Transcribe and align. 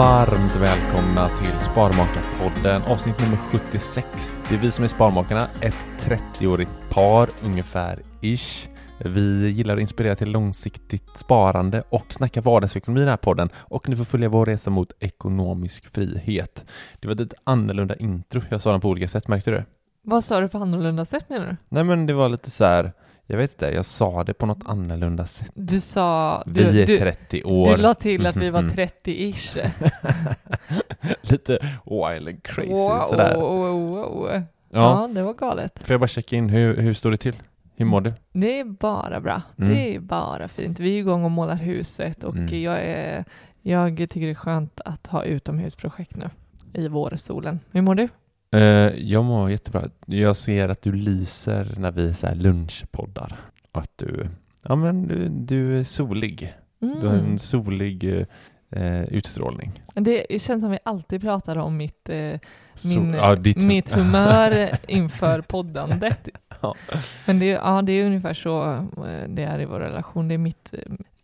Varmt 0.00 0.56
välkomna 0.56 1.28
till 1.28 1.60
Sparmakarpodden 1.60 2.82
avsnitt 2.82 3.20
nummer 3.20 3.36
76. 3.36 4.06
Det 4.48 4.54
är 4.54 4.58
vi 4.58 4.70
som 4.70 4.84
är 4.84 4.88
Sparmakarna, 4.88 5.48
ett 5.60 5.88
30-årigt 5.98 6.90
par 6.90 7.28
ungefär 7.44 8.02
ish. 8.20 8.68
Vi 8.98 9.48
gillar 9.48 9.74
att 9.74 9.80
inspirera 9.80 10.14
till 10.14 10.30
långsiktigt 10.30 11.18
sparande 11.18 11.82
och 11.88 12.12
snacka 12.12 12.40
vardagsekonomi 12.40 13.00
i 13.00 13.04
den 13.04 13.10
här 13.10 13.16
podden 13.16 13.48
och 13.54 13.88
ni 13.88 13.96
får 13.96 14.04
följa 14.04 14.28
vår 14.28 14.46
resa 14.46 14.70
mot 14.70 14.92
ekonomisk 15.00 15.94
frihet. 15.94 16.64
Det 17.00 17.08
var 17.08 17.22
ett 17.22 17.34
annorlunda 17.44 17.94
intro. 17.94 18.42
Jag 18.48 18.60
sa 18.60 18.72
den 18.72 18.80
på 18.80 18.88
olika 18.88 19.08
sätt, 19.08 19.28
märkte 19.28 19.50
du? 19.50 19.64
Vad 20.02 20.24
sa 20.24 20.40
du 20.40 20.48
på 20.48 20.58
annorlunda 20.58 21.04
sätt 21.04 21.28
menar 21.28 21.46
du? 21.46 21.56
Nej 21.68 21.84
men 21.84 22.06
det 22.06 22.12
var 22.12 22.28
lite 22.28 22.50
så 22.50 22.64
här, 22.64 22.92
jag 23.30 23.36
vet 23.38 23.50
inte, 23.52 23.66
jag 23.74 23.84
sa 23.84 24.24
det 24.24 24.34
på 24.34 24.46
något 24.46 24.62
annorlunda 24.66 25.26
sätt. 25.26 25.50
Du 25.54 25.80
sa... 25.80 26.42
Du, 26.46 26.64
Vi 26.70 26.82
är 26.82 26.86
du, 26.86 26.96
30 26.96 27.42
år. 27.44 27.70
Du 27.70 27.76
la 27.82 27.94
till 27.94 28.26
att 28.26 28.36
vi 28.36 28.50
var 28.50 28.62
Mhm. 28.62 28.70
30-ish. 28.70 29.70
lite 31.22 31.58
wild 31.84 32.28
and 32.28 32.42
crazy 32.42 32.72
wow, 32.72 33.00
sådär. 33.00 33.36
wow, 33.36 33.90
wow. 33.90 34.28
Ja. 34.32 34.42
Ja. 34.72 35.08
det 35.14 35.22
var 35.22 35.34
galet. 35.34 35.78
Får 35.78 35.94
jag 35.94 36.00
bara 36.00 36.06
checka 36.08 36.36
in, 36.36 36.48
hur, 36.48 36.76
hur 36.76 36.94
står 36.94 37.10
det 37.10 37.16
till? 37.16 37.36
Hur 37.76 37.84
mår 37.86 38.00
du? 38.00 38.12
Det 38.32 38.60
är 38.60 38.64
bara 38.64 39.20
bra. 39.20 39.42
Mm. 39.58 39.70
Det 39.70 39.94
är 39.96 40.00
bara 40.00 40.48
fint. 40.48 40.80
Vi 40.80 40.94
är 40.94 40.98
igång 40.98 41.24
och 41.24 41.30
målar 41.30 41.54
huset 41.56 42.24
och 42.24 42.36
Mm. 42.36 42.62
jag, 42.62 42.78
är, 42.82 43.24
jag 43.62 43.96
tycker 43.96 44.20
det 44.20 44.30
är 44.30 44.34
skönt 44.34 44.80
att 44.84 45.06
ha 45.06 45.24
utomhusprojekt 45.24 46.16
nu 46.16 46.30
i 46.72 46.88
vårsolen. 46.88 47.60
Hur 47.70 47.82
mår 47.82 47.94
du? 47.94 48.08
Eh, 48.54 48.60
jag 49.10 49.24
mår 49.24 49.50
jättebra. 49.50 49.82
Jag 50.06 50.36
ser 50.36 50.68
att 50.68 50.82
du 50.82 50.92
lyser 50.92 51.74
när 51.76 51.90
vi 51.92 52.14
så 52.14 52.34
lunchpoddar. 52.34 53.40
Och 53.72 53.80
att 53.82 53.90
du, 53.96 54.28
ja 54.62 54.76
men 54.76 55.08
du, 55.08 55.28
du 55.28 55.78
är 55.78 55.82
solig. 55.82 56.54
Du 56.78 57.06
har 57.06 57.14
en 57.14 57.38
solig 57.38 58.26
eh, 58.70 59.02
utstrålning. 59.04 59.82
Det 59.94 60.42
känns 60.42 60.62
som 60.62 60.70
vi 60.70 60.78
alltid 60.84 61.20
pratar 61.20 61.56
om 61.56 61.76
mitt, 61.76 62.10
Så- 62.74 62.88
min, 62.88 63.14
ja, 63.14 63.34
ditt- 63.34 63.62
mitt 63.62 63.90
humör 63.92 64.68
inför 64.88 65.40
poddandet. 65.40 66.28
Ja. 66.62 66.74
Men 67.26 67.38
det, 67.38 67.50
är- 67.50 67.56
ja, 67.56 67.82
det 67.82 67.92
är 67.92 68.06
ungefär 68.06 68.34
så 68.34 68.86
det 69.28 69.42
är 69.42 69.60
i 69.60 69.64
vår 69.64 69.80
relation. 69.80 70.28
Det 70.28 70.34
är 70.34 70.38
mitt, 70.38 70.74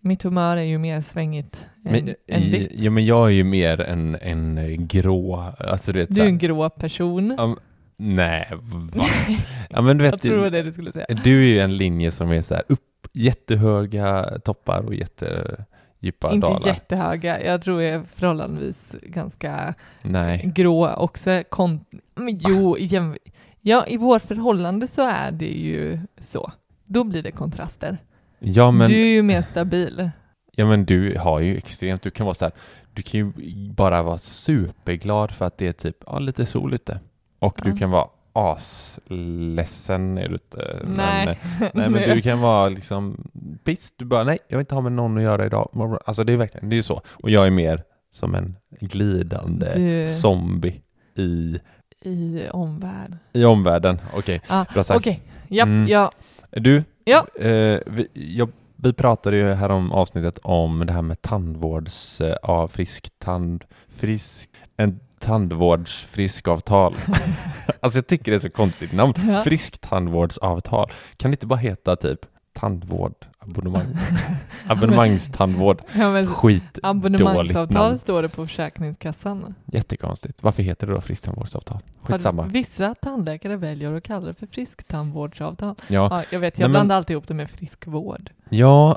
mitt 0.06 0.22
humör 0.22 0.56
är 0.56 0.62
ju 0.62 0.78
mer 0.78 1.00
svängigt 1.00 1.66
än, 1.84 1.92
Men, 1.92 2.14
än 2.28 2.40
ditt. 2.50 2.70
ja, 2.74 2.90
men 2.90 3.06
jag 3.06 3.26
är 3.26 3.32
ju 3.32 3.44
mer 3.44 3.80
en, 3.80 4.14
en 4.20 4.58
eh, 4.58 4.68
grå, 4.68 5.52
alltså 5.58 5.92
du 5.92 5.98
vet 5.98 6.08
Du 6.08 6.14
så 6.14 6.22
är 6.22 6.26
en 6.26 6.38
grå 6.38 6.70
person. 6.70 7.26
Men- 7.28 7.56
Nej, 7.98 8.48
va? 8.94 9.04
Ja, 9.70 9.80
men 9.82 9.98
du 9.98 10.02
vet, 10.04 10.12
jag 10.12 10.20
tror 10.20 10.34
det 10.36 10.42
var 10.42 10.50
det 10.50 10.62
du 10.62 10.72
skulle 10.72 10.92
säga. 10.92 11.06
Du 11.24 11.40
är 11.42 11.46
ju 11.48 11.60
en 11.60 11.76
linje 11.76 12.10
som 12.10 12.30
är 12.30 12.42
så 12.42 12.54
här 12.54 12.62
upp, 12.68 12.80
jättehöga 13.12 14.38
toppar 14.44 14.82
och 14.82 14.94
jättedjupa 14.94 16.32
Inte 16.32 16.46
dalar. 16.46 16.66
jättehöga. 16.66 17.44
Jag 17.44 17.62
tror 17.62 17.82
jag 17.82 17.94
är 17.94 18.02
förhållandevis 18.14 18.96
ganska 19.02 19.74
Nej. 20.02 20.52
grå 20.54 20.94
också. 20.94 21.42
Kon- 21.48 21.84
men 22.14 22.38
jo, 22.38 22.76
jäm- 22.78 23.16
ja, 23.60 23.86
i 23.86 23.96
vårt 23.96 24.22
förhållande 24.22 24.86
så 24.86 25.02
är 25.06 25.30
det 25.32 25.46
ju 25.46 25.98
så. 26.20 26.52
Då 26.84 27.04
blir 27.04 27.22
det 27.22 27.30
kontraster. 27.30 27.98
Ja 28.38 28.70
men, 28.70 28.90
Du 28.90 28.94
är 29.00 29.06
ju 29.12 29.22
mer 29.22 29.42
stabil. 29.42 30.10
ja 30.56 30.66
men 30.66 30.84
du 30.84 31.16
har 31.18 31.40
ju 31.40 31.56
extremt, 31.56 32.02
du 32.02 32.10
kan 32.10 32.26
vara 32.26 32.34
så 32.34 32.44
här, 32.44 32.52
du 32.94 33.02
kan 33.02 33.20
ju 33.20 33.32
bara 33.72 34.02
vara 34.02 34.18
superglad 34.18 35.30
för 35.34 35.44
att 35.44 35.58
det 35.58 35.66
är 35.66 35.72
typ, 35.72 35.96
ja 36.06 36.18
lite 36.18 36.46
sol 36.46 36.74
ute. 36.74 37.00
Och 37.38 37.60
du 37.64 37.70
Ja. 37.70 37.76
kan 37.76 37.90
vara 37.90 38.06
asledsen 38.32 40.18
är 40.18 40.28
du 40.28 40.32
inte. 40.34 40.82
Nej. 40.96 41.38
Men, 41.60 41.70
nej 41.74 41.90
men 41.90 42.16
du 42.16 42.22
kan 42.22 42.40
vara 42.40 42.68
liksom, 42.68 43.30
visst 43.64 43.94
du 43.98 44.04
bara 44.04 44.24
nej, 44.24 44.38
jag 44.48 44.56
vill 44.56 44.62
inte 44.62 44.74
ha 44.74 44.82
med 44.82 44.92
någon 44.92 45.16
att 45.16 45.22
göra 45.22 45.46
idag. 45.46 45.98
Alltså 46.06 46.24
det 46.24 46.32
är 46.32 46.36
verkligen, 46.36 46.68
det 46.68 46.74
är 46.74 46.76
ju 46.78 46.82
så. 46.82 47.00
Och 47.08 47.30
jag 47.30 47.46
är 47.46 47.50
mer 47.50 47.82
som 48.10 48.34
en 48.34 48.56
glidande 48.80 49.70
Du- 49.74 50.06
zombie 50.06 50.80
i, 51.16 51.58
I 52.02 52.48
omvärld. 52.50 53.16
i 53.32 53.44
omvärlden. 53.44 54.00
Okej, 54.14 54.40
Ah, 54.48 54.64
bra 54.74 54.82
sagt. 54.82 54.98
Okej, 54.98 55.22
ja, 55.48 55.62
Mm. 55.64 55.88
ja. 55.88 56.12
Du, 56.50 56.84
Ja. 57.08 57.26
eh, 57.34 57.80
vi, 57.86 58.08
jag, 58.12 58.48
vi 58.76 58.92
pratade 58.92 59.36
ju 59.36 59.52
här 59.52 59.68
om 59.70 59.92
avsnittet 59.92 60.38
om 60.42 60.86
det 60.86 60.92
här 60.92 61.02
med 61.02 61.22
tandvårds, 61.22 62.20
eh, 62.20 62.36
ja, 62.42 62.68
frisk 62.68 63.10
tand, 63.18 63.64
frisk, 63.88 64.50
en 64.76 65.00
tandvårdsfriskavtal. 65.18 66.94
alltså 67.80 67.98
jag 67.98 68.06
tycker 68.06 68.32
det 68.32 68.36
är 68.36 68.40
så 68.40 68.50
konstigt 68.50 68.92
namn. 68.92 69.14
Ja. 69.28 69.42
Frisktandvårdsavtal. 69.44 70.92
Kan 71.16 71.30
det 71.30 71.34
inte 71.34 71.46
bara 71.46 71.58
heta 71.58 71.96
typ 71.96 72.20
tandvård, 72.52 73.14
abonnemang, 73.48 73.86
abonnemangstandvård? 74.66 75.82
ja 75.94 76.12
men, 76.12 76.26
Skit 76.26 76.78
abonnemangsavtal 76.82 77.82
namn. 77.86 77.98
står 77.98 78.22
det 78.22 78.28
på 78.28 78.46
Försäkringskassan. 78.46 79.54
Jättekonstigt. 79.64 80.42
Varför 80.42 80.62
heter 80.62 80.86
det 80.86 80.92
då 80.92 81.00
frisktandvårdsavtal? 81.00 81.78
Skitsamma. 82.02 82.42
Vissa 82.46 82.94
tandläkare 82.94 83.56
väljer 83.56 83.94
att 83.94 84.02
kalla 84.02 84.26
det 84.26 84.34
för 84.34 84.46
frisktandvårdsavtal. 84.46 85.74
Ja, 85.88 86.08
Ja, 86.10 86.22
jag 86.30 86.40
vet, 86.40 86.54
Nej, 86.58 86.62
jag 86.64 86.68
men- 86.68 86.72
blandar 86.72 86.96
alltid 86.96 87.14
ihop 87.14 87.28
det 87.28 87.34
med 87.34 87.50
friskvård. 87.50 88.30
Ja, 88.48 88.96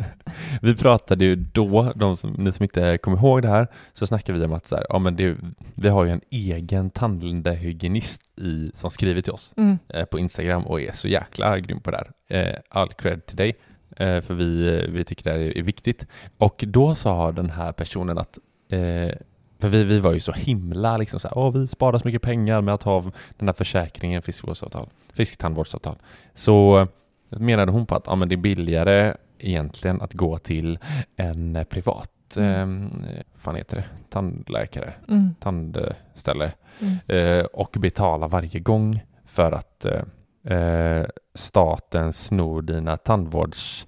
vi 0.62 0.76
pratade 0.76 1.24
ju 1.24 1.36
då, 1.36 1.92
de 1.96 2.16
som, 2.16 2.32
ni 2.32 2.52
som 2.52 2.62
inte 2.62 2.98
kommer 2.98 3.16
ihåg 3.18 3.42
det 3.42 3.48
här, 3.48 3.66
så 3.94 4.06
snackade 4.06 4.38
vi 4.38 4.44
om 4.44 4.52
att 4.52 4.66
så 4.66 4.76
här, 4.76 4.86
ja, 4.88 4.98
men 4.98 5.16
det, 5.16 5.36
vi 5.74 5.88
har 5.88 6.04
ju 6.04 6.10
en 6.10 6.20
egen 6.30 6.90
tandhygienist 6.90 8.22
i, 8.40 8.70
som 8.74 8.90
skriver 8.90 9.20
till 9.20 9.32
oss 9.32 9.54
Mm. 9.56 9.78
eh, 9.88 10.04
på 10.04 10.18
Instagram 10.18 10.62
och 10.66 10.80
är 10.80 10.92
så 10.92 11.08
jäkla 11.08 11.58
grym 11.58 11.80
på 11.80 11.90
det 11.90 11.96
här. 11.96 12.38
Eh, 12.38 12.54
all 12.70 12.88
cred 12.88 13.26
till 13.26 13.36
dig, 13.36 13.56
för 13.98 14.34
vi, 14.34 14.86
vi 14.88 15.04
tycker 15.04 15.24
det 15.24 15.30
här 15.30 15.58
är, 15.58 15.62
viktigt. 15.62 16.06
Och 16.38 16.64
då 16.66 16.94
sa 16.94 17.32
den 17.32 17.50
här 17.50 17.72
personen 17.72 18.18
att 18.18 18.38
eh, 18.68 19.16
för 19.60 19.68
vi, 19.68 19.84
vi 19.84 20.00
var 20.00 20.12
ju 20.12 20.20
så 20.20 20.32
himla 20.32 20.96
liksom 20.96 21.20
så 21.20 21.28
här, 21.28 21.38
åh 21.38 21.52
vi 21.52 21.66
sparar 21.66 21.98
så 21.98 22.08
mycket 22.08 22.22
pengar 22.22 22.60
med 22.60 22.74
att 22.74 22.82
ha 22.82 23.02
den 23.38 23.48
här 23.48 23.52
försäkringen, 23.52 24.22
friskvårdsavtal, 24.22 24.88
fisktandvårdsavtal. 25.12 25.96
Så 26.34 26.86
menade 27.28 27.72
hon 27.72 27.86
på 27.86 27.94
att 27.94 28.04
ja, 28.06 28.14
men 28.14 28.28
det 28.28 28.34
är 28.34 28.36
billigare 28.36 29.14
egentligen 29.38 30.02
att 30.02 30.12
gå 30.14 30.38
till 30.38 30.78
en 31.16 31.64
privat 31.70 32.10
Mm. 32.36 32.84
eh, 32.84 33.22
fan 33.38 33.54
heter 33.54 33.76
det? 33.76 33.84
tandläkare, 34.08 34.92
Mm. 35.08 35.34
tandställe 35.40 36.52
Mm. 36.80 36.96
eh, 37.06 37.44
och 37.44 37.76
betala 37.80 38.28
varje 38.28 38.60
gång 38.60 39.00
för 39.26 39.52
att 39.52 39.84
eh, 39.84 40.58
eh, 40.58 41.06
staten 41.34 42.12
snor 42.12 42.62
dina 42.62 42.96
tandvårds, 42.96 43.86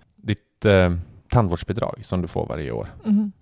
ditt 0.61 0.65
eh, 0.65 0.93
tandvårdsbidrag 1.29 2.01
som 2.03 2.23
du 2.23 2.29
får 2.29 2.47
varje 2.47 2.71
år. 2.71 2.89
Mm. 3.05 3.33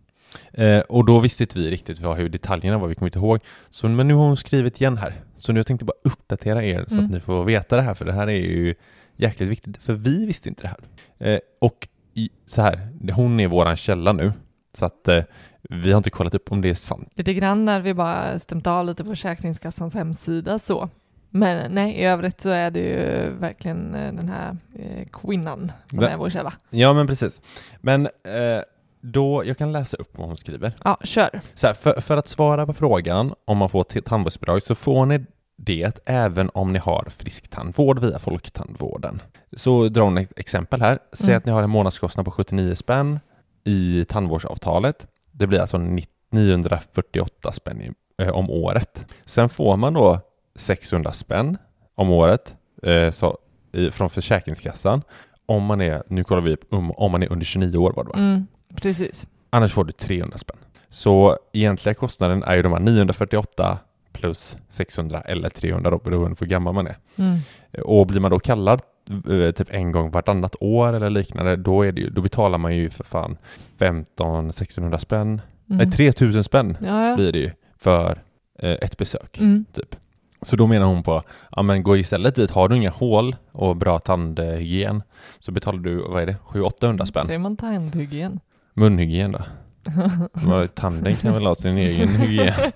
Eh, 0.53 0.81
och 0.81 1.05
då 1.05 1.19
visste 1.19 1.43
inte 1.43 1.59
vi 1.59 1.70
riktigt 1.70 2.00
vad, 2.00 2.17
hur 2.17 2.29
detaljerna 2.29 2.79
var, 2.79 2.88
vi 2.88 2.94
kommer 2.94 3.09
inte 3.09 3.19
ihåg. 3.19 3.41
Så, 3.70 3.88
men 3.88 4.09
nu 4.09 4.15
har 4.15 4.26
hon 4.26 4.37
skrivit 4.37 4.81
igen 4.81 4.97
här. 4.97 5.15
Så 5.37 5.53
nu 5.53 5.59
jag 5.59 5.67
tänkte 5.67 5.85
bara 5.85 5.97
uppdatera 6.05 6.65
er 6.65 6.85
så 6.88 6.94
Mm. 6.94 7.05
att 7.06 7.11
ni 7.11 7.20
får 7.20 7.44
veta 7.44 7.76
det 7.76 7.82
här, 7.82 7.94
för 7.94 8.05
det 8.05 8.12
här 8.12 8.26
är 8.26 8.32
ju 8.32 8.75
jäkligt 9.17 9.49
viktigt, 9.49 9.76
för 9.76 9.93
vi 9.93 10.26
visste 10.26 10.49
inte 10.49 10.62
det 10.62 10.69
här. 10.69 11.32
Eh, 11.32 11.41
och 11.61 11.88
i, 12.15 12.31
så 12.47 12.62
här, 12.62 12.88
hon 13.12 13.41
är 13.41 13.49
våran 13.49 13.76
källa 13.76 14.12
nu, 14.12 14.32
så 14.75 14.87
att 14.87 15.09
eh, 15.09 15.23
vi 15.62 15.93
har 15.93 15.97
inte 15.99 16.11
kollat 16.11 16.35
upp 16.35 16.53
om 16.53 16.61
det 16.61 16.71
är 16.71 16.75
sant. 16.75 17.12
Lite 17.14 17.35
grann 17.35 17.64
när 17.64 17.81
vi 17.81 17.94
bara 17.94 18.38
stämt 18.38 18.67
av 18.67 18.87
lite 18.87 19.05
på 19.05 19.11
Försäkringskassans 19.11 19.94
hemsida 19.94 20.59
så. 20.59 20.88
Men 21.30 21.72
nej, 21.75 21.92
i 21.94 22.04
övrigt 22.04 22.40
så 22.40 22.48
är 22.48 22.70
det 22.70 22.80
ju 22.80 23.30
verkligen 23.30 23.94
eh, 23.94 24.12
den 24.12 24.28
här 24.28 24.56
eh, 24.78 25.06
kvinnan 25.12 25.72
som 25.90 25.98
Det- 26.00 26.08
är 26.08 26.16
vår 26.16 26.30
källa. 26.30 26.52
Ja, 26.70 26.92
men 26.92 27.06
precis. 27.06 27.40
Men 27.80 28.06
eh, 28.06 28.62
då, 29.00 29.42
jag 29.46 29.58
kan 29.58 29.72
läsa 29.72 29.96
upp 29.96 30.19
vad 30.19 30.26
hon 30.28 30.36
skriver. 30.36 30.72
Ja, 30.84 30.98
kör. 31.04 31.40
Så 31.54 31.66
här, 31.66 31.75
för, 31.75 32.00
för 32.00 32.16
att 32.16 32.28
svara 32.28 32.66
på 32.66 32.72
frågan 32.72 33.34
om 33.44 33.58
man 33.58 33.69
får 33.69 33.84
tandvårdsbidrag 33.84 34.62
så 34.62 34.75
får 34.75 35.06
ni 35.06 35.25
det 35.56 36.00
även 36.06 36.50
om 36.54 36.72
ni 36.72 36.78
har 36.78 37.06
frisktandvård 37.19 37.98
via 37.98 38.19
Folktandvården. 38.19 39.22
Så 39.56 39.88
drar 39.88 40.02
hon 40.02 40.19
ett 40.19 40.38
exempel 40.38 40.80
här. 40.80 40.98
Säg 41.12 41.26
Mm. 41.28 41.38
att 41.38 41.46
ni 41.46 41.52
har 41.52 41.62
en 41.62 41.70
månadskostnad 41.70 42.25
på 42.26 42.30
79 42.32 42.75
spänn 42.75 43.20
i 43.64 44.04
tandvårdsavtalet. 44.08 45.06
Det 45.32 45.46
blir 45.46 45.60
alltså 45.60 45.78
ni- 45.78 46.06
948 46.30 47.52
spänn 47.52 47.80
i, 47.82 47.92
eh, 48.22 48.28
om 48.30 48.50
året. 48.50 49.06
Sen 49.25 49.48
får 49.48 49.76
man 49.76 49.92
då 49.94 50.20
600 50.58 51.12
spänn 51.12 51.58
om 51.94 52.10
året 52.10 52.56
eh, 52.82 53.10
så, 53.10 53.38
i, 53.72 53.90
från 53.90 54.10
Försäkringskassan 54.10 55.02
om 55.46 55.64
man 55.64 55.81
är, 55.81 56.02
nu 56.08 56.25
kollar 56.25 56.43
vi 56.43 56.52
upp, 56.52 56.64
um, 56.70 56.90
om 56.90 57.12
man 57.12 57.22
är 57.22 57.32
under 57.32 57.46
29 57.46 57.78
år 57.78 57.93
var 57.93 58.05
det 58.05 58.10
va? 58.10 58.19
Mm, 58.19 58.46
precis. 58.75 59.26
Annars 59.50 59.72
får 59.72 59.84
du 59.84 59.93
300 59.93 60.38
spänn. 60.38 60.56
Så 60.88 61.38
egentliga 61.52 61.94
kostnaden 61.94 62.43
är 62.43 62.56
ju 62.56 62.62
de 62.62 62.72
här 62.72 62.81
948 62.81 63.78
plus 64.12 64.56
600 64.69 65.20
eller 65.20 65.50
300 65.50 65.90
då 65.90 65.99
beroende 65.99 66.37
på 66.37 66.44
hur 66.44 66.50
gammal 66.50 66.75
man 66.75 66.87
är. 66.87 66.96
Mm. 67.16 67.38
Och 67.84 68.06
blir 68.06 68.20
man 68.20 68.31
då 68.31 68.38
kallad 68.38 68.82
eh, 69.31 69.50
typ 69.50 69.69
en 69.70 69.93
gång 69.93 70.11
vartannat 70.11 70.56
år 70.61 70.93
eller 70.93 71.11
liknande, 71.11 71.56
då, 71.56 71.82
är 71.82 71.93
det 71.93 72.00
ju, 72.00 72.11
då 72.11 72.20
betalar 72.20 72.58
man 72.58 72.76
ju 72.76 72.90
för 72.90 73.04
fan 73.04 73.37
15 73.78 74.50
1600 74.50 74.99
spänn. 74.99 75.40
Mm. 75.70 75.78
Nej, 75.78 75.90
3000 75.90 76.44
spänn 76.44 76.76
Ja, 76.81 77.08
ja. 77.08 77.16
blir 77.16 77.32
det 77.32 77.38
ju 77.38 77.50
för 77.78 78.22
eh, 78.58 78.70
ett 78.70 78.96
besök. 78.96 79.38
Mm. 79.38 79.64
Typ. 79.72 79.96
Så 80.43 80.56
då 80.56 80.67
menar 80.67 80.87
hon 80.87 81.02
på, 81.02 81.23
ja 81.50 81.62
men 81.62 81.82
gå 81.82 81.96
istället 81.96 82.35
dit, 82.35 82.50
har 82.50 82.69
du 82.69 82.76
inga 82.76 82.90
hål 82.90 83.37
och 83.52 83.76
bra 83.76 83.99
tandhygien 83.99 85.02
så 85.38 85.52
betalar 85.52 85.79
du, 85.79 85.96
vad 85.96 86.23
är 86.23 86.26
det, 86.26 86.37
700-800 86.49 87.05
spänn. 87.05 87.26
Säger 87.26 87.38
man 87.38 87.56
tandhygien? 87.56 88.40
Munhygien 88.75 89.32
då? 89.32 89.40
Tanden 90.75 91.17
kan 91.17 91.32
väl 91.32 91.46
ha 91.46 91.55
sin 91.55 91.79
egen 91.79 92.08
hygien. 92.08 92.55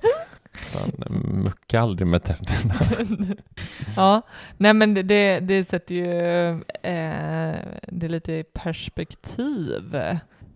Mucka 1.25 1.81
aldrig 1.81 2.07
med 2.07 2.23
tänderna. 2.25 2.75
ja, 3.97 4.23
nej 4.57 4.75
men 4.75 4.95
det, 4.95 5.03
det, 5.03 5.41
det 5.41 5.65
sätter 5.65 5.95
ju 5.95 6.51
eh, 6.83 7.57
det 7.89 8.09
lite 8.09 8.33
i 8.33 8.45
perspektiv, 8.53 9.97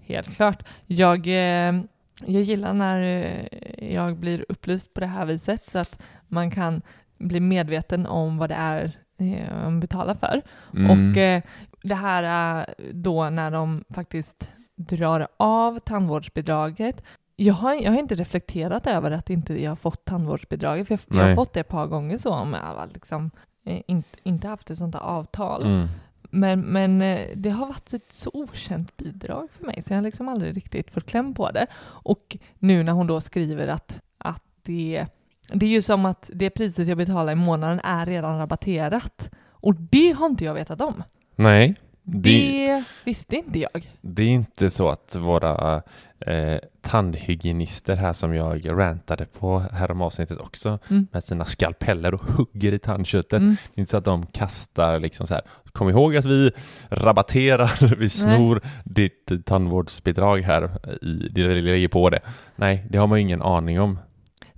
helt 0.00 0.36
klart. 0.36 0.62
Jag, 0.86 1.26
eh, 1.26 1.82
jag 2.24 2.42
gillar 2.42 2.72
när 2.72 3.02
eh, 3.02 3.94
jag 3.94 4.16
blir 4.16 4.44
upplyst 4.48 4.94
på 4.94 5.00
det 5.00 5.06
här 5.06 5.26
viset 5.26 5.70
så 5.70 5.78
att 5.78 5.98
man 6.28 6.50
kan 6.50 6.82
bli 7.18 7.40
medveten 7.40 8.06
om 8.06 8.38
vad 8.38 8.50
det 8.50 8.54
är 8.54 8.92
eh, 9.18 9.62
man 9.62 9.80
betalar 9.80 10.14
för. 10.14 10.42
Mm. 10.76 10.90
Och 10.90 11.16
eh, 11.16 11.42
det 11.82 11.94
här 11.94 12.58
eh, 12.58 12.66
då 12.92 13.30
när 13.30 13.50
de 13.50 13.84
faktiskt 13.90 14.50
drar 14.76 15.28
av 15.36 15.78
tandvårdsbidraget. 15.78 17.02
Jag 17.36 17.54
har, 17.54 17.74
jag 17.74 17.90
har 17.90 17.98
inte 17.98 18.14
reflekterat 18.14 18.86
över 18.86 19.10
att 19.10 19.30
inte 19.30 19.62
jag 19.62 19.70
har 19.70 19.76
fått 19.76 20.04
tandvårdsbidraget, 20.04 20.88
för 20.88 20.98
jag, 21.08 21.18
jag 21.18 21.28
har 21.28 21.34
fått 21.34 21.52
det 21.52 21.60
ett 21.60 21.68
par 21.68 21.86
gånger 21.86 22.18
så, 22.18 22.30
om 22.30 22.52
jag 22.52 22.88
liksom, 22.92 23.30
inte, 23.64 24.18
inte 24.22 24.48
haft 24.48 24.70
ett 24.70 24.78
sånt 24.78 24.94
här 24.94 25.02
avtal. 25.02 25.62
Mm. 25.62 25.88
Men, 26.30 26.60
men 26.60 26.98
det 27.34 27.50
har 27.50 27.66
varit 27.66 27.92
ett 27.92 28.12
så 28.12 28.30
okänt 28.32 28.96
bidrag 28.96 29.48
för 29.50 29.64
mig, 29.64 29.82
så 29.82 29.92
jag 29.92 29.98
har 29.98 30.02
liksom 30.02 30.28
aldrig 30.28 30.56
riktigt 30.56 30.90
fått 30.90 31.06
kläm 31.06 31.34
på 31.34 31.50
det. 31.50 31.66
Och 31.82 32.36
nu 32.58 32.82
när 32.82 32.92
hon 32.92 33.06
då 33.06 33.20
skriver 33.20 33.68
att, 33.68 34.00
att 34.18 34.42
det, 34.62 35.06
det 35.52 35.66
är 35.66 35.70
ju 35.70 35.82
som 35.82 36.06
att 36.06 36.30
det 36.34 36.50
priset 36.50 36.88
jag 36.88 36.98
betalar 36.98 37.32
i 37.32 37.36
månaden 37.36 37.80
är 37.84 38.06
redan 38.06 38.38
rabatterat. 38.38 39.30
Och 39.50 39.74
det 39.74 40.10
har 40.12 40.26
inte 40.26 40.44
jag 40.44 40.54
vetat 40.54 40.80
om. 40.80 41.02
Nej, 41.36 41.74
det, 42.02 42.30
Det 42.30 42.84
visste 43.04 43.36
inte 43.36 43.58
jag. 43.58 43.92
det 44.00 44.22
är 44.22 44.26
inte 44.28 44.70
så 44.70 44.88
att 44.88 45.16
våra 45.16 45.82
eh, 46.20 46.58
tandhygienister 46.80 47.96
här 47.96 48.12
som 48.12 48.34
jag 48.34 48.70
rantade 48.70 49.24
på 49.24 49.58
här 49.58 49.90
om 49.90 50.02
avsnittet 50.02 50.40
också 50.40 50.78
Mm. 50.90 51.06
med 51.12 51.24
sina 51.24 51.44
skalpeller 51.44 52.14
och 52.14 52.20
hugger 52.20 52.72
i 52.72 52.78
tandköttet. 52.78 53.32
Mm. 53.40 53.48
Det 53.74 53.78
är 53.78 53.80
inte 53.80 53.90
så 53.90 53.96
att 53.96 54.04
de 54.04 54.26
kastar 54.26 55.00
liksom 55.00 55.26
så 55.26 55.34
här. 55.34 55.42
Kom 55.72 55.88
ihåg 55.88 56.16
att 56.16 56.24
vi 56.24 56.50
rabatterar, 56.88 57.96
vi 57.98 58.08
snor 58.10 58.60
ditt 58.84 59.32
tandvårdsbidrag 59.46 60.40
här 60.42 60.70
i, 61.02 61.28
det 61.30 61.46
vi 61.46 61.62
lägger 61.62 61.88
på 61.88 62.10
det. 62.10 62.20
Nej, 62.56 62.86
det 62.90 62.98
har 62.98 63.06
man 63.06 63.18
ju 63.18 63.22
ingen 63.22 63.42
aning 63.42 63.80
om. 63.80 63.98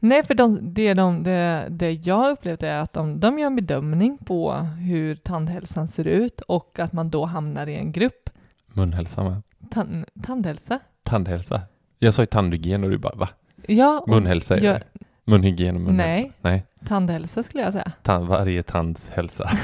Nej, 0.00 0.24
för 0.26 0.34
de, 0.34 0.74
det, 0.74 0.94
de, 0.94 1.22
det, 1.22 1.66
det 1.70 1.92
jag 1.92 2.14
har 2.14 2.30
upplevt 2.30 2.62
är 2.62 2.74
att 2.80 2.92
de, 2.92 3.20
de 3.20 3.38
gör 3.38 3.46
en 3.46 3.56
bedömning 3.56 4.18
på 4.18 4.52
hur 4.54 5.14
tandhälsan 5.16 5.88
ser 5.88 6.06
ut 6.06 6.40
och 6.40 6.78
att 6.78 6.92
man 6.92 7.10
då 7.10 7.24
hamnar 7.24 7.66
i 7.66 7.74
en 7.76 7.92
grupp. 7.92 8.30
Munhälsa 8.66 9.24
med. 9.24 9.42
Tan, 9.70 10.04
tandhälsa? 10.22 10.78
Tandhälsa. 11.02 11.60
Jag 11.98 12.14
sa 12.14 12.22
ju 12.22 12.26
tandhygien 12.26 12.84
och 12.84 12.90
du 12.90 12.98
bara 12.98 13.14
va? 13.16 13.28
Ja, 13.66 14.04
Munhälsa 14.06 14.56
är 14.56 14.64
jag- 14.64 14.74
det. 14.74 14.82
Munhygien 15.24 15.74
och 15.76 15.80
munhälsa. 15.80 16.20
Nej. 16.22 16.32
Nej. 16.40 16.64
tandhälsa 16.86 17.42
skulle 17.42 17.62
jag 17.62 17.72
säga. 17.72 17.92
Tan- 18.02 18.26
varje 18.26 18.62
tands 18.62 19.10
hälsa. 19.10 19.50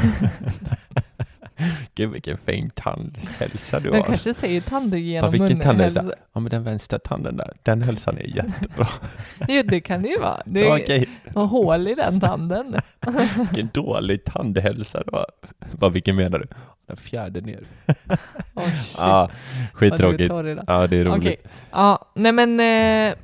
Gud 1.97 2.11
vilken 2.11 2.39
fin 2.39 2.71
tandhälsa 2.71 3.81
du 3.81 3.91
har. 3.91 4.03
kanske 4.03 4.35
säger 4.35 4.61
tandhygien 4.61 5.21
Fan, 5.21 5.29
och 5.29 5.35
vilken 5.35 5.59
tandhälsa? 5.61 6.05
Ja 6.33 6.41
men 6.41 6.51
den 6.51 6.65
vänstra 6.65 6.99
tanden 6.99 7.37
där, 7.37 7.53
den 7.63 7.83
hälsan 7.83 8.19
är 8.19 8.37
jättebra. 8.37 8.89
Jo, 9.49 9.63
det 9.65 9.81
kan 9.81 10.03
det 10.03 10.09
ju 10.09 10.19
vara. 10.19 10.43
Det 10.47 10.67
är 10.67 11.09
har 11.35 11.47
hål 11.47 11.89
i 11.89 11.95
den 11.95 12.21
tanden. 12.21 12.77
vilken 13.37 13.69
dålig 13.73 14.25
tandhälsa 14.25 15.03
du 15.07 15.17
har. 15.17 15.27
Vad 15.73 15.93
vilken 15.93 16.17
menar 16.17 16.39
du? 16.39 16.47
Den 16.87 16.97
fjärde 16.97 17.41
ner. 17.41 17.65
Oh, 18.57 18.65
shit, 18.65 18.95
Ja, 18.99 19.31
skittråkigt. 19.73 20.33
Ja 20.67 20.87
det 20.87 20.97
är 20.97 21.05
roligt. 21.05 21.19
Okej. 21.19 21.37
Ja, 21.71 22.11
nej 22.15 22.33
men 22.33 22.61
eh, 22.61 23.15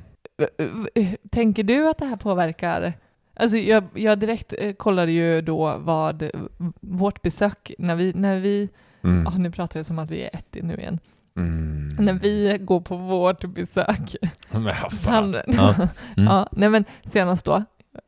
tänker 1.31 1.63
du 1.63 1.89
att 1.89 1.97
det 1.97 2.05
här 2.05 2.15
påverkar 2.15 2.93
Alltså 3.41 3.57
jag, 3.57 3.83
jag 3.93 4.19
direkt 4.19 4.53
eh, 4.57 4.73
kollade 4.73 5.11
ju 5.11 5.41
då 5.41 5.77
vad 5.77 6.23
vårt 6.79 7.21
besök, 7.21 7.71
när 7.77 7.95
vi, 7.95 8.13
när 8.15 8.39
vi 8.39 8.69
Mm. 9.03 9.23
ja, 9.23 9.33
nu 9.37 9.51
pratar 9.51 9.79
jag 9.79 9.85
som 9.85 9.99
att 9.99 10.11
vi 10.11 10.21
är 10.23 10.29
ett 10.35 10.57
nu 10.63 10.75
igen, 10.75 10.99
Mm. 11.37 11.89
när 12.05 12.13
vi 12.13 12.57
går 12.61 12.81
på 12.81 12.95
vårt 12.95 13.45
besök, 13.45 14.15
Men 14.51 14.73
fan. 14.91 15.35
Ja. 15.47 15.73
Mm. 15.75 15.87
ja, 16.15 16.47
nej 16.51 16.69
men 16.69 16.85
senast 17.05 17.45
då 17.45 17.63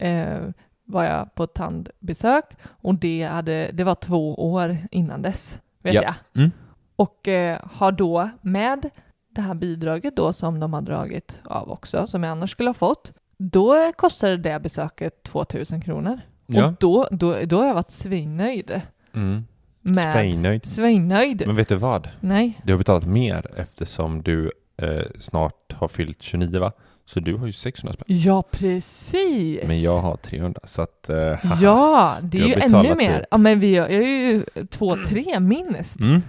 eh, 0.06 0.40
var 0.86 1.04
jag 1.04 1.36
på 1.36 1.44
ett 1.44 1.54
tandbesök 1.54 2.46
och 2.66 2.96
det, 2.96 3.24
hade, 3.24 3.70
det 3.74 3.84
var 3.84 3.96
två 3.96 4.52
år 4.54 4.78
innan 4.92 5.22
dess, 5.22 5.60
vet 5.84 5.94
Ja. 5.94 6.02
jag. 6.04 6.14
Mm. 6.42 6.52
Och 6.96 7.28
eh, 7.28 7.60
har 7.72 7.92
då 7.92 8.30
med 8.42 8.90
det 9.36 9.42
här 9.42 9.54
bidraget 9.54 10.16
då 10.16 10.34
som 10.34 10.60
de 10.60 10.74
har 10.74 10.82
dragit 10.82 11.40
av 11.44 11.72
också, 11.72 12.08
som 12.08 12.24
jag 12.24 12.32
annars 12.32 12.52
skulle 12.52 12.70
ha 12.70 12.74
fått, 12.74 13.12
då 13.52 13.92
kostade 13.96 14.38
det 14.38 14.60
besöket 14.60 15.24
2000 15.24 15.82
kronor. 15.82 16.20
Ja. 16.48 16.66
Och 16.66 16.74
då, 16.80 17.08
då, 17.12 17.38
då 17.46 17.58
har 17.60 17.68
jag 17.68 17.74
varit 17.74 17.92
svinnöjd. 17.92 18.82
Mm. 19.16 19.44
Med 19.82 20.14
Svinnöjd. 20.14 20.66
Svinnöjd? 20.66 21.44
Men 21.48 21.56
vet 21.56 21.68
du 21.70 21.76
vad? 21.76 22.10
Nej. 22.20 22.60
Du 22.64 22.74
har 22.74 22.78
betalat 22.78 23.06
mer 23.06 23.52
eftersom 23.58 24.22
du 24.24 24.52
eh, 24.78 25.02
snart 25.20 25.74
har 25.74 25.88
fyllt 25.88 26.22
29 26.22 26.60
va? 26.60 26.72
Så 27.06 27.20
du 27.20 27.36
har 27.36 27.46
ju 27.48 27.54
600 27.54 27.94
spänn. 27.94 28.06
Ja, 28.08 28.44
precis. 28.52 29.68
Men 29.68 29.82
jag 29.82 30.00
har 30.02 30.18
300 30.18 30.62
så 30.64 30.82
att... 30.82 31.10
Eh, 31.10 31.18
haha. 31.18 31.58
Ja, 31.62 32.18
det 32.22 32.38
är 32.38 32.42
har 32.42 32.48
ju 32.48 32.54
ännu 32.90 32.96
mer. 32.96 33.18
typ- 33.20 33.28
Ja, 33.32 33.38
men 33.38 33.60
vi 33.60 33.76
är, 33.78 33.82
jag 33.90 33.94
är 34.04 34.32
ju 34.32 34.46
två, 34.70 34.96
tre 35.08 35.40
minst. 35.40 36.00
Mm. 36.00 36.22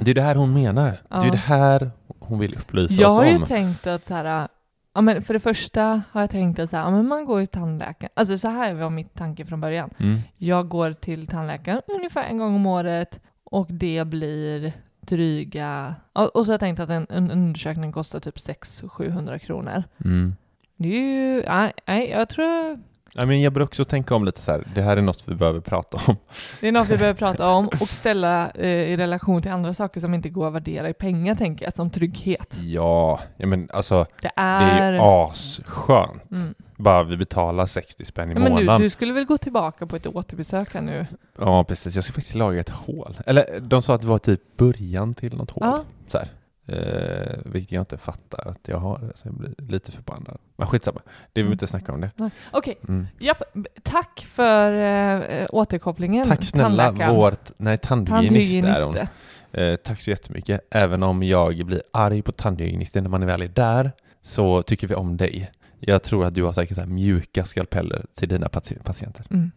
Det 0.00 0.10
är 0.10 0.14
det 0.14 0.22
här 0.22 0.34
hon 0.34 0.52
menar. 0.54 0.84
Det 1.08 1.16
är 1.16 1.24
Ja. 1.24 1.30
det 1.30 1.36
här 1.38 1.90
hon 2.18 2.38
vill 2.38 2.54
upplysa 2.54 2.94
Jag 3.02 3.10
oss 3.12 3.18
har 3.18 3.26
ju 3.26 3.36
om. 3.36 3.44
tänkt 3.44 3.86
att 3.86 4.06
så 4.06 4.14
här, 4.14 4.48
ja, 4.96 5.02
men 5.02 5.22
för 5.22 5.34
det 5.34 5.40
första 5.40 6.02
har 6.10 6.20
jag 6.20 6.30
tänkt 6.30 6.58
att 6.58 6.70
så 6.70 6.76
här, 6.76 6.84
ja, 6.84 6.90
men 6.90 7.08
man 7.08 7.24
går 7.24 7.40
ju 7.40 7.46
till 7.46 7.60
tandläkaren. 7.60 8.12
Alltså 8.14 8.38
så 8.38 8.48
här 8.48 8.74
var 8.74 8.90
mitt 8.90 9.14
tanke 9.14 9.46
från 9.46 9.60
början. 9.60 9.90
Mm. 9.98 10.20
Jag 10.38 10.68
går 10.68 10.92
till 10.92 11.26
tandläkaren 11.26 11.82
ungefär 11.86 12.24
en 12.24 12.38
gång 12.38 12.54
om 12.54 12.66
året 12.66 13.20
och 13.44 13.66
det 13.70 14.04
blir 14.06 14.72
dryga... 15.00 15.94
Och 16.12 16.46
så 16.46 16.50
har 16.50 16.52
jag 16.52 16.60
tänkt 16.60 16.80
att 16.80 16.90
en, 16.90 17.06
en 17.10 17.30
undersökning 17.30 17.92
kostar 17.92 18.20
typ 18.20 18.36
600-700 18.36 19.38
kronor. 19.38 19.84
Mm. 20.04 20.36
Det 20.76 20.88
är 20.88 21.02
ju... 21.02 21.42
Nej, 21.86 22.10
jag 22.10 22.28
tror 22.28 22.82
Ja, 23.14 23.26
men 23.26 23.40
jag 23.42 23.52
bör 23.52 23.60
också 23.62 23.84
tänka 23.84 24.14
om 24.14 24.24
lite 24.24 24.40
så 24.40 24.52
här, 24.52 24.64
det 24.74 24.82
här 24.82 24.96
är 24.96 25.02
något 25.02 25.28
vi 25.28 25.34
behöver 25.34 25.60
prata 25.60 26.00
om. 26.06 26.16
det 26.60 26.68
är 26.68 26.72
något 26.72 26.88
vi 26.88 26.96
behöver 26.96 27.18
prata 27.18 27.48
om 27.50 27.66
och 27.80 27.88
ställa 27.88 28.50
eh, 28.50 28.66
i 28.68 28.96
relation 28.96 29.42
till 29.42 29.50
andra 29.50 29.74
saker 29.74 30.00
som 30.00 30.14
inte 30.14 30.28
går 30.28 30.46
att 30.48 30.52
värdera 30.54 30.88
i 30.88 30.92
pengar, 30.94 31.34
tänker 31.34 31.64
jag, 31.64 31.74
som 31.74 31.90
trygghet. 31.90 32.56
Ja, 32.60 33.20
ja 33.36 33.46
men 33.46 33.68
alltså 33.72 34.06
Det 34.22 34.30
det 34.36 34.40
är... 34.40 34.92
ju 34.92 34.98
asskönt. 35.00 36.30
Mm. 36.30 36.54
Bara 36.78 37.04
vi 37.04 37.16
betalar 37.16 37.66
60 37.66 38.04
spänn 38.04 38.30
i 38.30 38.34
Ja, 38.34 38.38
men 38.40 38.54
du, 38.54 38.58
månaden. 38.64 38.80
du 38.80 38.90
skulle 38.90 39.12
väl 39.12 39.24
gå 39.24 39.38
tillbaka 39.38 39.86
på 39.86 39.96
ett 39.96 40.06
återbesök 40.06 40.74
här 40.74 40.80
nu? 40.80 41.06
Ja, 41.38 41.64
precis. 41.64 41.94
Jag 41.94 42.04
ska 42.04 42.12
faktiskt 42.12 42.34
laga 42.34 42.60
ett 42.60 42.68
hål. 42.68 43.16
Eller 43.26 43.60
de 43.60 43.82
sa 43.82 43.94
att 43.94 44.00
det 44.00 44.06
var 44.06 44.18
typ 44.18 44.56
början 44.56 45.14
till 45.14 45.36
något 45.36 45.50
hål. 45.50 45.62
Ja. 45.66 45.84
Så 46.08 46.18
här. 46.18 46.28
Eh, 46.68 47.38
vilket 47.44 47.72
jag 47.72 47.82
inte 47.82 47.98
fattar 47.98 48.48
att 48.48 48.58
jag 48.68 48.78
har. 48.78 49.12
Så 49.14 49.28
jag 49.28 49.34
blir 49.34 49.54
lite 49.58 49.92
förbannad. 49.92 50.38
Men 50.56 50.66
skitsamma. 50.66 51.00
Det 51.04 51.10
vi 51.34 51.42
behöver 51.42 51.52
inte 51.52 51.66
snacka 51.66 51.92
om 51.92 52.00
det. 52.00 52.10
Okej, 52.52 52.78
Mm. 52.88 53.06
japp. 53.18 53.42
Tack 53.82 54.26
för 54.30 54.72
eh, 54.72 55.46
återkopplingen. 55.50 56.24
Tack 56.28 56.44
snälla 56.44 56.90
vårt, 57.12 57.50
nej 57.56 57.78
tandhygienist 57.78 58.56
är 58.56 58.82
hon. 58.82 58.94
Tandhygienist. 58.94 59.12
Eh, 59.52 59.76
tack 59.76 60.00
så 60.00 60.10
jättemycket. 60.10 60.60
Även 60.70 61.02
om 61.02 61.22
jag 61.22 61.66
blir 61.66 61.82
arg 61.92 62.22
på 62.22 62.32
tandhygienisten 62.32 63.02
när 63.04 63.10
man 63.10 63.26
väl 63.26 63.42
är 63.42 63.48
där 63.48 63.92
så 64.22 64.62
tycker 64.62 64.86
vi 64.86 64.94
om 64.94 65.16
dig. 65.16 65.50
Jag 65.80 66.02
tror 66.02 66.24
att 66.24 66.34
du 66.34 66.42
har 66.44 66.52
säkert 66.52 66.76
så 66.76 66.86
mjuka 66.86 67.44
skalpeller 67.44 68.04
till 68.14 68.28
dina 68.28 68.46
patie- 68.48 68.82
patienter. 68.82 69.24
Mm. 69.30 69.50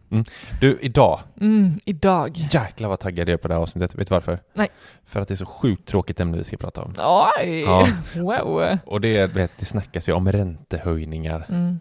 Du, 0.60 0.78
idag, 0.82 1.20
Mm, 1.40 1.72
idag. 1.84 2.46
jäklar 2.50 2.88
vad 2.88 3.00
taggad 3.00 3.28
jag 3.28 3.32
är 3.32 3.36
på 3.36 3.48
det 3.48 3.54
här 3.54 3.60
avsnittet. 3.62 3.94
Vet 3.94 4.08
du 4.08 4.14
varför? 4.14 4.38
Nej. 4.54 4.68
För 5.04 5.20
att 5.20 5.28
det 5.28 5.34
är 5.34 5.36
så 5.36 5.46
sjukt 5.46 5.88
tråkigt 5.88 6.20
ämne 6.20 6.36
vi 6.38 6.44
ska 6.44 6.56
prata 6.56 6.82
om. 6.82 6.94
Oj! 7.38 7.60
Ja. 7.60 7.88
Wow. 8.16 8.78
Och 8.86 9.00
det, 9.00 9.26
vet, 9.26 9.50
det 9.58 9.64
snackas 9.64 10.08
ju 10.08 10.12
om 10.12 10.32
räntehöjningar. 10.32 11.46
Mm. 11.48 11.78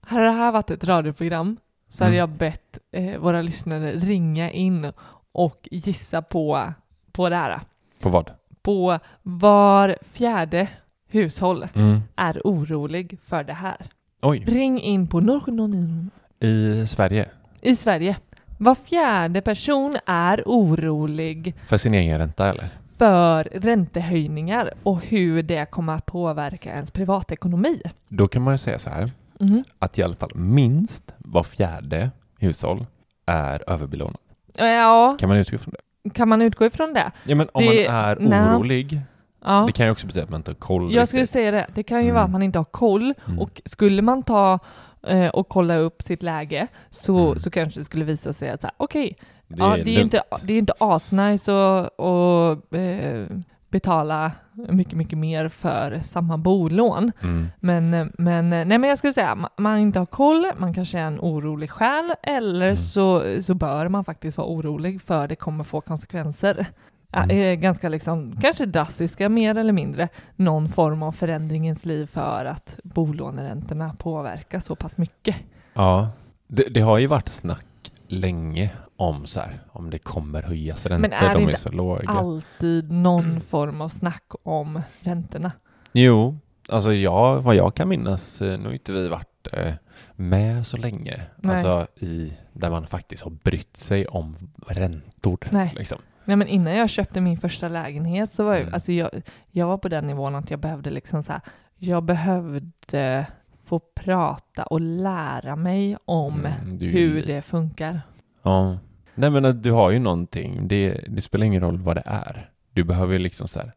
Hade 0.00 0.24
det 0.24 0.30
här 0.30 0.52
varit 0.52 0.70
ett 0.70 0.84
radioprogram 0.84 1.56
så 1.88 2.04
hade 2.04 2.16
Mm. 2.16 2.18
jag 2.18 2.28
bett 2.38 2.78
eh, 2.92 3.18
våra 3.18 3.42
lyssnare 3.42 3.92
ringa 3.92 4.50
in 4.50 4.92
och 5.32 5.68
gissa 5.70 6.22
på, 6.22 6.72
på 7.12 7.28
det 7.28 7.36
här. 7.36 7.60
På 8.00 8.08
vad? 8.08 8.30
På 8.62 8.98
var 9.22 9.96
fjärde 10.12 10.68
hushåll 11.08 11.66
Mm. 11.74 12.00
är 12.16 12.40
orolig 12.44 13.18
för 13.24 13.44
det 13.44 13.52
här. 13.52 13.76
Oj, 14.22 14.44
Ring 14.46 14.80
in 14.80 15.06
på 15.06 15.20
070 15.20 16.10
i 16.40 16.86
Sverige. 16.86 17.28
i 17.60 17.76
Sverige. 17.76 18.16
Var 18.58 18.74
fjärde 18.74 19.40
person 19.40 19.96
är 20.06 20.42
orolig 20.46 21.54
För 21.68 21.76
sin 21.76 21.94
egen 21.94 22.18
ränta 22.18 22.48
eller? 22.50 22.68
för 22.96 23.44
räntehöjningar 23.44 24.74
och 24.82 25.04
hur 25.04 25.42
det 25.42 25.70
kommer 25.70 25.92
att 25.94 26.06
påverka 26.06 26.70
ens 26.72 26.90
privatekonomi. 26.90 27.82
Då 28.08 28.28
kan 28.28 28.42
man 28.42 28.54
ju 28.54 28.58
säga 28.58 28.78
så 28.78 28.90
här. 28.90 29.10
Mhm. 29.40 29.64
Att 29.78 29.98
i 29.98 30.02
alla 30.02 30.14
fall 30.16 30.30
minst 30.34 31.14
var 31.18 31.42
fjärde 31.42 32.10
hushåll 32.38 32.86
är 33.26 33.70
överbelånat. 33.70 34.20
Ja, 34.54 35.16
Kan 35.20 35.28
man 35.28 35.38
utgå 35.38 35.58
från 35.58 35.72
det? 35.74 35.80
Kan 36.10 36.28
man 36.28 36.42
utgå 36.42 36.64
ifrån 36.66 36.92
det? 36.92 37.10
Ja 37.24 37.34
men 37.34 37.48
om 37.52 37.62
Det- 37.64 37.90
man 37.90 37.94
är 37.96 38.16
nej. 38.20 38.40
orolig, 38.56 39.00
Ja. 39.44 39.64
det 39.66 39.72
kan 39.72 39.86
ju 39.86 39.92
också 39.92 40.06
betyda 40.06 40.24
att 40.24 40.30
man 40.30 40.40
inte 40.40 40.50
har 40.50 40.56
koll 40.56 40.92
Jag 40.94 41.08
skulle 41.08 41.22
riktigt. 41.22 41.32
säga 41.32 41.50
det. 41.50 41.66
Det 41.74 41.82
kan 41.82 41.98
ju 41.98 42.04
Mm. 42.04 42.14
vara 42.14 42.24
att 42.24 42.30
man 42.30 42.42
inte 42.42 42.58
har 42.58 42.64
koll 42.64 43.14
Mm. 43.26 43.38
och 43.38 43.62
skulle 43.64 44.02
man 44.02 44.22
ta 44.22 44.58
eh, 45.06 45.28
och 45.28 45.48
kolla 45.48 45.76
upp 45.76 46.02
sitt 46.02 46.22
läge 46.22 46.66
så, 46.90 47.26
Mm. 47.26 47.38
så 47.38 47.50
kanske 47.50 47.80
det 47.80 47.84
skulle 47.84 48.04
visa 48.04 48.32
sig 48.32 48.50
att 48.50 48.64
okej, 48.76 49.16
Det 49.48 49.56
ja, 49.58 49.76
det 49.84 49.96
är 49.96 50.00
inte, 50.00 50.22
det 50.42 50.52
är 50.54 50.58
inte 50.58 50.72
asnice 50.80 51.52
att 51.52 52.00
att, 52.00 52.74
eh, 52.74 53.36
betala 53.70 54.32
mycket, 54.68 54.94
mycket 54.94 55.18
mer 55.18 55.48
för 55.48 56.00
samma 56.04 56.38
bolån. 56.38 57.12
Mm. 57.22 57.46
Men, 57.60 58.12
men, 58.18 58.50
nej, 58.50 58.64
men 58.78 58.84
jag 58.84 58.98
skulle 58.98 59.12
säga 59.12 59.34
ma- 59.34 59.48
man 59.56 59.78
inte 59.78 59.98
har 59.98 60.06
koll, 60.06 60.46
man 60.58 60.74
kanske 60.74 60.98
är 60.98 61.04
en 61.06 61.20
orolig 61.20 61.70
själ 61.70 62.14
eller 62.22 62.66
Mm. 62.66 62.76
så, 62.76 63.22
så 63.42 63.54
bör 63.54 63.88
man 63.88 64.04
faktiskt 64.04 64.38
vara 64.38 64.48
orolig 64.48 65.02
för 65.02 65.28
det 65.28 65.36
kommer 65.36 65.64
få 65.64 65.80
konsekvenser. 65.80 66.66
Mm. 67.12 67.30
eh, 67.30 67.54
Ganska 67.54 67.88
liksom, 67.88 68.36
kanske 68.40 68.66
drastiska 68.66 69.28
mer 69.28 69.54
eller 69.58 69.72
mindre, 69.72 70.08
någon 70.36 70.68
form 70.68 71.02
av 71.02 71.12
förändring 71.12 71.64
i 71.64 71.66
ens 71.66 71.84
liv 71.84 72.06
för 72.06 72.44
att 72.44 72.78
bolåneräntorna 72.82 73.94
påverkar 73.98 74.60
så 74.60 74.74
pass 74.76 74.96
mycket. 74.96 75.36
Ja, 75.74 76.08
det, 76.46 76.62
det 76.62 76.80
har 76.80 76.98
ju 76.98 77.06
varit 77.06 77.28
snack 77.28 77.66
länge 78.08 78.70
om 78.98 79.26
så 79.26 79.40
här, 79.40 79.58
om 79.72 79.90
det 79.90 79.98
kommer 79.98 80.42
höjas 80.42 80.86
räntor, 80.86 81.08
Men 81.08 81.12
är 81.12 81.28
det 81.28 81.34
de 81.34 81.42
är 81.44 81.48
inte 81.48 81.60
så 81.60 81.68
låga. 81.72 82.08
Alltid 82.08 82.90
någon 82.92 83.40
form 83.40 83.80
av 83.80 83.88
snack 83.88 84.24
om 84.42 84.82
räntorna. 85.00 85.52
Jo, 85.92 86.38
alltså 86.68 86.92
jag, 86.94 87.42
vad 87.42 87.54
jag 87.54 87.74
kan 87.74 87.88
minnas, 87.88 88.42
eh, 88.42 88.58
nu 88.58 88.64
har 88.66 88.72
inte 88.72 88.92
vi 88.92 89.08
varit 89.08 89.48
eh, 89.52 89.74
med 90.16 90.66
så 90.66 90.76
länge, 90.76 91.20
Nej. 91.36 91.52
alltså 91.56 91.86
i, 92.04 92.32
där 92.52 92.70
man 92.70 92.86
faktiskt 92.86 93.22
har 93.24 93.30
brytt 93.30 93.76
sig 93.76 94.06
om 94.06 94.36
räntor. 94.66 95.38
Nej. 95.50 95.74
Liksom. 95.76 95.98
Nej, 96.24 96.36
men 96.36 96.48
innan 96.48 96.72
jag 96.76 96.90
köpte 96.90 97.20
min 97.20 97.38
första 97.38 97.68
lägenhet 97.68 98.30
så 98.30 98.44
var 98.44 98.52
jag, 98.52 98.60
Mm. 98.62 98.74
alltså 98.74 98.92
jag, 98.92 99.10
jag 99.50 99.66
var 99.66 99.78
på 99.78 99.88
den 99.88 100.06
nivån 100.06 100.34
att 100.34 100.50
jag 100.50 100.60
behövde 100.60 100.90
liksom 100.90 101.22
så 101.22 101.32
här, 101.32 101.40
jag 101.76 102.02
behövde 102.02 103.26
få 103.64 103.78
prata 103.94 104.62
och 104.64 104.80
lära 104.80 105.56
mig 105.56 105.96
om 106.04 106.46
Mm, 106.46 106.78
hur 106.80 107.22
det 107.22 107.42
funkar. 107.42 108.00
Ja. 108.42 108.78
Nej 109.18 109.30
men 109.30 109.62
du 109.62 109.72
har 109.72 109.90
ju 109.90 109.98
någonting, 109.98 110.68
det, 110.68 111.00
det 111.08 111.20
spelar 111.20 111.46
ingen 111.46 111.62
roll 111.62 111.78
vad 111.78 111.96
det 111.96 112.02
är. 112.06 112.50
Du 112.72 112.84
behöver 112.84 113.12
ju 113.12 113.18
liksom 113.18 113.48
så 113.48 113.60
här, 113.60 113.72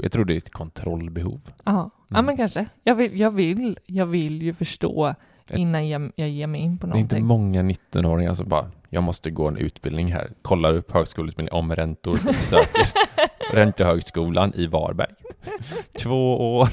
jag 0.00 0.12
tror 0.12 0.24
det 0.24 0.32
är 0.34 0.36
ett 0.36 0.50
kontrollbehov. 0.52 1.40
Ja, 1.64 1.90
ja 2.08 2.16
Mm. 2.18 2.26
men 2.26 2.36
kanske. 2.36 2.66
Jag 2.84 2.94
vill, 2.94 3.20
jag 3.20 3.30
vill, 3.30 3.78
jag 3.86 4.06
vill 4.06 4.42
ju 4.42 4.52
förstå 4.54 5.14
Ett- 5.48 5.56
innan 5.58 5.88
jag, 5.88 6.12
jag 6.16 6.28
ger 6.28 6.46
mig 6.46 6.60
in 6.60 6.78
på 6.78 6.86
Det 6.86 6.92
är 6.92 6.98
inte 6.98 7.18
någonting. 7.20 7.26
många 7.26 7.62
19-åringar 7.62 8.34
som 8.34 8.48
bara, 8.48 8.70
jag 8.88 9.02
måste 9.02 9.30
gå 9.30 9.48
en 9.48 9.56
utbildning 9.56 10.12
här, 10.12 10.28
kollar 10.42 10.74
upp 10.74 10.90
högskoleutbildning 10.92 11.52
om 11.52 11.76
räntor, 11.76 12.14
typ 12.14 12.36
söker 12.36 12.88
Räntehögskolan 13.54 14.52
i 14.54 14.66
Varberg. 14.66 15.14
Två 15.98 16.56
år. 16.56 16.68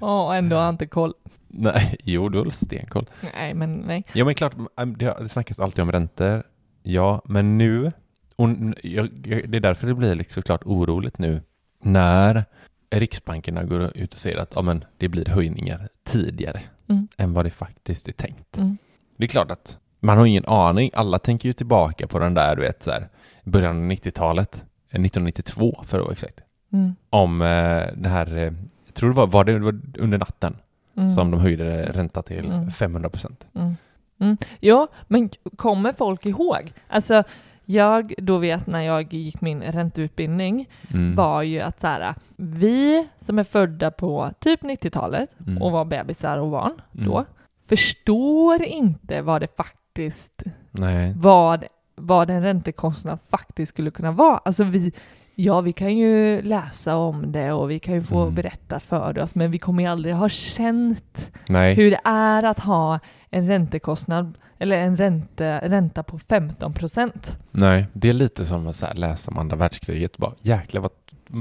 Ja, 0.00 0.26
och 0.26 0.36
ändå 0.36 0.56
har 0.56 0.62
jag 0.62 0.72
inte 0.74 0.86
koll. 0.86 1.14
Nej, 1.60 1.96
jo 2.02 2.28
du 2.28 2.38
har 2.38 2.50
stenkoll. 2.50 3.06
Nej, 3.34 3.54
men 3.54 3.74
nej. 3.76 4.04
Ja 4.12 4.24
men 4.24 4.34
klart, 4.34 4.54
äm, 4.80 4.96
det 4.98 5.28
snackas 5.28 5.60
alltid 5.60 5.82
om 5.82 5.92
räntor. 5.92 6.42
Ja, 6.82 7.22
men 7.24 7.58
nu, 7.58 7.92
och 8.36 8.48
det 8.48 9.56
är 9.56 9.60
därför 9.60 9.86
det 9.86 9.94
blir 9.94 10.14
liksom 10.14 10.42
såklart 10.42 10.62
oroligt 10.64 11.18
nu 11.18 11.42
när 11.82 12.44
Riksbankerna 12.90 13.64
går 13.64 13.96
ut 13.96 14.12
och 14.12 14.18
säger 14.18 14.38
att 14.38 14.52
ja, 14.54 14.62
men 14.62 14.84
det 14.98 15.08
blir 15.08 15.24
höjningar 15.26 15.88
tidigare 16.04 16.60
Mm. 16.88 17.08
än 17.18 17.32
vad 17.32 17.44
det 17.46 17.50
faktiskt 17.50 18.08
är 18.08 18.12
tänkt. 18.12 18.56
Mm. 18.56 18.76
Det 19.16 19.24
är 19.24 19.28
klart 19.28 19.50
att 19.50 19.78
man 20.00 20.18
har 20.18 20.26
ingen 20.26 20.44
aning. 20.46 20.90
Alla 20.94 21.18
tänker 21.18 21.48
ju 21.48 21.52
tillbaka 21.52 22.06
på 22.06 22.18
den 22.18 22.34
där, 22.34 22.56
du 22.56 22.62
vet, 22.62 22.82
så 22.82 22.90
här, 22.90 23.08
början 23.44 23.76
av 23.76 23.82
90-talet, 23.90 24.54
eh, 24.90 25.00
1992 25.00 25.84
för 25.86 25.98
att 25.98 26.04
vara 26.04 26.12
exakt, 26.12 26.40
Mm. 26.72 26.94
om 27.10 27.42
eh, 27.42 27.82
det 27.96 28.08
här, 28.08 28.36
eh, 28.36 28.52
jag 28.86 28.94
tror 28.94 29.10
det 29.10 29.16
var, 29.16 29.26
var 29.26 29.44
det, 29.44 29.52
det 29.52 29.58
var 29.64 29.80
under 29.98 30.18
natten 30.18 30.56
Mm. 30.96 31.08
som 31.10 31.30
de 31.30 31.40
höjde 31.40 31.92
ränta 31.92 32.22
till 32.22 32.46
Mm. 32.46 32.70
500 32.70 33.10
procent. 33.10 33.46
Mm. 33.54 33.76
Mm. 34.20 34.36
Ja, 34.60 34.88
men 35.08 35.30
kommer 35.56 35.92
folk 35.92 36.26
ihåg? 36.26 36.72
Alltså, 36.88 37.22
jag 37.64 38.14
då 38.18 38.38
vet 38.38 38.66
när 38.66 38.80
jag 38.80 39.12
gick 39.14 39.40
min 39.40 39.62
ränteutbildning 39.62 40.68
Mm. 40.94 41.14
var 41.14 41.42
ju 41.42 41.60
att 41.60 41.80
så 41.80 41.86
här, 41.86 42.14
vi 42.36 43.08
som 43.20 43.38
är 43.38 43.44
födda 43.44 43.90
på 43.90 44.30
typ 44.40 44.62
90-talet 44.62 45.30
Mm. 45.46 45.62
och 45.62 45.72
var 45.72 45.84
bebisar 45.84 46.38
och 46.38 46.50
barn 46.50 46.80
då, 46.92 47.12
Mm. 47.16 47.24
förstår 47.66 48.62
inte 48.62 49.22
vad 49.22 49.40
det 49.40 49.56
faktiskt, 49.56 50.42
Nej. 50.70 51.12
vad, 51.16 51.64
vad 51.94 52.30
en 52.30 52.42
räntekostnad 52.42 53.18
faktiskt 53.28 53.68
skulle 53.72 53.90
kunna 53.90 54.12
vara. 54.12 54.38
Alltså 54.44 54.64
vi, 54.64 54.92
ja 55.38 55.60
vi 55.60 55.72
kan 55.72 55.96
ju 55.96 56.42
läsa 56.42 56.96
om 56.96 57.32
det 57.32 57.52
och 57.52 57.70
vi 57.70 57.78
kan 57.78 57.94
ju 57.94 58.02
få 58.02 58.22
Mm. 58.22 58.34
berättat 58.34 58.82
för 58.82 59.18
oss, 59.18 59.34
men 59.34 59.50
vi 59.50 59.58
kommer 59.58 59.82
ju 59.82 59.88
aldrig 59.88 60.14
ha 60.14 60.28
känt 60.28 61.30
Nej. 61.48 61.74
hur 61.74 61.90
det 61.90 62.00
är 62.04 62.42
att 62.42 62.60
ha 62.60 62.98
en 63.30 63.46
räntekostnad 63.48 64.34
eller 64.58 64.76
en 64.78 64.96
ränte, 64.96 65.60
ränta 65.68 66.02
på 66.02 66.18
15 66.18 66.72
procent. 66.74 67.38
Nej, 67.50 67.86
det 67.92 68.08
är 68.08 68.12
lite 68.12 68.44
som 68.44 68.66
att 68.66 68.98
läsa 68.98 69.30
om 69.30 69.38
andra 69.38 69.56
världskriget. 69.56 70.16
Bara, 70.18 70.32
jäklar 70.40 70.80
vad 70.80 70.90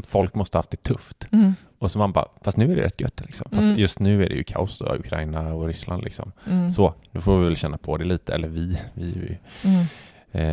folk 0.06 0.36
måste 0.36 0.58
ha 0.58 0.60
haft 0.60 0.72
det 0.72 0.84
tufft. 0.84 1.28
Och 1.80 1.92
så 1.92 2.00
man 2.00 2.12
bara, 2.12 2.26
fast 2.42 2.58
nu 2.58 2.72
är 2.72 2.76
det 2.76 2.82
rätt 2.82 3.02
gött 3.02 3.22
liksom. 3.26 3.48
Fast 3.52 3.66
Mm. 3.66 3.78
just 3.78 4.00
nu 4.00 4.24
är 4.26 4.30
det 4.30 4.36
ju 4.36 4.44
kaos 4.44 4.78
då, 4.78 4.96
Ukraina 5.00 5.54
och 5.54 5.68
Ryssland 5.68 6.04
liksom. 6.04 6.32
Mm. 6.50 6.70
Så, 6.70 6.94
nu 7.12 7.22
får 7.22 7.38
vi 7.40 7.44
väl 7.46 7.56
känna 7.58 7.78
på 7.78 7.98
det 7.98 8.06
lite. 8.06 8.34
Eller 8.34 8.48
vi, 8.48 8.80
vi, 8.94 9.12
vi 9.12 9.38
Mm. 9.70 9.86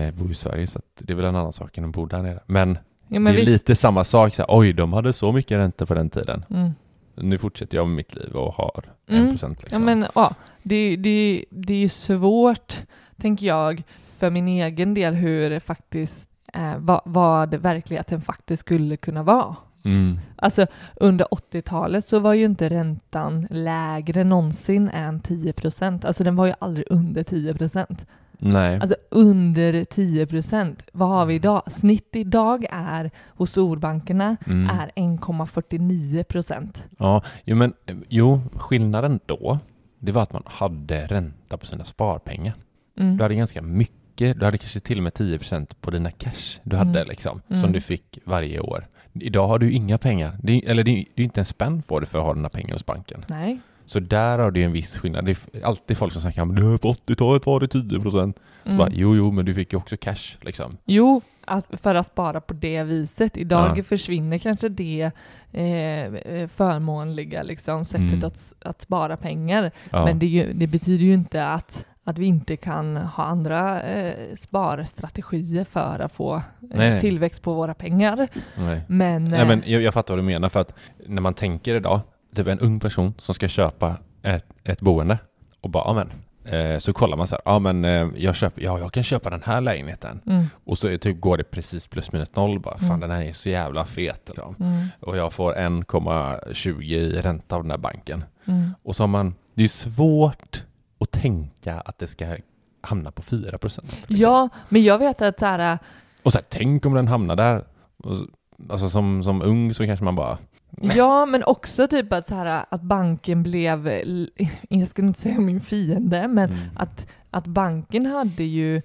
eh, 0.08 0.14
bor 0.14 0.30
i 0.30 0.34
Sverige 0.34 0.66
så 0.66 0.80
det 0.98 1.12
är 1.12 1.16
väl 1.16 1.24
en 1.24 1.36
annan 1.36 1.52
sak 1.52 1.78
än 1.78 1.84
att 1.84 1.90
bo 1.90 2.06
där 2.06 2.22
nere. 2.22 2.40
Men 2.46 2.78
Ja, 3.12 3.20
men 3.20 3.34
det 3.34 3.38
är 3.40 3.46
visst. 3.46 3.52
lite 3.52 3.76
samma 3.76 4.04
sak, 4.04 4.34
så 4.34 4.42
här, 4.42 4.46
oj 4.58 4.72
de 4.72 4.92
hade 4.92 5.12
så 5.12 5.32
mycket 5.32 5.58
ränta 5.58 5.86
på 5.86 5.94
den 5.94 6.10
tiden. 6.10 6.44
Mm. 6.50 6.70
Nu 7.14 7.38
fortsätter 7.38 7.76
jag 7.76 7.86
med 7.86 7.96
mitt 7.96 8.14
liv 8.14 8.32
och 8.32 8.54
har 8.54 8.84
Mm. 9.08 9.26
1% 9.26 9.30
liksom. 9.32 9.56
Ja, 9.70 9.78
men 9.78 10.06
ja, 10.14 10.34
det, 10.62 10.96
det, 10.96 11.44
det 11.50 11.72
är 11.74 11.78
ju 11.78 11.88
svårt, 11.88 12.76
tänker 13.20 13.46
jag, 13.46 13.82
för 14.18 14.30
min 14.30 14.48
egen 14.48 14.94
del 14.94 15.14
hur 15.14 15.50
det 15.50 15.60
faktiskt 15.60 16.28
eh, 16.54 16.76
vad, 16.78 17.00
vad 17.04 17.54
verkligheten 17.54 18.20
faktiskt 18.20 18.60
skulle 18.60 18.96
kunna 18.96 19.22
vara. 19.22 19.56
mm. 19.84 20.18
Alltså 20.36 20.66
under 20.96 21.24
80-talet 21.30 22.04
så 22.06 22.18
var 22.18 22.34
ju 22.34 22.44
inte 22.44 22.70
räntan 22.70 23.46
lägre 23.50 24.24
någonsin 24.24 24.88
än 24.88 25.20
10 25.20 25.52
procent. 25.52 26.04
Alltså 26.04 26.24
den 26.24 26.36
var 26.36 26.46
ju 26.46 26.52
aldrig 26.58 26.86
under 26.90 27.22
10 27.22 27.54
procent. 27.54 28.06
Nej. 28.44 28.78
Alltså 28.80 28.96
under 29.10 29.84
10 29.84 30.26
procent. 30.26 30.82
Vad 30.92 31.08
har 31.08 31.26
vi 31.26 31.34
idag? 31.34 31.62
Snitt 31.72 32.08
idag 32.16 32.66
är 32.70 33.10
hos 33.28 33.50
storbankerna 33.50 34.36
Mm. 34.46 34.70
är 34.70 34.90
1,49 34.96 36.22
procent. 36.24 36.84
Ja, 36.98 37.22
jo, 37.44 37.56
men 37.56 37.72
jo, 38.08 38.40
skillnaden 38.56 39.20
då, 39.26 39.58
det 39.98 40.12
var 40.12 40.22
att 40.22 40.32
man 40.32 40.42
hade 40.46 41.06
ränta 41.06 41.56
på 41.56 41.66
sina 41.66 41.84
sparpengar. 41.84 42.54
Mm. 42.98 43.16
Du 43.16 43.22
hade 43.22 43.34
ganska 43.34 43.62
mycket, 43.62 44.38
du 44.38 44.44
hade 44.44 44.58
kanske 44.58 44.80
till 44.80 44.98
och 44.98 45.02
med 45.04 45.12
10% 45.12 45.74
på 45.80 45.90
dina 45.90 46.10
cash 46.10 46.60
du 46.62 46.76
hade 46.76 46.98
Mm. 47.00 47.08
liksom, 47.08 47.40
Mm. 47.48 47.62
som 47.62 47.72
du 47.72 47.80
fick 47.80 48.18
varje 48.24 48.60
år. 48.60 48.86
Idag 49.14 49.46
har 49.48 49.58
du 49.58 49.70
inga 49.72 49.98
pengar, 49.98 50.38
det 50.42 50.66
eller 50.68 50.84
det 50.84 50.90
är, 50.90 51.04
det 51.14 51.22
är 51.22 51.24
inte 51.24 51.40
en 51.40 51.44
spänn 51.44 51.82
får 51.82 52.00
du 52.00 52.06
för 52.06 52.18
att 52.18 52.24
ha 52.24 52.34
dina 52.34 52.48
pengar 52.48 52.72
hos 52.72 52.86
banken. 52.86 53.24
Nej. 53.28 53.60
Så 53.86 54.00
där 54.00 54.38
har 54.38 54.50
du 54.50 54.62
en 54.62 54.72
viss 54.72 54.98
skillnad. 54.98 55.24
Det 55.24 55.30
är 55.52 55.64
alltid 55.66 55.96
folk 55.98 56.12
som 56.12 56.22
säger 56.22 56.42
att 56.74 56.80
på 56.80 56.92
80-talet 56.92 57.46
var 57.46 57.60
det 57.60 57.66
10%. 57.66 58.32
Mm. 58.64 58.78
Bara, 58.78 58.88
jo, 58.92 59.16
jo, 59.16 59.30
men 59.30 59.44
du 59.44 59.54
fick 59.54 59.72
ju 59.72 59.76
också 59.78 59.96
cash 59.96 60.36
liksom. 60.40 60.70
Jo, 60.84 61.20
att, 61.44 61.66
för 61.82 61.94
att 61.94 62.06
spara 62.06 62.40
på 62.40 62.54
det 62.54 62.82
viset. 62.82 63.36
Idag 63.36 63.78
Ja. 63.78 63.82
försvinner 63.82 64.38
kanske 64.38 64.68
det 64.68 65.10
eh, 65.52 66.48
förmånliga 66.48 67.42
liksom, 67.42 67.84
sättet 67.84 68.12
Mm. 68.12 68.24
att, 68.24 68.52
att 68.60 68.82
spara 68.82 69.16
pengar. 69.16 69.70
Ja. 69.90 70.04
Men 70.04 70.18
det, 70.18 70.26
ju, 70.26 70.52
det 70.52 70.66
betyder 70.66 71.04
ju 71.04 71.14
inte 71.14 71.46
att, 71.46 71.84
att 72.04 72.18
vi 72.18 72.26
inte 72.26 72.56
kan 72.56 72.96
ha 72.96 73.24
andra 73.24 73.82
eh, 73.82 74.14
sparstrategier 74.36 75.64
för 75.64 75.98
att 75.98 76.12
få 76.12 76.34
eh, 76.34 76.42
Nej, 76.60 76.90
nej. 76.90 77.00
tillväxt 77.00 77.42
på 77.42 77.54
våra 77.54 77.74
pengar. 77.74 78.28
Nej. 78.56 78.80
Men, 78.86 79.24
Nej, 79.24 79.40
eh, 79.40 79.46
men 79.48 79.62
jag, 79.66 79.82
jag 79.82 79.94
fattar 79.94 80.14
vad 80.14 80.18
du 80.24 80.26
menar 80.26 80.48
för 80.48 80.60
att 80.60 80.74
när 81.06 81.22
man 81.22 81.34
tänker 81.34 81.74
idag, 81.74 82.00
typ 82.34 82.46
en 82.46 82.58
ung 82.58 82.80
person 82.80 83.14
som 83.18 83.34
ska 83.34 83.48
köpa 83.48 83.96
ett, 84.22 84.44
ett 84.64 84.80
boende 84.80 85.18
och 85.60 85.70
bara, 85.70 85.84
ja 85.86 85.92
men, 85.92 86.10
eh, 86.54 86.78
så 86.78 86.92
kollar 86.92 87.16
man 87.16 87.26
så 87.26 87.34
här, 87.34 87.42
ja 87.44 87.58
men 87.58 87.84
eh, 87.84 88.08
jag, 88.16 88.34
köper, 88.36 88.62
ja, 88.62 88.78
jag 88.78 88.92
kan 88.92 89.02
köpa 89.02 89.30
den 89.30 89.42
här 89.44 89.60
lägenheten 89.60 90.20
mm, 90.26 90.46
och 90.64 90.78
så 90.78 90.98
typ, 90.98 91.20
går 91.20 91.36
det 91.38 91.44
precis 91.44 91.86
plus 91.86 92.12
minus 92.12 92.34
noll 92.36 92.60
bara, 92.60 92.78
fan 92.78 92.88
Mm. 92.88 93.00
den 93.00 93.10
här 93.10 93.22
är 93.22 93.32
så 93.32 93.48
jävla 93.48 93.86
fet 93.86 94.22
liksom. 94.28 94.56
mm, 94.60 94.86
och 95.00 95.16
jag 95.16 95.32
får 95.32 95.54
1,20 95.54 96.82
i 96.94 97.20
ränta 97.20 97.56
av 97.56 97.62
den 97.62 97.70
här 97.70 97.78
banken. 97.78 98.24
mm. 98.44 98.70
Och 98.82 98.96
så 98.96 99.02
har 99.02 99.08
man, 99.08 99.34
det 99.54 99.62
är 99.64 99.68
svårt 99.68 100.64
att 101.00 101.10
tänka 101.10 101.80
att 101.80 101.98
det 101.98 102.06
ska 102.06 102.36
hamna 102.80 103.10
på 103.10 103.22
4 103.22 103.58
procent. 103.58 103.98
Ja, 104.08 104.48
men 104.68 104.82
jag 104.82 104.98
vet 104.98 105.22
att 105.22 105.38
så 105.38 105.46
här, 105.46 105.78
Och 106.22 106.32
så 106.32 106.38
här, 106.38 106.46
tänk 106.48 106.86
om 106.86 106.94
den 106.94 107.08
hamnar 107.08 107.36
där. 107.36 107.64
Så, 108.04 108.26
alltså 108.70 108.88
som, 108.88 109.22
som 109.24 109.42
ung 109.42 109.74
så 109.74 109.86
kanske 109.86 110.04
man 110.04 110.14
bara, 110.16 110.38
Ja, 110.80 111.26
men 111.26 111.44
också 111.44 111.88
typ 111.88 112.12
att, 112.12 112.28
så 112.28 112.34
här, 112.34 112.64
att 112.68 112.82
banken 112.82 113.42
blev, 113.42 113.88
jag 114.68 114.88
skulle 114.88 115.08
inte 115.08 115.20
säga 115.20 115.40
min 115.40 115.60
fiende, 115.60 116.28
men 116.28 116.50
Mm. 116.50 116.58
att, 116.76 117.06
att 117.30 117.46
banken 117.46 118.06
hade 118.06 118.44
ju, 118.44 118.76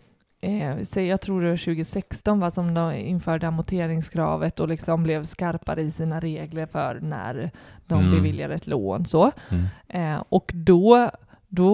eh, 0.42 0.76
säg, 0.84 1.06
jag 1.08 1.22
tror 1.22 1.42
det 1.42 1.50
var 1.50 1.58
2016 1.58 2.40
va, 2.40 2.52
som 2.52 2.74
de 2.74 2.94
införde 2.94 3.48
amorteringskravet 3.48 4.60
och 4.60 4.68
liksom 4.68 5.04
blev 5.04 5.24
skarpare 5.24 5.82
i 5.82 5.92
sina 5.92 6.20
regler 6.20 6.66
för 6.66 7.00
när 7.02 7.52
de 7.86 8.00
Mm. 8.00 8.12
beviljar 8.16 8.50
ett 8.50 8.68
lån. 8.68 9.06
Så. 9.06 9.32
mm, 9.50 9.66
Eh, 9.88 10.24
och 10.30 10.52
då, 10.56 11.10
då 11.48 11.72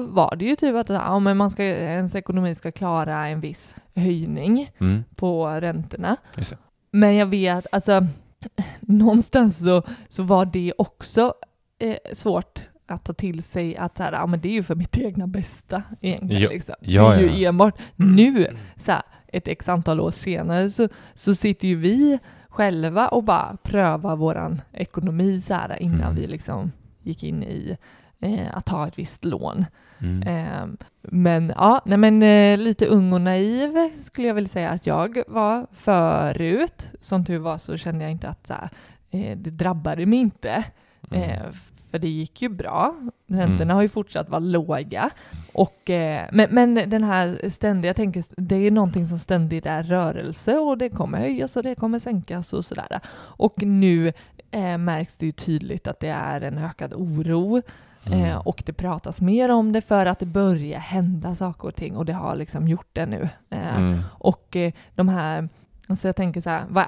var 0.00 0.36
det 0.36 0.44
ju 0.44 0.56
typ 0.56 0.76
att 0.76 0.88
ja, 0.88 1.18
men 1.18 1.36
man 1.36 1.50
ska, 1.50 1.64
ens 1.64 2.14
ekonomi 2.14 2.54
ska 2.54 2.72
klara 2.72 3.26
en 3.28 3.40
viss 3.40 3.76
höjning 3.94 4.70
mm, 4.78 5.04
på 5.16 5.46
räntorna. 5.48 6.16
Men 6.90 7.16
jag 7.16 7.26
vet, 7.26 7.66
alltså 7.72 8.06
någonstans 8.80 9.58
så, 9.64 9.82
så 10.08 10.22
var 10.22 10.44
det 10.44 10.72
också 10.78 11.34
eh, 11.78 11.96
svårt 12.12 12.62
att 12.86 13.04
ta 13.04 13.12
till 13.12 13.42
sig 13.42 13.76
att 13.76 13.98
här, 13.98 14.12
ja, 14.12 14.26
men 14.26 14.40
det 14.40 14.48
är 14.48 14.52
ju 14.52 14.62
för 14.62 14.74
mitt 14.74 14.98
egna 14.98 15.26
bästa 15.26 15.82
egentligen. 16.00 16.42
Ja, 16.42 16.48
liksom. 16.48 16.74
ja, 16.80 17.08
det 17.08 17.16
är 17.16 17.28
ja. 17.28 17.36
ju 17.36 17.44
enbart 17.44 17.78
nu, 17.96 18.56
så 18.76 18.92
här, 18.92 19.02
ett 19.28 19.48
x 19.48 19.68
antal 19.68 20.00
år 20.00 20.10
senare, 20.10 20.70
så, 20.70 20.88
så 21.14 21.34
sitter 21.34 21.68
ju 21.68 21.76
vi 21.76 22.18
själva 22.48 23.08
och 23.08 23.24
bara 23.24 23.56
prövar 23.62 24.16
våran 24.16 24.62
ekonomi 24.72 25.40
så 25.40 25.54
här, 25.54 25.82
innan 25.82 26.00
Mm. 26.00 26.14
vi 26.14 26.26
liksom 26.26 26.72
gick 27.02 27.22
in 27.24 27.42
i 27.42 27.76
eh, 28.26 28.56
att 28.56 28.64
ta 28.66 28.88
ett 28.88 28.98
visst 28.98 29.24
lån. 29.24 29.64
Mm. 29.98 30.22
Ehm, 30.26 30.76
men 31.02 31.52
ja, 31.56 31.80
nej 31.84 31.98
men 31.98 32.22
eh, 32.22 32.58
lite 32.58 32.86
ung 32.86 33.12
och 33.12 33.20
naiv 33.20 33.90
skulle 34.00 34.28
jag 34.28 34.34
väl 34.34 34.48
säga 34.48 34.70
att 34.70 34.86
jag 34.86 35.22
var 35.28 35.66
förut. 35.72 36.86
Som 37.00 37.24
tur 37.24 37.38
var 37.38 37.58
så 37.58 37.76
kände 37.76 38.04
jag 38.04 38.10
inte 38.10 38.28
att 38.28 38.48
här, 38.50 38.68
eh, 39.10 39.36
det 39.36 39.50
drabbade 39.50 40.06
mig 40.06 40.18
inte. 40.18 40.64
Mm. 41.10 41.22
Eh, 41.30 41.42
för 41.90 41.98
det 41.98 42.08
gick 42.08 42.42
ju 42.42 42.48
bra. 42.48 42.94
Räntorna 43.26 43.62
Mm. 43.62 43.74
har 43.74 43.82
ju 43.82 43.88
fortsatt 43.88 44.28
vara 44.28 44.38
låga. 44.38 45.10
Och, 45.52 45.90
eh, 45.90 46.26
men, 46.32 46.48
men 46.50 46.74
den 46.74 47.04
här 47.04 47.48
ständiga, 47.50 47.88
jag 47.88 47.96
tänker, 47.96 48.24
det 48.36 48.56
är 48.56 48.70
någonting 48.70 49.06
som 49.06 49.18
ständigt 49.18 49.66
är 49.66 49.82
rörelse 49.82 50.58
och 50.58 50.78
det 50.78 50.88
kommer 50.88 51.18
höjas 51.18 51.56
och 51.56 51.62
det 51.62 51.74
kommer 51.74 51.98
sänkas 51.98 52.52
och 52.52 52.64
sådär. 52.64 53.00
Och 53.16 53.62
nu 53.62 54.12
eh, 54.50 54.78
märks 54.78 55.16
det 55.16 55.26
ju 55.26 55.32
tydligt 55.32 55.86
att 55.86 56.00
det 56.00 56.08
är 56.08 56.40
en 56.40 56.58
ökad 56.58 56.94
oro 56.94 57.62
Mm. 58.06 58.24
Eh, 58.24 58.36
och 58.36 58.62
det 58.66 58.72
pratas 58.72 59.20
mer 59.20 59.48
om 59.50 59.72
det 59.72 59.80
för 59.80 60.06
att 60.06 60.18
det 60.18 60.26
börjar 60.26 60.78
hända 60.80 61.34
saker 61.34 61.68
och 61.68 61.74
ting 61.74 61.96
och 61.96 62.04
det 62.04 62.12
har 62.12 62.36
liksom 62.36 62.68
gjort 62.68 62.88
det 62.92 63.06
nu. 63.06 63.28
Eh, 63.50 63.76
Mm. 63.78 63.98
Och 64.18 64.56
eh, 64.56 64.72
de 64.94 65.08
här, 65.08 65.48
alltså 65.88 66.08
jag 66.08 66.16
tänker 66.16 66.40
så 66.40 66.50
här, 66.50 66.62
vad 66.68 66.84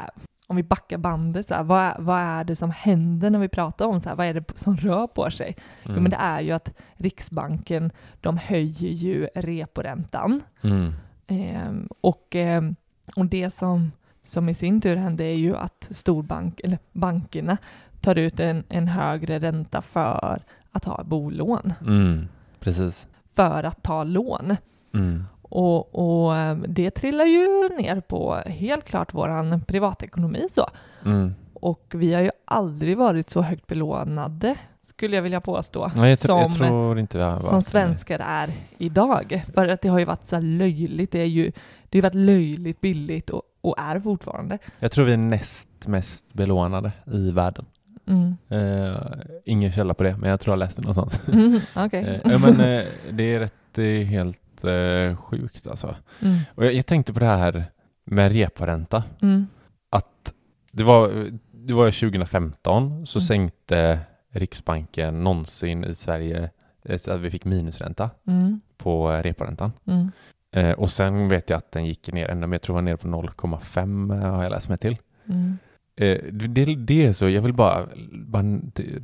om 0.47 0.57
vi 0.57 0.63
backar 0.63 0.99
bandet, 0.99 1.49
så 1.49 1.55
här, 1.55 1.63
vad, 1.63 1.81
är, 1.83 1.95
vad 1.99 2.19
är 2.21 2.45
det 2.45 2.57
som 2.57 2.71
händer 2.71 3.31
när 3.31 3.39
vi 3.39 3.49
pratar 3.49 3.87
om 3.87 4.01
så 4.01 4.09
här, 4.09 4.17
vad 4.17 4.27
är 4.27 4.35
det 4.35 4.59
som 4.59 4.77
rör 4.77 5.07
på 5.07 5.31
sig? 5.31 5.57
Jo 5.83 5.91
Mm. 5.91 6.03
men 6.03 6.11
det 6.11 6.17
är 6.17 6.41
ju 6.41 6.53
att 6.53 6.73
Riksbanken, 6.97 7.91
de 8.21 8.37
höjer 8.39 8.89
ju 8.93 9.29
reporäntan. 9.35 10.41
Mm. 10.63 10.93
Ehm, 11.27 11.89
och, 12.01 12.27
ehm, 12.35 12.77
och 13.17 13.27
det 13.27 13.51
som, 13.51 13.93
som 14.23 14.49
i 14.49 14.55
sin 14.55 14.81
tur 14.81 14.97
händer 14.97 15.25
är 15.25 15.35
ju 15.37 15.57
att 15.57 15.89
storbank, 15.91 16.61
eller 16.65 16.79
bankerna 16.93 17.57
tar 18.01 18.19
ut 18.19 18.41
en, 18.41 18.65
en 18.69 18.89
högre 18.89 19.39
ränta 19.39 19.83
för 19.83 20.43
att 20.73 20.85
ha 20.85 21.05
bolån, 21.05 21.73
Mm. 21.87 22.29
Precis. 22.61 23.07
för 23.35 23.65
att 23.65 23.83
ta 23.83 24.05
lån. 24.05 24.57
Mm. 24.95 25.25
Och, 25.43 25.95
och 26.27 26.37
ehm, 26.37 26.65
det 26.69 26.91
trillar 26.91 27.25
ju 27.25 27.69
ner 27.69 28.01
på 28.01 28.35
helt 28.47 28.89
klart 28.89 29.15
våran 29.15 29.61
privatekonomi 29.61 30.47
så. 30.51 30.69
Mm. 31.05 31.35
Och 31.55 31.93
vi 31.95 32.15
har 32.15 32.23
ju 32.23 32.31
aldrig 32.45 32.97
varit 32.99 33.31
så 33.31 33.43
högt 33.43 33.67
belånade, 33.67 34.55
skulle 34.83 35.17
jag 35.17 35.23
vilja 35.23 35.41
påstå, 35.41 35.91
Nej, 35.97 36.11
jag, 36.11 36.19
som, 36.55 37.07
jag 37.13 37.43
som 37.43 37.63
svenskar 37.63 38.19
är 38.19 38.51
idag. 38.79 39.45
För 39.55 39.69
att 39.69 39.81
det 39.81 39.89
har 39.89 39.99
ju 39.99 40.05
varit 40.05 40.29
så 40.29 40.41
löjligt, 40.41 41.13
det, 41.13 41.21
är 41.21 41.25
ju, 41.25 41.53
det 41.89 41.99
har 41.99 42.03
varit 42.03 42.15
löjligt 42.15 42.81
billigt 42.81 43.31
och, 43.31 43.43
och 43.61 43.75
är 43.79 44.01
fortfarande. 44.01 44.59
Jag 44.79 44.93
tror 44.93 45.05
vi 45.05 45.13
är 45.13 45.17
näst 45.17 45.69
mest 45.87 46.25
belånade 46.33 46.93
i 47.13 47.31
världen. 47.31 47.65
Mm. 48.09 48.37
Eh, 48.49 48.97
ingen 49.44 49.73
källa 49.73 49.94
på 49.94 50.03
det, 50.03 50.16
men 50.16 50.31
jag 50.31 50.40
tror 50.40 50.53
jag 50.53 50.59
läste 50.59 50.81
det 50.83 50.88
någonstans. 50.88 51.29
Mm, 51.33 51.61
Okej. 51.77 52.05
Eh, 52.25 52.33
ja, 52.33 52.38
men 52.38 52.61
eh, 52.61 52.85
det 53.11 53.23
är 53.35 53.38
rätt 53.38 54.09
helt 54.09 54.64
eh, 54.64 55.16
sjukt 55.16 55.66
alltså. 55.66 55.97
Mm. 56.23 56.38
Och 56.55 56.64
jag, 56.64 56.73
jag 56.73 56.87
tänkte 56.87 57.12
på 57.12 57.21
det 57.21 57.27
här 57.27 57.64
med 58.05 58.33
reporänta. 58.33 59.03
Mm. 59.23 59.47
Att 59.90 60.33
det 60.73 60.85
var, 60.85 61.27
det 61.53 61.73
var 61.75 61.87
ju 61.87 61.92
2015 61.92 63.07
så 63.07 63.18
Mm. 63.18 63.27
sänkte 63.27 63.99
Riksbanken 64.33 65.21
någonsin 65.25 65.85
i 65.85 65.94
Sverige 65.94 66.51
eh, 66.85 66.99
så 66.99 67.12
att 67.12 67.21
vi 67.21 67.31
fick 67.31 67.44
minusränta 67.44 68.11
Mm. 68.27 68.61
på 68.77 69.09
reporäntan. 69.11 69.73
Eh, 70.55 70.71
och 70.71 70.90
sen 70.90 71.29
vet 71.29 71.51
jag 71.51 71.57
att 71.57 71.73
den 71.73 71.85
gick 71.85 72.12
ner 72.12 72.29
ända 72.29 72.47
mer, 72.47 72.55
jag 72.55 72.62
tror 72.62 72.77
den 72.77 72.85
var 72.85 72.90
nere 72.90 72.97
på 72.97 73.09
0,5 73.09 74.23
eh, 74.25 74.35
har 74.35 74.42
jag 74.42 74.51
läst 74.51 74.68
mig 74.68 74.79
till. 74.79 74.97
Mm. 75.29 75.59
Eh, 76.01 76.19
det, 76.33 76.65
det 76.65 77.07
är 77.07 77.13
så, 77.13 77.29
jag 77.29 77.43
vill 77.43 77.53
bara, 77.55 77.87
bara 78.13 78.45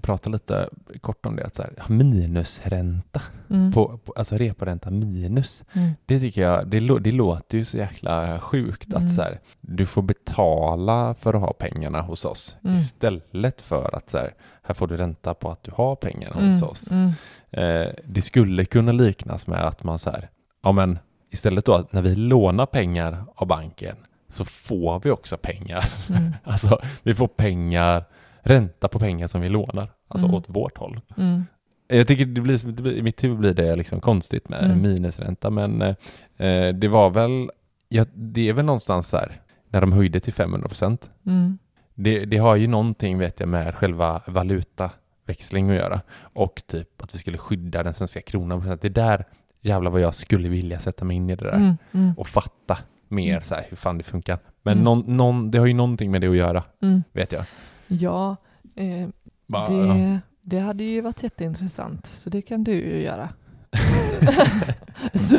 prata 0.02 0.30
lite 0.30 0.68
kort 1.00 1.26
om 1.26 1.37
det. 1.37 1.44
Att 1.44 1.54
så 1.54 1.62
här, 1.62 1.72
minusränta, 1.88 3.22
Mm. 3.50 3.72
på, 3.72 3.98
på, 4.04 4.12
alltså 4.16 4.37
reporänta 4.37 4.90
minus. 4.90 5.64
Mm. 5.72 5.90
Det 6.07 6.20
tycker 6.20 6.42
jag, 6.42 6.66
det, 6.68 6.98
det 7.00 7.12
låter 7.12 7.59
ju 7.59 7.64
så 7.64 7.76
jäkla 7.76 8.40
sjukt 8.40 8.92
Mm. 8.92 9.04
att 9.07 9.14
så 9.14 9.22
här, 9.22 9.40
du 9.61 9.87
får 9.87 10.02
betala 10.02 11.14
för 11.14 11.35
att 11.35 11.40
ha 11.40 11.52
pengarna 11.52 12.00
hos 12.00 12.24
oss 12.24 12.57
Mm. 12.64 12.74
istället 12.74 13.61
för 13.61 13.94
att 13.96 14.11
så 14.11 14.18
här, 14.18 14.35
här 14.62 14.74
får 14.74 14.87
du 14.87 14.96
ränta 14.96 15.35
på 15.35 15.50
att 15.50 15.62
du 15.62 15.70
har 15.74 15.96
pengarna 15.96 16.35
hos 16.35 16.54
Mm. 16.62 16.68
oss. 16.68 16.90
Mm. 16.92 17.11
Eh, 17.50 17.92
det 18.04 18.22
skulle 18.22 18.64
kunna 18.64 18.92
liknas 18.92 19.46
med 19.46 19.59
att 19.64 19.83
man 19.85 19.98
så 19.98 20.11
här, 20.11 20.28
ja 20.62 20.72
men 20.72 20.98
istället 21.30 21.64
då 21.64 21.74
att 21.74 21.92
när 21.92 22.02
vi 22.02 22.16
lånar 22.16 22.66
pengar 22.66 23.24
av 23.35 23.46
banken 23.46 23.96
så 24.34 24.44
får 24.44 25.00
vi 25.04 25.10
också 25.10 25.36
pengar. 25.36 25.84
Mm. 26.08 26.34
Alltså 26.44 26.80
vi 27.02 27.14
får 27.14 27.28
pengar, 27.28 28.04
ränta 28.42 28.88
på 28.88 28.98
pengar 28.98 29.26
som 29.26 29.40
vi 29.40 29.48
lånar, 29.48 29.88
alltså 30.08 30.26
Mm. 30.26 30.36
åt 30.36 30.44
vårt 30.48 30.78
håll. 30.78 31.00
Mm. 31.16 31.44
Jag 31.88 32.06
tycker 32.06 32.24
det 32.26 32.40
blir, 32.40 32.66
det 32.72 32.82
blir, 32.82 32.92
i 32.92 33.02
mitt 33.02 33.24
huvud 33.24 33.38
blir 33.38 33.54
det 33.54 33.76
liksom 33.76 34.00
konstigt 34.00 34.48
med 34.48 34.64
Mm. 34.64 34.82
minusränta, 34.82 35.50
men 35.50 35.82
eh, 35.82 36.68
det 36.74 36.88
var 36.88 37.10
väl, 37.10 37.50
ja, 37.88 38.04
det 38.14 38.48
är 38.48 38.52
väl 38.52 38.64
någonstans 38.64 39.10
där 39.10 39.40
när 39.68 39.80
de 39.80 39.92
höjde 39.92 40.20
till 40.20 40.32
500 40.32 40.68
procent. 40.68 41.10
Mm. 41.26 41.58
Det, 41.94 42.24
det 42.24 42.36
har 42.36 42.56
ju 42.56 42.66
någonting 42.66 43.18
vet 43.18 43.40
jag 43.40 43.48
med 43.48 43.74
själva 43.74 44.22
valutaväxling 44.26 45.70
att 45.70 45.76
göra 45.76 46.00
och 46.20 46.62
typ 46.66 47.02
att 47.02 47.14
vi 47.14 47.18
skulle 47.18 47.38
skydda 47.38 47.82
den 47.82 47.94
svenska 47.94 48.20
kronan. 48.20 48.78
Det 48.80 48.88
där 48.88 49.24
jävlar 49.60 49.90
vad 49.90 50.00
jag 50.00 50.14
skulle 50.14 50.48
vilja 50.48 50.78
sätta 50.78 51.04
mig 51.04 51.16
in 51.16 51.30
i 51.30 51.36
det 51.36 51.44
där 51.44 51.52
Mm. 51.56 51.76
Mm. 51.92 52.14
och 52.18 52.28
fatta 52.28 52.78
mer 53.08 53.30
Mm. 53.32 53.42
så 53.42 53.54
här 53.54 53.66
hur 53.68 53.76
fan 53.76 53.98
det 53.98 54.04
funkar. 54.04 54.38
Men 54.62 54.72
Mm. 54.72 54.84
någon, 54.84 55.16
någon, 55.16 55.50
det 55.50 55.58
har 55.58 55.66
ju 55.66 55.74
någonting 55.74 56.10
med 56.10 56.20
det 56.20 56.26
att 56.28 56.36
göra, 56.36 56.62
Mm. 56.82 57.02
vet 57.12 57.32
jag. 57.32 57.44
Ja, 57.86 58.36
eh, 58.74 59.08
Bara, 59.46 59.68
det, 59.68 60.20
det 60.42 60.58
hade 60.58 60.84
ju 60.84 61.00
varit 61.00 61.22
jätteintressant, 61.22 62.06
så 62.06 62.30
det 62.30 62.42
kan 62.42 62.64
du 62.64 62.72
ju 62.72 63.02
göra. 63.02 63.28
så, 65.14 65.38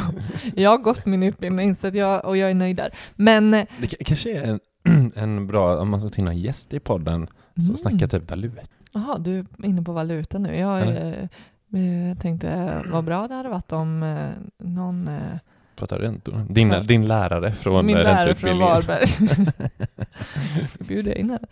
jag 0.56 0.70
har 0.70 0.78
gått 0.78 1.06
min 1.06 1.24
utbildning 1.24 1.76
så 1.76 1.88
jag, 1.88 2.26
och 2.26 2.38
jag 2.38 2.50
är 2.50 2.54
nöjd 2.56 2.76
där. 2.76 2.94
Men 3.16 3.54
eh, 3.54 3.66
Det 3.82 3.88
kanske 3.88 4.32
är 4.38 4.44
en, 4.44 4.60
en 5.16 5.48
bra, 5.48 5.80
om 5.82 5.90
man 5.90 6.12
ska 6.12 6.22
in 6.22 6.28
en 6.28 6.38
gäst 6.38 6.74
i 6.74 6.80
podden 6.80 7.28
som 7.56 7.64
Mm. 7.66 7.78
snackar 7.78 8.08
typ 8.08 8.30
valuta. 8.30 8.62
Jaha, 8.92 9.18
du 9.18 9.40
är 9.40 9.46
inne 9.66 9.82
på 9.82 9.92
valuta 9.92 10.38
nu. 10.38 10.56
Jag 10.58 10.82
eh, 10.82 11.08
eh, 11.82 12.18
tänkte 12.22 12.50
eh, 12.50 12.92
vad 12.92 13.04
bra 13.04 13.28
det 13.28 13.34
hade 13.36 13.50
varit 13.50 13.72
om 13.72 14.04
eh, 14.04 14.30
någon... 14.68 15.08
Eh, 15.08 15.38
Pratar 15.76 16.00
räntor. 16.00 16.46
Din, 16.50 16.72
Ja. 16.72 16.80
din 16.80 17.08
lärare 17.08 17.54
från 17.54 17.86
min 17.86 17.98
eh, 17.98 18.04
lärare 18.04 18.36
från. 18.36 18.60
Varberg. 18.60 19.08
ska 20.70 20.84
bjuda 20.84 21.16
in 21.16 21.30
henne. 21.30 21.48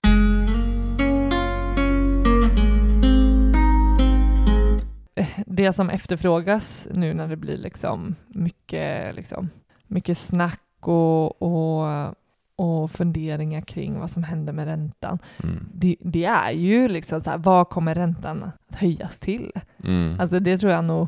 Det 5.45 5.73
som 5.73 5.89
efterfrågas 5.89 6.87
nu 6.91 7.13
när 7.13 7.27
det 7.27 7.35
blir 7.35 7.57
liksom 7.57 8.15
mycket, 8.27 9.15
liksom, 9.15 9.49
mycket 9.87 10.17
snack 10.17 10.61
och, 10.79 11.41
och, 11.41 12.15
och 12.55 12.91
funderingar 12.91 13.61
kring 13.61 13.99
vad 13.99 14.09
som 14.09 14.23
händer 14.23 14.53
med 14.53 14.65
räntan. 14.65 15.19
Mm. 15.43 15.65
Det, 15.73 15.95
det 15.99 16.25
är 16.25 16.51
ju 16.51 16.87
liksom 16.87 17.21
så 17.21 17.29
här, 17.29 17.37
vad 17.37 17.69
kommer 17.69 17.95
räntan 17.95 18.43
att 18.43 18.75
höjas 18.75 19.19
till? 19.19 19.51
Mm. 19.83 20.19
Alltså 20.19 20.39
det 20.39 20.57
tror 20.57 20.71
jag 20.71 20.85
nog 20.85 21.07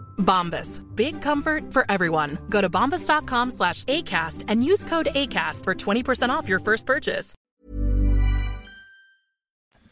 Bombas. 0.17 0.81
Big 0.95 1.21
comfort 1.23 1.63
for 1.73 1.83
everyone. 1.89 2.37
Go 2.49 2.61
to 2.61 2.69
bombas.com 2.69 3.51
slash 3.51 3.83
ACAST 3.83 4.45
and 4.47 4.63
use 4.63 4.85
code 4.89 5.09
ACAST 5.15 5.63
for 5.63 5.73
20% 5.73 6.29
off 6.29 6.49
your 6.49 6.59
first 6.59 6.85
purchase. 6.85 7.35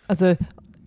Alltså, 0.06 0.36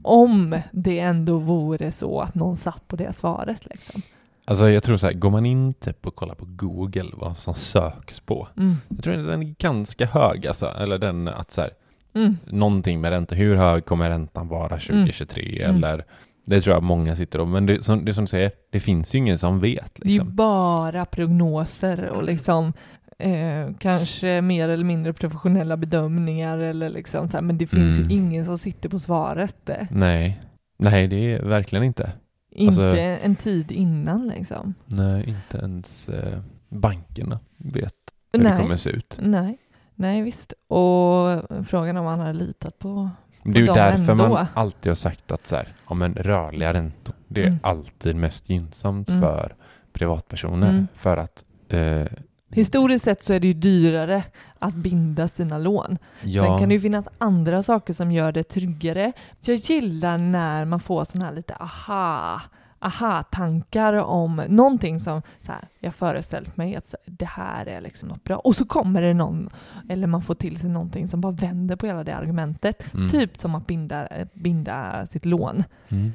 om 0.03 0.61
det 0.73 0.99
ändå 0.99 1.39
vore 1.39 1.93
så 1.93 2.21
att 2.21 2.35
någon 2.35 2.57
satt 2.57 2.89
på 2.89 2.97
det 2.97 3.17
svaret. 3.17 3.67
Liksom. 3.71 4.03
Alltså 4.45 4.69
jag 4.69 4.83
tror 4.83 4.97
så 4.97 5.07
här, 5.07 5.13
går 5.15 5.31
man 5.31 5.47
in 5.47 5.75
typ 5.75 6.07
och 6.07 6.17
kollar 6.17 6.35
på 6.35 6.45
Google 6.49 7.11
vad 7.13 7.37
som 7.37 7.55
söks 7.55 8.21
på. 8.21 8.49
Mm. 8.57 8.77
Jag 8.89 9.05
tror 9.05 9.15
den 9.15 9.43
är 9.43 9.55
ganska 9.59 10.07
hög 10.07 10.47
alltså, 10.47 10.67
eller 10.67 10.99
den 10.99 11.29
att 11.29 11.51
så 11.51 11.61
här, 11.61 11.71
Mm. 12.15 12.37
någonting 12.47 13.01
med 13.01 13.11
ränta. 13.11 13.35
Hur 13.35 13.57
hög 13.57 13.85
kommer 13.85 14.11
räntan 14.11 14.49
vara 14.49 14.69
2023? 14.79 15.63
Mm. 15.63 15.77
Eller 15.77 16.05
det 16.45 16.61
tror 16.61 16.75
jag 16.77 16.83
många 16.83 17.17
sitter 17.17 17.39
och, 17.41 17.49
men 17.49 17.67
det, 17.67 17.85
som, 17.85 18.05
det 18.05 18.15
som 18.15 18.25
du 18.25 18.29
säger, 18.29 18.51
det 18.71 18.81
finns 18.81 19.15
ju 19.15 19.19
ingen 19.19 19.39
som 19.39 19.61
vet. 19.61 19.95
Det 19.95 20.03
är 20.03 20.07
ju 20.07 20.13
Liksom. 20.13 20.37
bara 20.37 21.05
prognoser 21.05 22.09
och 22.09 22.23
liksom 22.25 22.73
eh, 23.19 23.69
kanske 23.79 24.41
mer 24.41 24.69
eller 24.69 24.85
mindre 24.85 25.13
professionella 25.13 25.77
bedömningar 25.77 26.59
eller 26.59 26.89
liksom 26.91 27.29
så 27.31 27.37
här, 27.37 27.43
men 27.43 27.59
det 27.59 27.67
finns 27.67 27.99
Mm. 27.99 28.11
ju 28.11 28.17
ingen 28.17 28.45
som 28.45 28.59
sitter 28.59 28.89
på 28.89 28.99
svaret. 28.99 29.71
Nej. 29.91 30.41
Nej, 30.77 31.07
det 31.09 31.17
är 31.33 31.43
verkligen 31.43 31.85
inte. 31.85 32.13
Inte 32.51 32.85
Alltså- 32.85 32.99
en 32.99 33.37
tid 33.37 33.73
innan 33.73 34.29
liksom. 34.29 34.75
Nej, 34.87 35.29
inte 35.29 35.59
ens 35.59 36.09
eh, 36.09 36.39
bankerna 36.69 37.41
vet 37.57 37.95
hur 38.33 38.43
det 38.43 38.49
Nej. 38.51 38.63
kommer 38.63 38.77
se 38.77 38.91
ut. 38.91 39.19
Nej. 39.23 39.59
Nej, 39.95 40.23
visst. 40.23 40.53
Och 40.69 41.43
frågan 41.67 41.97
om 41.97 42.05
man 42.05 42.21
har 42.21 42.33
litat 42.33 42.79
på... 42.79 43.11
Det 43.45 43.59
är 43.59 43.61
ju 43.61 43.67
därför 43.67 44.13
ändå. 44.13 44.29
man 44.29 44.47
alltid 44.55 44.91
har 44.91 44.95
sagt 44.95 45.33
att 45.33 45.47
så 45.47 45.57
här, 45.57 45.75
ja, 45.89 45.95
men 45.95 46.15
rörliga 46.15 46.73
räntor, 46.75 47.15
det 47.29 47.43
är 47.43 47.47
Mm. 47.47 47.59
alltid 47.63 48.17
mest 48.17 48.51
gynnsamt 48.51 49.09
Mm. 49.09 49.21
för 49.21 49.55
privatpersoner. 49.93 50.69
Mm. 50.71 50.89
För 50.95 51.17
att 51.17 51.45
eh, 51.69 52.03
Historiskt 52.55 53.05
sett 53.05 53.23
så 53.23 53.33
är 53.33 53.41
det 53.41 53.47
ju 53.47 53.53
dyrare 53.55 54.25
att 54.59 54.75
binda 54.75 55.29
sina 55.29 55.59
lån. 55.59 55.99
ja, 56.23 56.45
Sen 56.45 56.59
kan 56.59 56.69
det 56.69 56.75
ju 56.75 56.81
finnas 56.81 57.07
andra 57.19 57.63
saker 57.63 57.93
som 57.93 58.13
gör 58.13 58.33
det 58.33 58.43
tryggare. 58.43 59.13
Jag 59.41 59.57
gillar 59.57 60.19
när 60.19 60.65
man 60.65 60.81
får 60.81 61.05
sådana 61.05 61.27
här 61.27 61.35
lite 61.35 61.55
aha, 61.55 62.41
aha-tankar 62.83 63.93
om 63.95 64.37
någonting 64.49 65.01
som 65.01 65.23
så 65.47 65.53
här, 65.53 65.61
jag 65.79 65.95
föreställt 65.95 66.57
mig 66.57 66.77
att 66.77 66.95
det 67.07 67.25
här 67.25 67.67
är 67.67 67.81
liksom 67.81 68.09
något 68.09 68.25
bra. 68.25 68.37
Och 68.37 68.57
så 68.57 68.67
kommer 68.67 69.03
det 69.03 69.15
någon, 69.15 69.49
eller 69.89 70.07
man 70.07 70.23
får 70.23 70.35
till 70.35 70.61
sig 70.61 70.71
någonting 70.71 71.09
som 71.09 71.21
bara 71.21 71.33
vänder 71.33 71.77
på 71.77 71.87
hela 71.87 72.05
det 72.05 72.17
argumentet. 72.17 72.95
mm, 72.95 73.09
Typ 73.09 73.37
som 73.37 73.55
att 73.55 73.67
binda, 73.67 74.09
binda 74.35 75.07
sitt 75.07 75.25
lån. 75.25 75.65
Mm. 75.89 76.13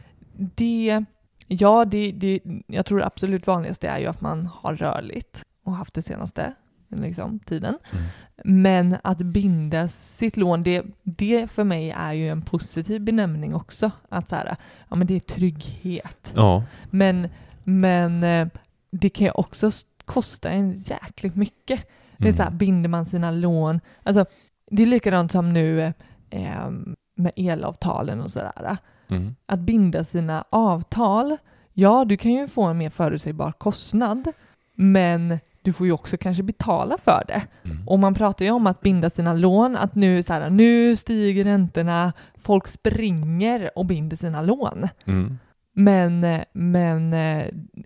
Det, 0.56 1.06
ja, 1.48 1.86
det, 1.86 2.12
det, 2.12 2.40
jag 2.68 2.86
tror 2.86 3.00
det 3.00 3.06
absolut 3.06 3.48
vanligaste 3.48 3.88
är 3.88 4.00
ju 4.00 4.06
att 4.06 4.22
man 4.22 4.46
har 4.46 4.76
rörligt 4.76 5.46
och 5.64 5.76
haft 5.76 5.94
det 5.94 6.02
senaste 6.02 6.54
liksom, 6.90 7.40
tiden. 7.40 7.78
Mm. 7.92 8.06
Men 8.44 8.98
att 9.04 9.18
binda 9.18 9.88
sitt 9.88 10.38
lån, 10.38 10.64
det, 10.64 10.86
det 11.04 11.52
för 11.52 11.64
mig 11.64 11.92
är 11.92 12.14
ju 12.14 12.28
en 12.28 12.42
positiv 12.42 13.02
benämning 13.02 13.56
också. 13.56 13.92
Att 14.10 14.30
så 14.30 14.36
här, 14.36 14.56
ja 14.90 14.96
men 14.96 15.08
det 15.08 15.16
är 15.16 15.20
trygghet. 15.20 16.34
Ja, 16.36 16.64
Men, 16.90 17.30
men 17.64 18.24
eh, 18.24 18.48
det 18.92 19.10
kan 19.10 19.26
ju 19.26 19.32
också 19.32 19.72
kosta 20.06 20.50
en 20.50 20.78
jäkligt 20.78 21.36
mycket. 21.36 21.88
Det 22.18 22.30
är 22.30 22.34
så 22.34 22.42
här, 22.42 22.48
mm. 22.48 22.58
binder 22.58 22.90
man 22.90 23.06
sina 23.06 23.32
lån, 23.32 23.80
alltså 24.04 24.26
det 24.72 24.84
är 24.84 24.88
likadant 24.88 25.32
som 25.32 25.54
nu 25.54 25.82
eh, 25.82 25.94
eh, 26.30 26.70
med 27.16 27.32
elavtalen 27.36 28.22
och 28.22 28.32
sådär. 28.32 28.78
Mm. 29.10 29.36
Att 29.46 29.60
binda 29.60 30.04
sina 30.04 30.46
avtal, 30.50 31.38
ja 31.74 32.06
du 32.06 32.18
kan 32.18 32.32
ju 32.32 32.48
få 32.48 32.64
en 32.64 32.78
mer 32.78 32.90
förutsägbar 32.90 33.52
kostnad, 33.52 34.28
men 34.76 35.40
du 35.68 35.74
får 35.74 35.88
ju 35.88 35.94
också 35.94 36.18
kanske 36.18 36.44
betala 36.44 36.98
för 37.04 37.24
det. 37.28 37.42
Mm. 37.66 37.88
Och 37.88 38.00
man 38.00 38.14
pratar 38.14 38.46
ju 38.46 38.52
om 38.52 38.68
att 38.68 38.82
binda 38.82 39.10
sina 39.10 39.34
lån, 39.34 39.76
att 39.76 39.96
nu, 39.96 40.24
så 40.24 40.34
här, 40.34 40.50
nu 40.50 40.96
stiger 40.96 41.44
räntorna, 41.44 42.14
folk 42.38 42.68
springer 42.68 43.70
och 43.76 43.86
binder 43.86 44.18
sina 44.18 44.42
lån. 44.42 44.88
Mm. 45.06 45.38
Men, 45.74 46.42
men 46.54 47.14
eh, 47.14 47.46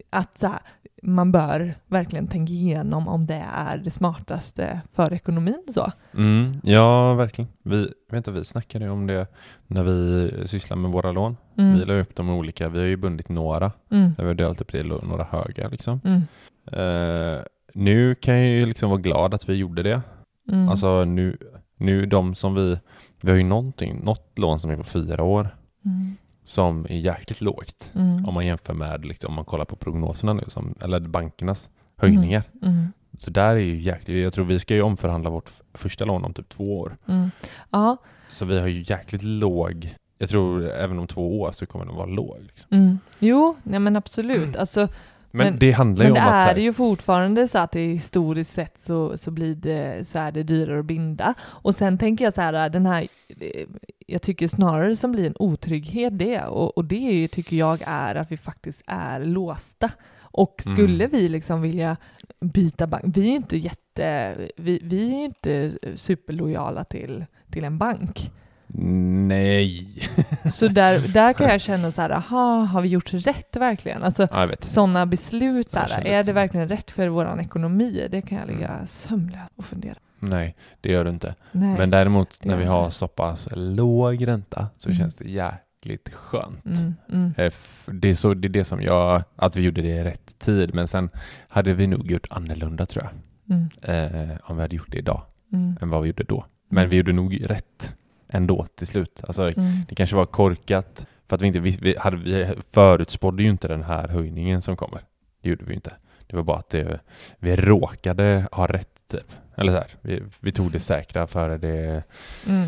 att 0.10 0.40
så 0.40 0.48
här, 0.48 0.60
man 1.04 1.32
bör 1.32 1.76
verkligen 1.88 2.28
tänka 2.28 2.54
igenom 2.54 3.08
om 3.08 3.26
det 3.26 3.46
är 3.54 3.78
det 3.78 3.92
smartaste 3.92 4.82
för 4.94 5.14
ekonomin. 5.14 5.64
Så. 5.74 5.92
Mm. 6.14 6.62
Ja, 6.64 7.14
verkligen. 7.14 7.52
Vi, 7.64 7.82
vet 8.12 8.18
inte, 8.18 8.32
vi 8.32 8.44
snackade 8.44 8.90
om 8.90 9.08
det 9.08 9.28
när 9.68 9.84
vi 9.84 10.32
sysslar 10.48 10.78
med 10.78 10.92
våra 10.92 11.12
lån. 11.12 11.38
Mm. 11.58 11.80
Vi 11.80 11.86
la 11.86 11.94
upp 11.94 12.16
de 12.16 12.30
olika, 12.30 12.70
vi 12.70 12.80
har 12.80 12.88
ju 12.88 12.98
bundit 12.98 13.30
några, 13.30 13.72
Mm. 13.92 14.12
vi 14.18 14.24
har 14.24 14.34
delat 14.34 14.62
upp 14.62 14.72
det 14.72 14.80
i 14.80 14.84
några 14.84 15.24
höga 15.24 15.68
liksom. 15.68 16.02
Mm. 16.04 16.22
Eh, 16.72 17.42
nu 17.74 18.16
kan 18.16 18.36
jag 18.38 18.48
ju 18.48 18.66
liksom 18.66 18.90
vara 18.90 19.02
glad 19.02 19.34
att 19.34 19.50
vi 19.50 19.54
gjorde 19.56 19.84
det. 19.84 20.02
Mm. 20.52 20.70
Alltså 20.70 21.06
nu, 21.06 21.38
nu 21.78 22.06
de 22.06 22.36
som 22.36 22.56
vi, 22.56 22.80
vi 23.22 23.30
har 23.32 23.38
ju 23.38 23.44
någonting, 23.44 24.00
något 24.04 24.40
lån 24.40 24.60
som 24.60 24.72
är 24.72 24.76
på 24.78 24.84
fyra 24.84 25.24
år 25.24 25.56
Mm. 25.86 26.16
som 26.44 26.86
är 26.90 26.98
jäkligt 26.98 27.42
lågt 27.42 27.92
Mm. 27.96 28.26
om 28.26 28.34
man 28.34 28.46
jämför 28.46 28.74
med, 28.74 29.06
liksom, 29.06 29.30
om 29.30 29.36
man 29.36 29.46
kollar 29.46 29.66
på 29.66 29.76
prognoserna 29.76 30.34
nu, 30.34 30.44
som, 30.48 30.76
eller 30.82 31.00
bankernas 31.00 31.70
höjningar. 31.98 32.44
Mm. 32.62 32.88
Så 33.18 33.32
där 33.32 33.50
är 33.56 33.60
ju 33.60 33.80
jäkligt, 33.82 34.24
jag 34.24 34.34
tror 34.34 34.46
vi 34.46 34.60
ska 34.60 34.74
ju 34.76 34.82
omförhandla 34.82 35.30
vårt 35.30 35.52
första 35.74 36.06
lån 36.06 36.26
om 36.26 36.34
typ 36.34 36.50
två 36.50 36.80
år. 36.80 36.98
Mm. 37.08 37.32
Ja, 37.70 37.98
Så 38.30 38.46
vi 38.46 38.60
har 38.60 38.68
ju 38.68 38.84
jäkligt 38.88 39.24
låg, 39.24 39.96
jag 40.18 40.30
tror 40.30 40.70
även 40.70 41.00
om 41.00 41.08
två 41.08 41.42
år 41.42 41.52
så 41.52 41.66
kommer 41.66 41.86
den 41.86 41.96
vara 41.96 42.06
låg. 42.06 42.38
Liksom. 42.42 42.68
mm. 42.78 43.00
jo, 43.20 43.56
nej 43.64 43.80
men 43.80 43.96
absolut. 43.96 44.56
Alltså, 44.56 44.88
Men, 45.32 45.48
Men- 45.48 45.60
det 45.60 45.72
handlar 45.72 46.06
ju 46.06 46.12
men 46.12 46.22
om 46.22 46.28
det 46.28 46.34
att... 46.38 46.46
är 46.50 46.56
här- 46.56 46.62
ju 46.62 46.74
fortfarande 46.74 47.48
så 47.48 47.58
att 47.58 47.72
det 47.72 47.80
historiskt 47.88 48.52
sett 48.52 48.80
så, 48.80 49.18
så, 49.18 49.32
blir 49.32 49.56
det, 49.56 50.08
så 50.08 50.20
är 50.20 50.32
det 50.32 50.44
dyrare 50.44 50.80
att 50.80 50.86
binda. 50.86 51.34
Och 51.42 51.76
sen 51.76 51.98
tänker 51.98 52.26
jag 52.26 52.34
så 52.34 52.42
här, 52.42 52.70
den 52.70 52.86
här, 52.86 53.08
eh, 53.40 53.66
jag 54.08 54.22
tycker 54.22 54.48
snarare 54.48 54.96
som 54.96 55.12
blir 55.12 55.28
en 55.28 55.36
otrygghet 55.40 56.20
det, 56.20 56.42
och, 56.44 56.78
och 56.78 56.86
det 56.86 57.28
tycker 57.28 57.56
jag 57.56 57.80
är 57.86 58.16
att 58.16 58.32
vi 58.32 58.38
faktiskt 58.38 58.82
är 58.88 59.20
låsta. 59.26 59.92
Och 60.34 60.56
skulle 60.66 61.06
Mm. 61.06 61.10
vi 61.12 61.30
liksom 61.30 61.62
vilja 61.62 61.98
byta 62.40 62.88
bank, 62.88 63.04
vi 63.08 63.22
är 63.22 63.26
ju 63.26 63.36
inte 63.36 63.58
jätte, 63.58 64.36
vi, 64.58 64.80
vi 64.84 65.12
är 65.14 65.26
inte 65.26 65.72
superlojala 65.96 66.84
till, 66.84 67.26
till 67.52 67.64
en 67.64 67.78
bank. 67.78 68.32
Nej! 68.74 69.88
Så 70.52 70.68
där, 70.68 71.00
där 71.14 71.34
kan 71.34 71.48
jag 71.50 71.62
känna 71.62 71.92
så 71.92 72.02
här, 72.02 72.10
aha, 72.10 72.64
har 72.64 72.82
vi 72.82 72.88
gjort 72.90 73.14
rätt 73.14 73.56
verkligen? 73.56 74.04
Alltså, 74.04 74.28
sådana 74.62 75.06
beslut, 75.06 75.72
så 75.72 75.80
här, 75.80 76.08
är 76.08 76.24
det 76.24 76.34
verkligen 76.34 76.70
rätt 76.70 76.92
för 76.92 77.08
vår 77.08 77.40
ekonomi? 77.42 78.08
Det 78.12 78.22
kan 78.22 78.38
jag 78.38 78.48
ligga 78.48 78.68
Mm. 78.70 78.88
sömnlös 78.88 79.50
och 79.56 79.66
fundera. 79.66 79.96
Nej, 80.20 80.56
det 80.82 80.92
gör 80.92 81.04
du 81.04 81.10
inte. 81.10 81.36
Nej. 81.52 81.78
Men 81.78 81.90
däremot 81.90 82.30
när 82.46 82.54
gör 82.54 82.60
vi 82.60 82.66
har 82.66 82.90
så 82.90 83.08
pass 83.08 83.48
låg 83.52 84.28
ränta 84.28 84.68
så 84.78 84.90
Mm. 84.90 85.00
känns 85.00 85.16
det 85.16 85.30
jäkligt 85.30 86.10
skönt. 86.14 86.66
mm, 86.66 86.94
mm, 87.12 87.34
Eh, 87.38 87.54
Det 87.88 88.10
är, 88.10 88.14
så, 88.14 88.34
det 88.34 88.48
är 88.48 88.50
det 88.50 88.64
som 88.66 88.82
jag, 88.82 89.24
att 89.36 89.56
vi 89.58 89.62
gjorde 89.62 89.82
det 89.82 89.88
i 89.90 90.04
rätt 90.04 90.40
tid, 90.40 90.74
men 90.74 90.88
sen 90.88 91.10
hade 91.48 91.74
vi 91.74 91.88
nog 91.88 92.12
gjort 92.12 92.28
annorlunda 92.30 92.86
tror 92.86 93.04
jag, 93.06 93.14
mm, 93.58 93.70
eh, 94.32 94.38
om 94.44 94.56
vi 94.56 94.62
hade 94.62 94.76
gjort 94.76 94.92
det 94.92 94.98
idag, 94.98 95.22
mm, 95.54 95.78
än 95.82 95.90
vad 95.90 96.02
vi 96.02 96.08
gjorde 96.08 96.24
då. 96.24 96.46
Men 96.70 96.90
vi 96.90 96.98
gjorde 96.98 97.14
nog 97.14 97.50
rätt 97.50 97.96
ändå 98.32 98.66
till 98.76 98.88
slut. 98.88 99.22
Alltså, 99.28 99.44
mm, 99.44 99.72
det 99.88 99.96
kanske 99.96 100.16
var 100.16 100.26
korkat, 100.26 101.06
för 101.28 101.36
att 101.36 101.42
vi 101.42 101.48
inte 101.48 101.60
vi, 101.60 101.96
hade, 102.00 102.18
vi 102.18 102.54
förutspådde 102.72 103.44
ju 103.44 103.50
inte 103.50 103.68
den 103.68 103.84
här 103.84 104.08
höjningen 104.08 104.62
som 104.62 104.76
kommer. 104.76 105.02
Det 105.42 105.50
gjorde 105.50 105.66
vi 105.66 105.74
inte. 105.74 105.94
Det 106.28 106.36
var 106.36 106.44
bara 106.44 106.58
att 106.58 106.70
det, 106.70 107.00
vi 107.40 107.56
råkade 107.56 108.48
ha 108.52 108.68
rätt, 108.68 109.08
typ. 109.12 109.36
Eller 109.56 109.72
så 109.72 109.78
här, 109.78 109.88
vi, 110.02 110.24
vi 110.40 110.52
tog 110.52 110.72
det 110.72 110.80
säkra 110.80 111.28
före 111.28 111.58
det... 111.58 112.04
mm. 112.48 112.68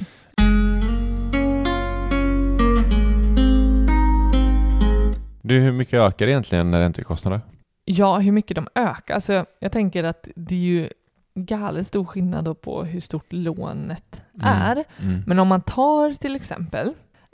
Du, 5.46 5.60
hur 5.60 5.72
mycket 5.72 5.94
ökar 5.94 6.28
egentligen 6.28 6.80
räntekostnader? 6.80 7.42
Ja, 7.86 8.20
hur 8.20 8.32
mycket 8.32 8.56
de 8.56 8.68
ökar. 8.76 9.14
Alltså, 9.14 9.46
jag 9.60 9.72
tänker 9.72 10.04
att 10.04 10.28
det 10.36 10.56
är 10.56 10.60
ju 10.60 10.90
galet 11.36 11.88
stor 11.88 12.06
skillnad 12.06 12.46
då 12.46 12.54
på 12.56 12.84
hur 12.84 13.00
stort 13.00 13.26
lånet 13.34 14.24
Mm. 14.36 14.48
är. 14.48 14.84
Mm. 15.02 15.22
Men 15.28 15.40
om 15.40 15.48
man 15.48 15.62
tar 15.62 16.14
till 16.14 16.36
exempel 16.36 16.88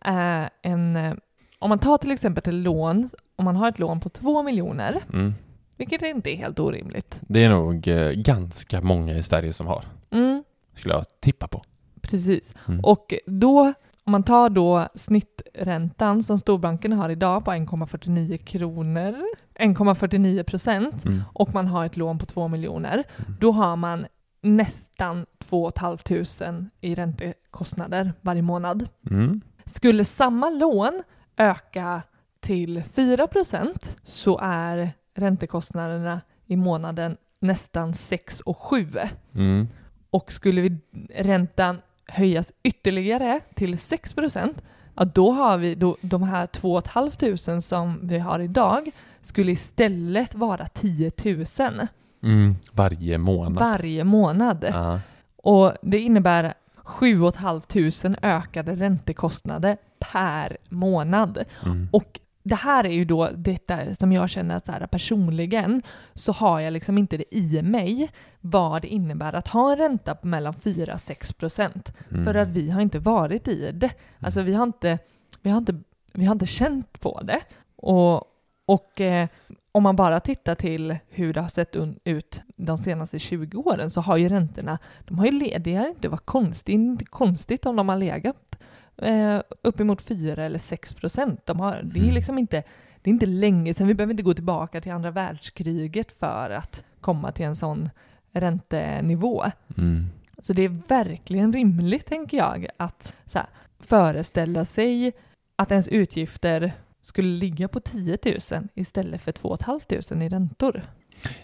eh, 0.05 0.43
en... 0.61 0.95
eh, 0.95 1.13
Om 1.59 1.69
man 1.69 1.79
tar 1.79 1.97
till 1.97 2.11
exempel 2.11 2.43
ett 2.47 2.53
lån, 2.53 3.09
om 3.35 3.45
man 3.45 3.55
har 3.55 3.69
ett 3.69 3.79
lån 3.79 3.99
på 3.99 4.09
två 4.09 4.43
miljoner, 4.43 5.01
Mm. 5.13 5.33
vilket 5.77 6.01
inte 6.01 6.29
är 6.33 6.35
helt 6.37 6.59
orimligt. 6.59 7.19
Det 7.21 7.43
är 7.43 7.49
nog 7.49 7.87
eh, 7.87 8.11
ganska 8.11 8.81
många 8.81 9.15
i 9.17 9.23
Sverige 9.23 9.53
som 9.53 9.67
har, 9.67 9.83
Mm, 10.11 10.43
skulle 10.75 10.93
jag 10.93 11.05
tippa 11.21 11.47
på. 11.47 11.63
precis. 12.01 12.53
Mm. 12.67 12.79
Och 12.83 13.13
då, 13.25 13.73
om 14.09 14.11
man 14.11 14.23
tar 14.23 14.49
då 14.49 14.87
snitträntan 14.95 16.23
som 16.23 16.39
storbanken 16.39 16.93
har 16.93 17.09
idag 17.09 17.45
på 17.45 17.51
1,49 17.51 18.37
kronor, 18.37 19.15
1,49 19.59 20.43
procent, 20.43 21.05
Mm. 21.05 21.21
och 21.33 21.53
man 21.53 21.67
har 21.67 21.85
ett 21.85 21.97
lån 21.97 22.19
på 22.19 22.25
2 22.25 22.47
miljoner, 22.47 23.03
då 23.39 23.51
har 23.51 23.75
man 23.75 24.05
nästan 24.41 25.25
2 25.37 25.71
500 25.79 26.69
i 26.81 26.95
räntekostnader 26.95 28.13
varje 28.21 28.41
månad. 28.41 28.87
Mm. 29.09 29.41
Skulle 29.65 30.05
samma 30.05 30.49
lån 30.49 31.03
öka 31.37 32.01
till 32.39 32.83
4 32.93 33.27
procent 33.27 33.95
så 34.03 34.39
är 34.41 34.89
räntekostnaderna 35.15 36.21
i 36.45 36.55
månaden 36.55 37.17
nästan 37.39 37.93
6 37.93 38.39
och 38.39 38.57
7. 38.57 38.87
Mm. 39.35 39.67
Och 40.09 40.31
skulle 40.31 40.61
vi 40.61 40.77
räntan 41.15 41.77
höjas 42.09 42.51
ytterligare 42.63 43.39
till 43.55 43.77
6 43.77 44.13
procent, 44.13 44.61
ja 44.95 45.05
då 45.05 45.31
har 45.31 45.57
vi 45.57 45.75
då, 45.75 45.97
de 46.01 46.23
här 46.23 46.45
2 46.47 46.81
500 46.81 47.61
som 47.61 47.99
vi 48.03 48.19
har 48.19 48.39
idag 48.39 48.91
skulle 49.21 49.51
istället 49.51 50.35
vara 50.35 50.67
10 50.67 51.11
000 51.25 51.87
Mm. 52.23 52.55
Varje 52.71 53.17
månad. 53.17 53.59
varje 53.59 54.03
månad. 54.03 54.65
Ja. 54.73 54.99
Och 55.37 55.73
det 55.81 55.99
innebär 55.99 56.53
7 56.75 57.31
500 57.31 58.19
ökade 58.21 58.75
räntekostnader 58.75 59.77
per 59.99 60.57
månad. 60.69 61.43
Mm. 61.65 61.89
Och 61.91 62.19
det 62.43 62.55
här 62.55 62.83
är 62.83 62.91
ju 62.91 63.05
då 63.05 63.29
detta 63.35 63.95
som 63.95 64.11
jag 64.11 64.29
känner 64.29 64.55
att 64.55 64.65
så 64.65 64.71
här, 64.71 64.87
personligen 64.87 65.81
så 66.13 66.31
har 66.31 66.59
jag 66.59 66.73
liksom 66.73 66.97
inte 66.97 67.17
det 67.17 67.35
i 67.35 67.61
mig 67.61 68.11
vad 68.41 68.81
det 68.81 68.87
innebär 68.87 69.33
att 69.33 69.47
ha 69.47 69.71
en 69.71 69.77
ränta 69.77 70.15
på 70.15 70.27
mellan 70.27 70.53
4-6 70.53 71.33
procent. 71.33 71.93
Mm. 72.11 72.25
För 72.25 72.35
att 72.35 72.47
vi 72.47 72.69
har 72.69 72.81
inte 72.81 72.99
varit 72.99 73.47
i 73.47 73.71
det. 73.71 73.91
Alltså 74.19 74.41
vi 74.41 74.53
har 74.53 74.63
inte, 74.63 74.99
vi 75.41 75.49
har 75.49 75.57
inte, 75.57 75.79
vi 76.13 76.25
har 76.25 76.31
inte 76.31 76.45
känt 76.45 76.99
på 76.99 77.21
det. 77.23 77.41
Och, 77.75 78.23
och 78.65 79.01
eh, 79.01 79.27
om 79.71 79.83
man 79.83 79.95
bara 79.95 80.19
tittar 80.19 80.55
till 80.55 80.97
hur 81.09 81.33
det 81.33 81.41
har 81.41 81.47
sett 81.47 81.75
ut 82.03 82.41
de 82.55 82.77
senaste 82.77 83.19
20 83.19 83.57
åren 83.57 83.89
så 83.89 84.01
har 84.01 84.17
ju 84.17 84.29
räntorna, 84.29 84.79
de 85.05 85.19
har 85.19 85.25
ju 85.25 85.57
det 85.57 85.75
har 85.75 85.87
inte 85.87 86.09
varit 86.09 86.25
konstigt, 86.25 86.73
inte 86.73 87.05
konstigt 87.05 87.65
om 87.65 87.75
de 87.75 87.89
har 87.89 87.97
legat 87.97 88.55
eh, 89.01 89.41
uppemot 89.61 90.01
4 90.01 90.45
eller 90.45 90.59
6 90.59 90.93
procent. 90.93 91.45
De 91.45 91.59
har, 91.59 91.81
det 91.83 91.99
är 91.99 92.03
Mm. 92.03 92.13
liksom 92.15 92.37
inte, 92.37 92.63
det 93.01 93.09
är 93.09 93.13
inte 93.13 93.25
länge 93.25 93.73
sedan, 93.73 93.87
vi 93.87 93.93
behöver 93.93 94.13
inte 94.13 94.23
gå 94.23 94.33
tillbaka 94.33 94.81
till 94.81 94.91
andra 94.91 95.11
världskriget 95.11 96.11
för 96.19 96.49
att 96.49 96.83
komma 97.01 97.31
till 97.31 97.45
en 97.45 97.55
sån 97.55 97.89
räntenivå. 98.31 99.43
Mm. 99.77 100.05
Så 100.41 100.53
det 100.53 100.61
är 100.63 100.81
verkligen 100.87 101.53
rimligt, 101.53 102.05
tänker 102.05 102.37
jag, 102.37 102.67
att 102.77 103.15
här, 103.33 103.45
föreställa 103.79 104.65
sig 104.65 105.11
att 105.55 105.71
ens 105.71 105.87
utgifter 105.87 106.71
skulle 107.01 107.29
ligga 107.39 107.67
på 107.67 107.79
10 107.79 108.17
000 108.25 108.67
istället 108.75 109.21
för 109.21 109.31
2 109.31 109.57
500 109.65 110.25
i 110.25 110.29
räntor. 110.29 110.81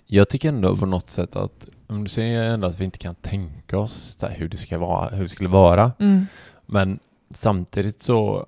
Jag 0.05 0.29
tycker 0.29 0.49
ändå 0.49 0.77
på 0.77 0.85
något 0.85 1.09
sätt 1.09 1.35
att, 1.35 1.69
om 1.87 2.03
du 2.03 2.09
säger 2.09 2.43
ändå 2.43 2.67
att 2.67 2.79
vi 2.79 2.85
inte 2.85 2.97
kan 2.97 3.15
tänka 3.15 3.77
oss 3.79 4.17
hur, 4.31 4.49
det 4.49 4.57
ska 4.57 4.77
vara, 4.77 5.09
hur 5.09 5.23
det 5.23 5.29
skulle 5.29 5.49
vara, 5.49 5.91
Mm. 5.99 6.25
men 6.65 6.99
samtidigt 7.31 8.03
så, 8.03 8.45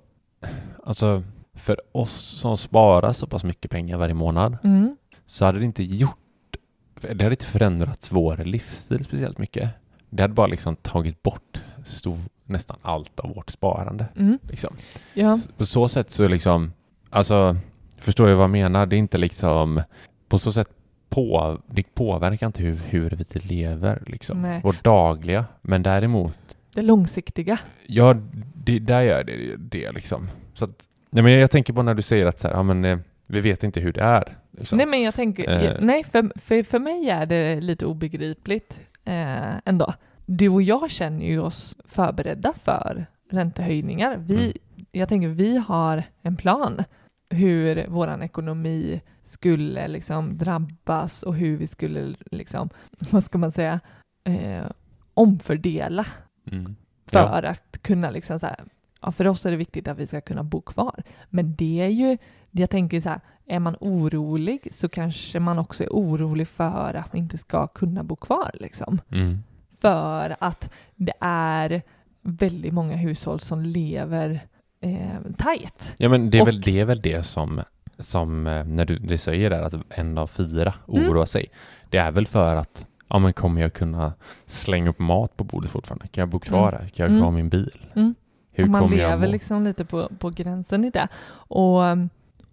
alltså 0.84 1.22
för 1.54 1.80
oss 1.92 2.12
som 2.40 2.56
sparar 2.56 3.12
så 3.12 3.26
pass 3.26 3.44
mycket 3.44 3.70
pengar 3.70 3.96
varje 3.96 4.14
månad 4.14 4.56
Mm. 4.64 4.96
så 5.26 5.44
hade 5.44 5.58
det 5.58 5.64
inte 5.64 5.82
gjort, 5.82 6.56
det 7.00 7.08
hade 7.24 7.30
inte 7.30 7.44
förändrat 7.44 8.08
vår 8.12 8.36
livsstil 8.36 9.04
speciellt 9.04 9.38
mycket. 9.38 9.70
Det 10.10 10.22
hade 10.22 10.34
bara 10.34 10.46
liksom 10.46 10.76
tagit 10.76 11.22
bort 11.22 11.62
stor, 11.86 12.18
nästan 12.44 12.76
allt 12.82 13.20
av 13.20 13.34
vårt 13.34 13.50
sparande. 13.50 14.06
Mm. 14.16 14.38
Liksom. 14.42 14.76
Ja. 15.14 15.38
På 15.56 15.66
så 15.66 15.88
sätt 15.88 16.10
så 16.10 16.28
liksom, 16.28 16.72
alltså, 17.10 17.56
förstår 17.98 18.28
jag 18.28 18.36
vad 18.36 18.42
jag 18.44 18.50
menar? 18.50 18.86
Det 18.86 18.96
är 18.96 18.98
inte 18.98 19.18
liksom, 19.18 19.82
på 20.28 20.38
så 20.38 20.52
sätt 20.52 20.68
på, 21.08 21.58
det 21.66 21.94
påverkar 21.94 22.46
inte 22.46 22.62
hur, 22.62 22.76
hur 22.76 23.10
vi 23.10 23.40
lever, 23.40 24.02
liksom. 24.06 24.42
Nej. 24.42 24.60
Vårt 24.62 24.84
dagliga. 24.84 25.44
Men 25.62 25.82
däremot, 25.82 26.56
Det 26.78 26.82
långsiktiga. 26.82 27.58
ja, 27.86 28.16
det, 28.54 28.78
där 28.78 29.02
gör 29.02 29.24
det, 29.24 29.56
det 29.56 29.92
liksom. 29.92 30.30
Så 30.54 30.64
att, 30.64 30.88
nej 31.10 31.22
men 31.24 31.32
jag 31.32 31.50
tänker 31.50 31.72
på 31.72 31.82
när 31.82 31.94
du 31.94 32.02
säger 32.02 32.26
att 32.26 32.38
så 32.38 32.48
här, 32.48 32.54
ja 32.54 32.62
men 32.62 32.84
eh, 32.84 32.98
vi 33.28 33.40
vet 33.40 33.62
inte 33.64 33.80
hur 33.80 33.92
det 33.92 34.00
är. 34.00 34.36
Liksom. 34.50 34.76
Nej, 34.78 34.86
men 34.86 35.02
jag 35.02 35.14
tänker, 35.14 35.50
Eh. 35.64 35.76
nej, 35.80 36.04
för, 36.04 36.38
för, 36.40 36.62
för 36.62 36.78
mig 36.78 37.10
är 37.10 37.26
det 37.26 37.60
lite 37.60 37.86
obegripligt 37.86 38.80
eh, 39.04 39.56
ändå. 39.64 39.94
Du 40.26 40.48
och 40.48 40.62
jag 40.62 40.90
känner 40.90 41.26
ju 41.26 41.40
oss 41.40 41.76
förberedda 41.84 42.52
för 42.52 43.06
räntehöjningar. 43.30 44.16
Vi, 44.16 44.34
Mm. 44.34 44.52
Jag 44.92 45.08
tänker, 45.08 45.28
vi 45.28 45.56
har 45.56 46.02
en 46.22 46.36
plan 46.36 46.84
hur 47.30 47.86
vår 47.88 48.22
ekonomi 48.22 49.00
skulle 49.22 49.88
liksom 49.88 50.38
drabbas 50.38 51.22
och 51.22 51.34
hur 51.34 51.56
vi 51.56 51.66
skulle, 51.66 52.14
liksom, 52.30 52.68
vad 53.10 53.24
ska 53.24 53.38
man 53.38 53.52
säga, 53.52 53.80
eh, 54.24 54.66
omfördela 55.14 56.06
Mm. 56.52 56.76
för 57.06 57.42
att 57.42 57.78
kunna 57.82 58.10
liksom 58.10 58.40
så 58.40 58.46
här, 58.46 58.64
ja, 59.00 59.12
för 59.12 59.26
oss 59.28 59.46
är 59.46 59.50
det 59.50 59.56
viktigt 59.56 59.88
att 59.88 59.98
vi 59.98 60.06
ska 60.06 60.20
kunna 60.20 60.42
bo 60.42 60.60
kvar. 60.60 61.02
Men 61.30 61.54
det 61.54 61.80
är 61.80 61.88
ju, 61.88 62.18
jag 62.50 62.70
tänker 62.70 63.00
så 63.00 63.08
här, 63.08 63.20
är 63.46 63.58
man 63.58 63.76
orolig 63.80 64.68
så 64.72 64.88
kanske 64.88 65.40
man 65.40 65.58
också 65.58 65.84
är 65.84 65.88
orolig 65.88 66.48
för 66.48 66.94
att 66.94 67.12
man 67.12 67.22
inte 67.22 67.38
ska 67.38 67.66
kunna 67.66 68.02
bo 68.02 68.16
kvar 68.16 68.50
liksom. 68.54 69.00
Mm. 69.10 69.38
För 69.80 70.36
att 70.40 70.70
det 70.94 71.12
är 71.20 71.82
väldigt 72.22 72.72
många 72.74 72.96
hushåll 72.96 73.40
som 73.40 73.60
lever 73.60 74.40
eh, 74.80 75.20
tajt. 75.38 75.94
Ja 75.98 76.08
men 76.08 76.30
det 76.30 76.38
är, 76.38 76.42
Och- 76.42 76.48
väl, 76.48 76.60
det 76.60 76.80
är 76.80 76.84
väl 76.84 77.00
det 77.00 77.22
som, 77.22 77.60
som 77.98 78.46
eh, 78.46 78.64
när 78.64 78.84
du 78.84 78.98
det 78.98 79.18
säger 79.18 79.50
där 79.50 79.62
att 79.62 79.74
en 79.90 80.18
av 80.18 80.26
fyra 80.26 80.74
Mm. 80.88 81.08
oroar 81.08 81.24
sig. 81.26 81.46
Det 81.90 81.98
är 81.98 82.10
väl 82.10 82.26
för 82.26 82.56
att 82.56 82.86
ja 83.08 83.18
men 83.18 83.32
kommer 83.32 83.60
jag 83.60 83.72
kunna 83.72 84.12
slänga 84.46 84.90
upp 84.90 84.98
mat 84.98 85.36
på 85.36 85.44
bordet 85.44 85.70
fortfarande? 85.70 86.08
Kan 86.08 86.22
jag 86.22 86.28
bo 86.28 86.38
kvar 86.38 86.68
Mm. 86.68 86.80
här? 86.80 86.88
Kan 86.88 87.06
jag 87.14 87.20
ha 87.20 87.28
Mm. 87.28 87.34
min 87.34 87.48
bil? 87.48 87.84
Mm. 87.94 88.14
Hur 88.52 88.64
och 88.64 88.70
man 88.70 88.90
lever 88.90 89.26
liksom 89.26 89.64
lite 89.64 89.84
på, 89.84 90.08
på 90.18 90.30
gränsen 90.30 90.84
i 90.84 90.90
det. 90.90 91.08
Och, 91.30 91.80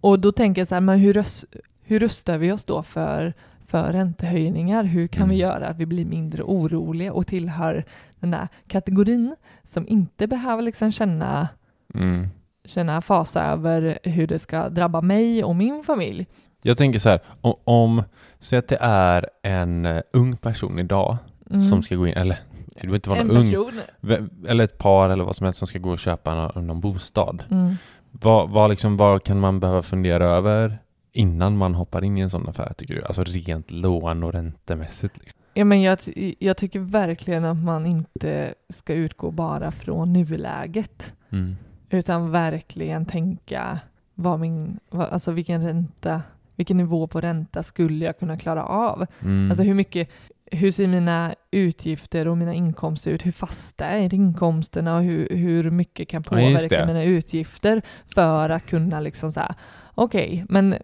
och 0.00 0.18
då 0.20 0.32
tänker 0.32 0.60
jag 0.60 0.68
så 0.68 0.74
här, 0.74 0.80
men 0.80 0.98
hur, 0.98 1.12
röst, 1.12 1.44
hur 1.82 1.98
rustar 2.00 2.38
vi 2.38 2.52
oss 2.52 2.64
då 2.64 2.82
för, 2.82 3.34
för 3.66 3.92
räntehöjningar? 3.92 4.84
Hur 4.84 5.06
kan 5.06 5.28
vi 5.28 5.34
Mm. 5.42 5.48
göra 5.50 5.68
att 5.68 5.76
vi 5.76 5.86
blir 5.86 6.04
mindre 6.04 6.42
oroliga 6.42 7.12
och 7.12 7.26
tillhör 7.26 7.84
den 8.20 8.30
där 8.30 8.48
kategorin 8.66 9.36
som 9.64 9.88
inte 9.88 10.26
behöver 10.26 10.62
liksom 10.62 10.92
känna, 10.92 11.48
Mm. 11.94 12.28
känna 12.64 13.00
fasa 13.00 13.44
över 13.44 13.98
hur 14.02 14.26
det 14.26 14.38
ska 14.38 14.68
drabba 14.68 15.00
mig 15.00 15.44
och 15.44 15.56
min 15.56 15.82
familj? 15.84 16.26
Jag 16.66 16.76
tänker 16.76 16.98
så 16.98 17.08
här, 17.08 17.20
om, 17.40 17.54
om 17.64 18.02
säg 18.38 18.58
att 18.58 18.68
det 18.68 18.78
är 18.80 19.26
en 19.42 19.86
eh, 19.86 20.02
ung 20.12 20.36
person 20.36 20.78
idag 20.78 21.16
Mm. 21.50 21.68
som 21.68 21.82
ska 21.82 21.96
gå 21.96 22.06
in, 22.06 22.14
eller 22.14 22.38
det 22.66 22.80
behöver 22.80 22.94
inte 22.96 23.10
vara 23.10 23.20
en 23.20 23.26
någon 23.26 23.36
ung, 23.36 23.50
person. 23.50 23.72
ve- 24.00 24.26
eller 24.48 24.64
ett 24.64 24.78
par 24.78 25.10
eller 25.10 25.24
vad 25.24 25.36
som 25.36 25.44
helst 25.44 25.58
som 25.58 25.68
ska 25.68 25.78
gå 25.78 25.90
och 25.90 25.98
köpa 25.98 26.34
någon, 26.34 26.66
någon 26.66 26.80
bostad. 26.80 27.42
Mm. 27.50 27.74
Vad, 28.10 28.50
vad, 28.50 28.70
liksom, 28.70 28.96
vad 28.96 29.22
kan 29.24 29.40
man 29.40 29.60
behöva 29.60 29.82
fundera 29.82 30.24
över 30.24 30.78
innan 31.12 31.56
man 31.56 31.74
hoppar 31.74 32.04
in 32.04 32.18
i 32.18 32.20
en 32.20 32.30
sån 32.30 32.48
affär 32.48 32.72
tycker 32.76 32.94
du? 32.94 33.02
Alltså 33.04 33.24
rent 33.24 33.70
lån 33.70 34.22
och 34.22 34.32
räntemässigt. 34.32 35.18
Liksom. 35.18 35.40
Ja, 35.54 35.64
men 35.64 35.82
jag, 35.82 35.98
jag 36.38 36.56
tycker 36.56 36.80
verkligen 36.80 37.44
att 37.44 37.56
man 37.64 37.86
inte 37.86 38.54
ska 38.68 38.92
utgå 38.94 39.30
bara 39.30 39.70
från 39.70 40.12
nuläget. 40.12 41.12
Mm. 41.30 41.56
Utan 41.90 42.30
verkligen 42.30 43.06
tänka 43.06 43.78
vad 44.14 44.40
min, 44.40 44.78
vad, 44.90 45.08
alltså 45.08 45.32
vilken 45.32 45.64
ränta, 45.66 46.22
vilken 46.56 46.76
nivå 46.76 47.06
på 47.06 47.20
ränta 47.20 47.62
skulle 47.62 48.04
jag 48.04 48.18
kunna 48.18 48.38
klara 48.38 48.64
av? 48.64 49.06
Mm. 49.22 49.50
Alltså 49.50 49.62
hur 49.62 49.74
mycket, 49.74 50.08
hur 50.52 50.70
ser 50.70 50.86
mina 50.88 51.34
utgifter 51.50 52.28
och 52.28 52.38
mina 52.38 52.54
inkomster 52.54 53.10
ut? 53.10 53.26
Hur 53.26 53.32
fasta 53.32 53.84
är 53.84 54.14
inkomsterna 54.14 54.96
och 54.96 55.02
hur, 55.02 55.28
hur 55.36 55.70
mycket 55.70 56.08
kan 56.08 56.22
Ja, 56.26 56.30
påverka 56.30 56.80
det. 56.80 56.86
mina 56.86 57.02
utgifter 57.04 57.82
för 58.14 58.50
att 58.50 58.66
kunna 58.66 59.00
liksom 59.00 59.32
säga 59.32 59.54
okej, 59.94 60.44
men 60.48 60.74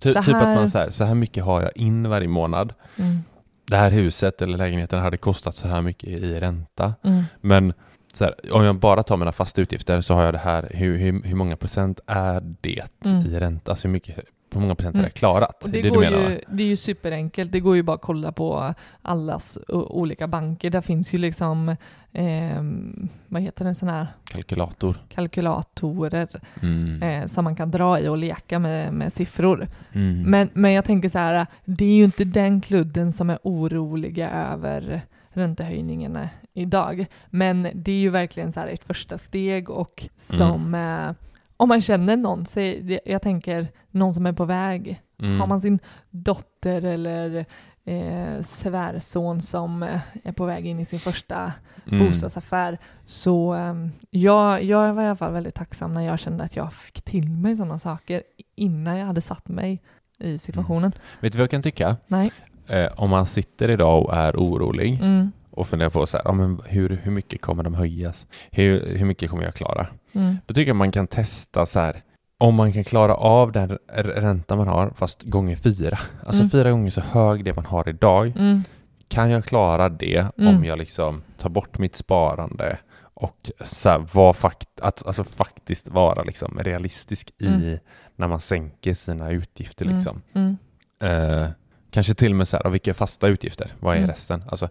Ty, 0.00 0.12
så 0.12 0.22
Typ 0.22 0.34
att 0.34 0.42
här- 0.42 0.54
man 0.56 0.70
så 0.70 0.78
här, 0.78 0.90
så 0.90 1.04
här 1.04 1.14
mycket 1.14 1.44
har 1.44 1.62
jag 1.62 1.70
in 1.76 2.08
varje 2.08 2.28
månad. 2.28 2.72
mm, 2.96 3.18
Det 3.66 3.76
här 3.76 3.90
huset 3.90 4.42
eller 4.42 4.58
lägenheten 4.58 4.98
hade 4.98 5.16
kostat 5.16 5.54
så 5.54 5.68
här 5.68 5.82
mycket 5.82 6.08
i 6.08 6.40
ränta. 6.40 6.94
mm, 7.04 7.22
Men 7.40 7.72
så 8.14 8.24
här, 8.24 8.34
om 8.52 8.64
jag 8.64 8.76
bara 8.78 9.02
tar 9.02 9.16
mina 9.16 9.32
fasta 9.32 9.60
utgifter 9.62 10.00
så 10.00 10.14
har 10.14 10.22
jag 10.24 10.34
det 10.34 10.38
här, 10.38 10.68
hur, 10.74 10.98
hur, 10.98 11.22
hur 11.22 11.34
många 11.36 11.56
procent 11.56 12.00
är 12.06 12.40
det 12.60 12.82
Mm. 13.04 13.20
i 13.26 13.38
ränta? 13.40 13.70
Alltså 13.70 13.88
hur 13.88 13.92
mycket, 13.92 14.18
hur 14.54 14.60
många 14.60 14.74
procent 14.74 14.96
har 14.96 15.00
Mm. 15.00 15.04
jag 15.08 15.14
klarat? 15.14 15.64
Och 15.64 15.70
det 15.70 15.78
är 15.78 15.82
det 15.82 15.88
går 15.88 16.04
ju, 16.04 16.40
det 16.48 16.62
är 16.62 16.66
ju 16.66 16.76
superenkelt. 16.76 17.52
Det 17.52 17.60
går 17.60 17.76
ju 17.76 17.82
bara 17.82 17.94
att 17.96 18.02
kolla 18.02 18.32
på 18.32 18.74
allas 19.02 19.58
olika 19.68 20.28
banker. 20.28 20.70
Där 20.70 20.80
finns 20.80 21.14
ju 21.14 21.18
liksom, 21.18 21.76
ehm, 22.12 23.08
vad 23.28 23.42
heter 23.42 23.64
det, 23.64 23.74
sådana 23.74 23.98
här 23.98 24.06
Kalkylator. 24.24 24.96
kalkylatorer 25.08 26.28
Mm. 26.62 27.02
eh, 27.02 27.26
som 27.26 27.44
man 27.44 27.56
kan 27.56 27.70
dra 27.70 28.00
i 28.00 28.08
och 28.08 28.18
leka 28.18 28.58
med, 28.58 28.92
med 28.94 29.12
siffror. 29.12 29.68
Mm. 29.92 30.22
Men, 30.30 30.48
men 30.52 30.72
jag 30.72 30.84
tänker 30.84 31.08
så 31.08 31.18
här, 31.18 31.46
det 31.64 31.84
är 31.84 31.94
ju 31.96 32.04
inte 32.04 32.24
den 32.24 32.60
kludden 32.60 33.12
som 33.12 33.30
är 33.30 33.38
oroliga 33.42 34.30
över 34.30 35.00
räntehöjningarna 35.34 36.28
idag. 36.54 37.06
Men 37.30 37.68
det 37.74 37.92
är 37.92 37.96
ju 37.98 38.10
verkligen 38.10 38.52
så 38.52 38.60
här 38.60 38.66
ett 38.68 38.84
första 38.84 39.18
steg 39.18 39.70
och 39.70 40.08
som 40.18 40.74
eh, 40.74 41.10
om 41.56 41.68
man 41.68 41.80
känner 41.80 42.16
någon, 42.16 42.46
säg, 42.46 42.98
jag 43.04 43.22
tänker 43.22 43.68
någon 43.90 44.14
som 44.14 44.26
är 44.26 44.32
på 44.32 44.44
väg 44.44 45.02
Mm. 45.22 45.40
har 45.40 45.46
man 45.46 45.60
sin 45.60 45.78
dotter 46.10 46.84
eller 46.84 47.44
eh, 47.84 48.42
svärson 48.42 49.42
som 49.42 49.82
eh, 49.82 50.00
är 50.24 50.32
på 50.32 50.44
väg 50.44 50.66
in 50.66 50.80
i 50.80 50.84
sin 50.84 50.98
första 50.98 51.52
Mm. 51.86 52.06
bostadsaffär 52.06 52.78
så 53.06 53.54
eh, 53.54 53.74
jag, 54.10 54.62
jag 54.64 54.94
var 54.94 55.02
i 55.02 55.06
alla 55.06 55.16
fall 55.16 55.32
väldigt 55.32 55.54
tacksam 55.54 55.94
när 55.94 56.00
jag 56.00 56.18
kände 56.18 56.44
att 56.44 56.56
jag 56.56 56.72
fick 56.72 57.02
till 57.02 57.28
mig 57.30 57.56
sådana 57.56 57.78
saker 57.78 58.22
innan 58.56 58.96
jag 58.98 59.06
hade 59.06 59.20
satt 59.20 59.48
mig 59.48 59.82
i 60.18 60.38
situationen. 60.38 60.92
Vet 61.20 61.32
du 61.32 61.38
vad 61.38 61.42
jag 61.42 61.50
kan 61.50 61.62
tycka? 61.62 61.96
Nej. 62.06 62.32
Eh, 62.66 62.92
om 62.96 63.10
man 63.10 63.26
sitter 63.26 63.70
idag 63.70 64.02
och 64.06 64.14
är 64.14 64.36
orolig 64.36 64.98
Mm, 65.02 65.32
och 65.52 65.66
funderar 65.66 65.90
på 65.90 66.06
så 66.06 66.16
här, 66.16 66.24
ja, 66.24 66.32
men 66.32 66.60
hur, 66.66 67.00
hur 67.02 67.12
mycket 67.12 67.40
kommer 67.40 67.62
de 67.62 67.74
höjas? 67.74 68.26
Hur, 68.50 68.96
hur 68.96 69.06
mycket 69.06 69.30
kommer 69.30 69.42
jag 69.44 69.54
klara? 69.54 69.86
mm, 70.14 70.36
Då 70.46 70.54
tycker 70.54 70.68
jag 70.70 70.76
man 70.76 70.92
kan 70.92 71.06
testa 71.06 71.66
så 71.66 71.80
här, 71.80 72.02
om 72.38 72.54
man 72.54 72.72
kan 72.72 72.84
klara 72.84 73.14
av 73.14 73.52
den 73.52 73.78
ränta 73.96 74.56
man 74.56 74.68
har 74.68 74.90
fast 74.90 75.22
gånger 75.22 75.56
fyra. 75.56 75.98
Alltså 76.26 76.42
Mm. 76.42 76.50
fyra 76.50 76.70
gånger 76.70 76.90
så 76.90 77.00
hög 77.00 77.44
det 77.44 77.56
man 77.56 77.66
har 77.66 77.88
idag. 77.88 78.26
mm, 78.36 78.62
Kan 79.08 79.30
jag 79.30 79.44
klara 79.44 79.88
det 79.88 80.26
Mm. 80.38 80.56
om 80.56 80.64
jag 80.64 80.78
liksom 80.78 81.22
tar 81.38 81.48
bort 81.50 81.78
mitt 81.78 81.96
sparande 81.96 82.78
och 83.14 83.50
så 83.64 83.88
här, 83.88 83.98
var 84.12 84.32
fakt 84.32 84.80
att, 84.80 85.06
alltså 85.06 85.24
faktiskt 85.24 85.88
vara 85.88 86.22
liksom 86.22 86.58
realistisk 86.62 87.30
i 87.38 87.46
Mm. 87.46 87.78
när 88.16 88.28
man 88.28 88.40
sänker 88.40 88.94
sina 88.94 89.30
utgifter 89.30 89.84
Mm. 89.84 89.96
liksom. 89.96 90.22
mm, 90.34 90.56
Eh, 91.02 91.48
kanske 91.92 92.14
till 92.14 92.30
och 92.32 92.36
med 92.36 92.48
så 92.48 92.56
här, 92.56 92.70
vilka 92.70 92.94
fasta 92.94 93.28
utgifter? 93.28 93.74
Vad 93.80 93.94
är 93.94 93.98
Mm. 93.98 94.10
resten? 94.10 94.42
Alltså, 94.48 94.68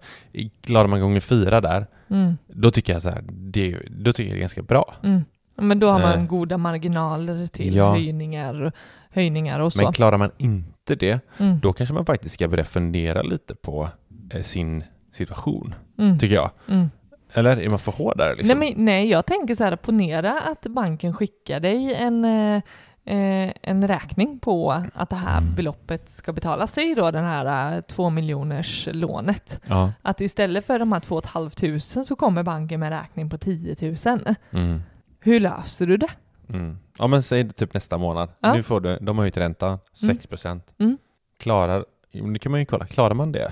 klarar 0.63 0.87
man 0.87 1.01
gånger 1.01 1.19
fyra 1.19 1.61
där, 1.61 1.87
mm, 2.09 2.37
då 2.47 2.71
tycker 2.71 2.93
jag 2.93 3.01
så 3.01 3.09
här, 3.09 3.23
det, 3.31 3.77
då 3.89 4.13
tycker 4.13 4.29
jag 4.29 4.35
det 4.35 4.39
är 4.39 4.41
ganska 4.41 4.61
bra. 4.61 4.93
mm. 5.03 5.21
Men 5.55 5.79
då 5.79 5.89
har 5.89 5.99
man 5.99 6.19
Eh. 6.19 6.25
goda 6.25 6.57
marginaler 6.57 7.47
till 7.47 7.75
Ja. 7.75 7.91
höjningar, 7.91 8.71
höjningar 9.09 9.59
och 9.59 9.73
så. 9.73 9.81
Men 9.83 9.93
klarar 9.93 10.17
man 10.17 10.31
inte 10.37 10.95
det, 10.95 11.19
mm, 11.37 11.59
då 11.59 11.73
kanske 11.73 11.93
man 11.93 12.05
faktiskt 12.05 12.33
ska 12.33 12.47
börja 12.47 12.63
fundera 12.65 13.21
lite 13.21 13.55
på 13.55 13.89
eh, 14.31 14.43
sin 14.43 14.83
situation, 15.13 15.75
mm, 15.97 16.19
tycker 16.19 16.35
jag. 16.35 16.51
mm. 16.67 16.89
Eller 17.33 17.57
är 17.57 17.69
man 17.69 17.79
för 17.79 17.91
hård 17.91 18.17
där? 18.17 18.35
Liksom? 18.35 18.59
Nej, 18.59 18.73
men, 18.77 18.85
nej, 18.85 19.09
jag 19.09 19.25
tänker 19.25 19.55
så 19.55 19.63
här, 19.63 19.75
ponera 19.75 20.41
att 20.41 20.61
banken 20.67 21.13
skickar 21.13 21.59
dig 21.59 21.93
en, 21.93 22.25
eh, 22.25 22.61
eh, 23.05 23.51
en 23.61 23.87
räkning 23.87 24.39
på 24.39 24.71
att 24.93 25.09
det 25.09 25.15
här 25.15 25.37
Mm. 25.41 25.55
beloppet 25.55 26.09
ska 26.09 26.33
betalas. 26.33 26.73
Säg 26.73 26.95
då 26.95 27.11
den 27.11 27.23
här 27.23 27.75
eh, 27.75 27.81
två 27.81 28.09
miljoners 28.09 28.87
lånet. 28.91 29.59
Ja. 29.67 29.91
Att 30.01 30.21
istället 30.21 30.65
för 30.65 30.79
de 30.79 30.91
här 30.91 30.99
två 30.99 31.15
och 31.15 31.23
ett 31.25 31.29
halvt 31.31 31.57
tusen 31.57 32.05
så 32.05 32.15
kommer 32.15 32.43
banken 32.43 32.79
med 32.79 32.93
en 32.93 32.99
räkning 32.99 33.29
på 33.29 33.37
10 33.37 33.75
000. 34.05 34.35
Mm. 34.51 34.81
Hur 35.19 35.39
löser 35.39 35.87
du 35.87 35.97
det? 35.97 36.09
Mm. 36.49 36.77
Ja 36.97 37.07
men 37.07 37.23
säg 37.23 37.43
det 37.43 37.53
typ 37.53 37.73
nästa 37.73 37.97
månad. 37.97 38.29
Ja. 38.39 38.53
Nu 38.53 38.63
får 38.63 38.81
du, 38.81 38.97
de 39.01 39.17
har 39.17 39.23
höjt 39.23 39.37
räntan 39.37 39.79
6 39.93 40.27
procent. 40.27 40.67
Mm. 40.79 40.97
Klarar, 41.39 41.85
det 42.33 42.39
kan 42.39 42.51
man 42.51 42.59
ju 42.59 42.65
kolla, 42.65 42.85
klarar 42.85 43.13
man 43.13 43.31
det? 43.31 43.51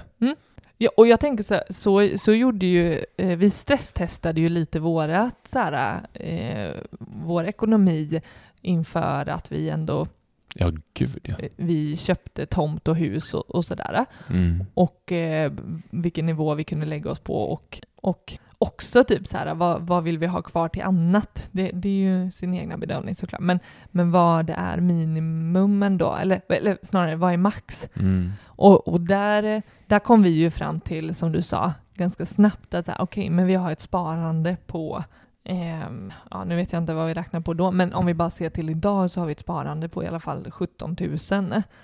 Ja, 0.81 0.89
och 0.97 1.07
jag 1.07 1.19
tänker 1.19 1.43
så, 1.43 1.53
här, 1.53 1.63
så, 1.69 2.17
så 2.17 2.33
gjorde 2.33 2.65
ju, 2.65 3.05
eh, 3.17 3.37
vi 3.37 3.49
stresstestade 3.49 4.41
ju 4.41 4.49
lite 4.49 4.79
vårat, 4.79 5.35
så 5.45 5.59
här, 5.59 5.99
eh, 6.13 6.73
vår 6.99 7.43
ekonomi 7.45 8.21
inför 8.61 9.29
att 9.29 9.51
vi 9.51 9.69
ändå, 9.69 10.07
Ja 10.55 10.71
gud 10.93 11.19
ja. 11.23 11.35
eh, 11.39 11.49
vi 11.55 11.95
köpte 11.95 12.45
tomt 12.45 12.87
och 12.87 12.95
hus 12.95 13.33
och, 13.33 13.49
och 13.49 13.65
sådär. 13.65 14.05
Mm. 14.29 14.65
och 14.73 15.11
eh, 15.11 15.51
vilken 15.89 16.25
nivå 16.25 16.53
vi 16.53 16.63
kunde 16.63 16.85
lägga 16.85 17.11
oss 17.11 17.19
på 17.19 17.43
och, 17.43 17.81
och 17.95 18.37
också 18.57 19.03
typ 19.03 19.27
så 19.27 19.37
här, 19.37 19.53
vad, 19.55 19.81
vad 19.81 20.03
vill 20.03 20.17
vi 20.17 20.25
ha 20.25 20.41
kvar 20.41 20.69
till 20.69 20.81
annat? 20.81 21.47
Det, 21.51 21.71
det 21.73 21.89
är 21.89 21.93
ju 21.93 22.31
sin 22.31 22.53
egna 22.53 22.77
bedömning 22.77 23.15
såklart, 23.15 23.41
men, 23.41 23.59
men 23.91 24.11
vad 24.11 24.45
det 24.45 24.53
är 24.53 24.77
minimumen 24.77 25.97
då, 25.97 26.15
eller, 26.15 26.41
eller 26.49 26.77
snarare 26.83 27.15
vad 27.15 27.33
är 27.33 27.37
max? 27.37 27.89
Mm. 27.93 28.31
Och, 28.45 28.87
och 28.87 29.01
där, 29.01 29.61
där 29.87 29.99
kom 29.99 30.23
vi 30.23 30.29
ju 30.29 30.51
fram 30.51 30.79
till, 30.79 31.15
som 31.15 31.31
du 31.31 31.41
sa, 31.41 31.73
ganska 31.93 32.25
snabbt 32.25 32.73
att 32.73 32.89
okej, 32.99 33.29
men 33.29 33.45
vi 33.45 33.55
har 33.55 33.71
ett 33.71 33.81
sparande 33.81 34.57
på 34.67 35.03
ehm, 35.43 36.11
ja, 36.31 36.43
nu 36.43 36.55
vet 36.55 36.73
jag 36.73 36.81
inte 36.81 36.93
vad 36.93 37.07
vi 37.07 37.13
räknar 37.13 37.39
på 37.41 37.53
då, 37.53 37.71
men 37.71 37.93
om 37.93 38.05
vi 38.05 38.13
bara 38.13 38.29
ser 38.29 38.49
till 38.49 38.69
idag 38.69 39.11
så 39.11 39.19
har 39.19 39.25
vi 39.27 39.31
ett 39.31 39.39
sparande 39.39 39.89
på 39.89 40.03
i 40.03 40.07
alla 40.07 40.19
fall 40.19 40.51
17 40.51 40.97
000. 40.99 41.17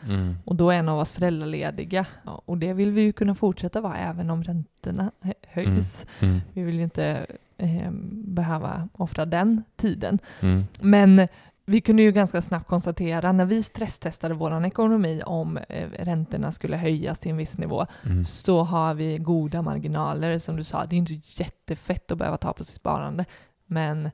Mm. 0.07 0.35
Och 0.45 0.55
då 0.55 0.69
är 0.69 0.79
en 0.79 0.89
av 0.89 0.99
oss 0.99 1.11
föräldralediga. 1.11 2.05
Ja, 2.23 2.41
och 2.45 2.57
det 2.57 2.73
vill 2.73 2.91
vi 2.91 3.01
ju 3.01 3.13
kunna 3.13 3.35
fortsätta 3.35 3.81
vara 3.81 3.97
även 3.97 4.29
om 4.29 4.43
räntorna 4.43 5.11
hö- 5.21 5.33
höjs. 5.47 6.05
Mm. 6.19 6.41
Vi 6.53 6.63
vill 6.63 6.75
ju 6.75 6.83
inte 6.83 7.25
eh, 7.57 7.91
behöva 8.11 8.89
offra 8.93 9.25
den 9.25 9.63
tiden. 9.75 10.19
Mm. 10.41 10.63
Men 10.79 11.27
vi 11.65 11.81
kunde 11.81 12.03
ju 12.03 12.11
ganska 12.11 12.41
snabbt 12.41 12.67
konstatera 12.67 13.31
när 13.31 13.45
vi 13.45 13.63
stresstestade 13.63 14.33
vår 14.33 14.65
ekonomi 14.65 15.21
om 15.25 15.57
eh, 15.57 15.89
räntorna 15.99 16.51
skulle 16.51 16.77
höjas 16.77 17.19
till 17.19 17.31
en 17.31 17.37
viss 17.37 17.57
nivå 17.57 17.85
Mm. 18.05 18.23
så 18.25 18.63
har 18.63 18.93
vi 18.93 19.17
goda 19.17 19.61
marginaler. 19.61 20.39
Som 20.39 20.55
du 20.55 20.63
sa, 20.63 20.85
det 20.85 20.95
är 20.95 20.97
inte 20.97 21.19
jättefett 21.43 22.11
att 22.11 22.17
behöva 22.17 22.37
ta 22.37 22.53
på 22.53 22.63
sitt 22.63 22.75
sparande. 22.75 23.25
Men 23.65 24.09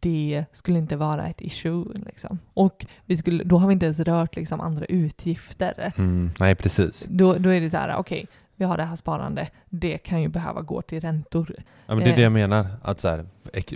det 0.00 0.44
skulle 0.52 0.78
inte 0.78 0.96
vara 0.96 1.26
ett 1.26 1.40
issue. 1.40 1.84
Liksom. 2.06 2.38
Och 2.54 2.86
vi 3.06 3.16
skulle, 3.16 3.44
då 3.44 3.58
har 3.58 3.68
vi 3.68 3.72
inte 3.72 3.86
ens 3.86 4.00
rört 4.00 4.36
liksom, 4.36 4.60
andra 4.60 4.84
utgifter. 4.84 5.92
Mm. 5.98 6.30
Nej 6.40 6.54
precis. 6.54 7.06
Då, 7.10 7.34
då 7.34 7.50
är 7.50 7.60
det 7.60 7.70
så 7.70 7.76
här, 7.76 7.96
okej, 7.96 8.26
vi 8.60 8.64
har 8.66 8.76
det 8.76 8.84
här 8.84 8.96
sparandet, 8.96 9.52
det 9.68 9.98
kan 9.98 10.22
ju 10.22 10.28
behöva 10.28 10.60
gå 10.62 10.82
till 10.82 11.00
räntor. 11.00 11.54
Ja, 11.86 11.94
men 11.94 11.98
det 11.98 12.04
är 12.04 12.06
det 12.16 12.16
Eh. 12.16 12.22
jag 12.22 12.32
menar. 12.32 12.66
Att 12.82 13.00
så 13.00 13.08
här, 13.08 13.26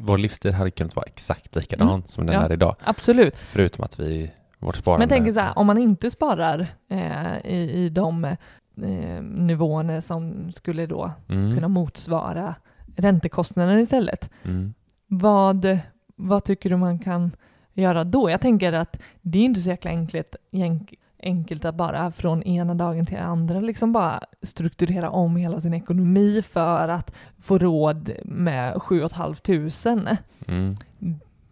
vår 0.02 0.18
livsstil 0.18 0.52
hade 0.52 0.70
kunnat 0.70 0.96
vara 0.96 1.06
exakt 1.06 1.56
likadan 1.56 1.88
Mm. 1.88 2.02
som 2.06 2.26
den 2.26 2.34
Ja. 2.34 2.42
är 2.42 2.52
idag. 2.52 2.76
Absolut. 2.84 3.36
Förutom 3.36 3.84
att 3.84 4.00
vi, 4.00 4.30
vårt 4.58 4.76
sparande... 4.76 5.02
Men 5.02 5.08
tänker 5.08 5.32
så 5.32 5.40
här, 5.40 5.58
om 5.58 5.66
man 5.66 5.78
inte 5.78 6.10
sparar 6.10 6.66
eh, 6.90 7.38
i, 7.44 7.70
i 7.84 7.88
de 7.88 8.24
eh, 8.24 9.22
nivåerna 9.22 10.00
som 10.00 10.52
skulle 10.52 10.86
då 10.86 11.10
Mm. 11.28 11.54
kunna 11.54 11.68
motsvara 11.68 12.54
räntekostnader 12.96 13.76
istället. 13.78 14.30
Mm. 14.44 14.74
Vad, 15.06 15.78
vad 16.16 16.44
tycker 16.44 16.70
du 16.70 16.76
man 16.76 16.98
kan 16.98 17.30
göra 17.72 18.04
då? 18.04 18.30
Jag 18.30 18.40
tänker 18.40 18.72
att 18.72 19.00
det 19.22 19.38
är 19.38 19.42
inte 19.44 19.60
så 19.60 19.68
jäkla 19.68 19.90
enkelt, 19.90 20.36
enk- 20.52 20.94
enkelt 21.24 21.64
att 21.64 21.74
bara 21.74 22.10
från 22.10 22.42
ena 22.42 22.74
dagen 22.74 23.06
till 23.06 23.18
andra 23.18 23.60
liksom 23.60 23.92
bara 23.92 24.20
strukturera 24.42 25.10
om 25.10 25.36
hela 25.36 25.60
sin 25.60 25.74
ekonomi 25.74 26.42
för 26.42 26.88
att 26.88 27.14
få 27.38 27.58
råd 27.58 28.10
med 28.24 28.82
7 28.82 29.08
500. 29.08 30.16
Mm. 30.48 30.76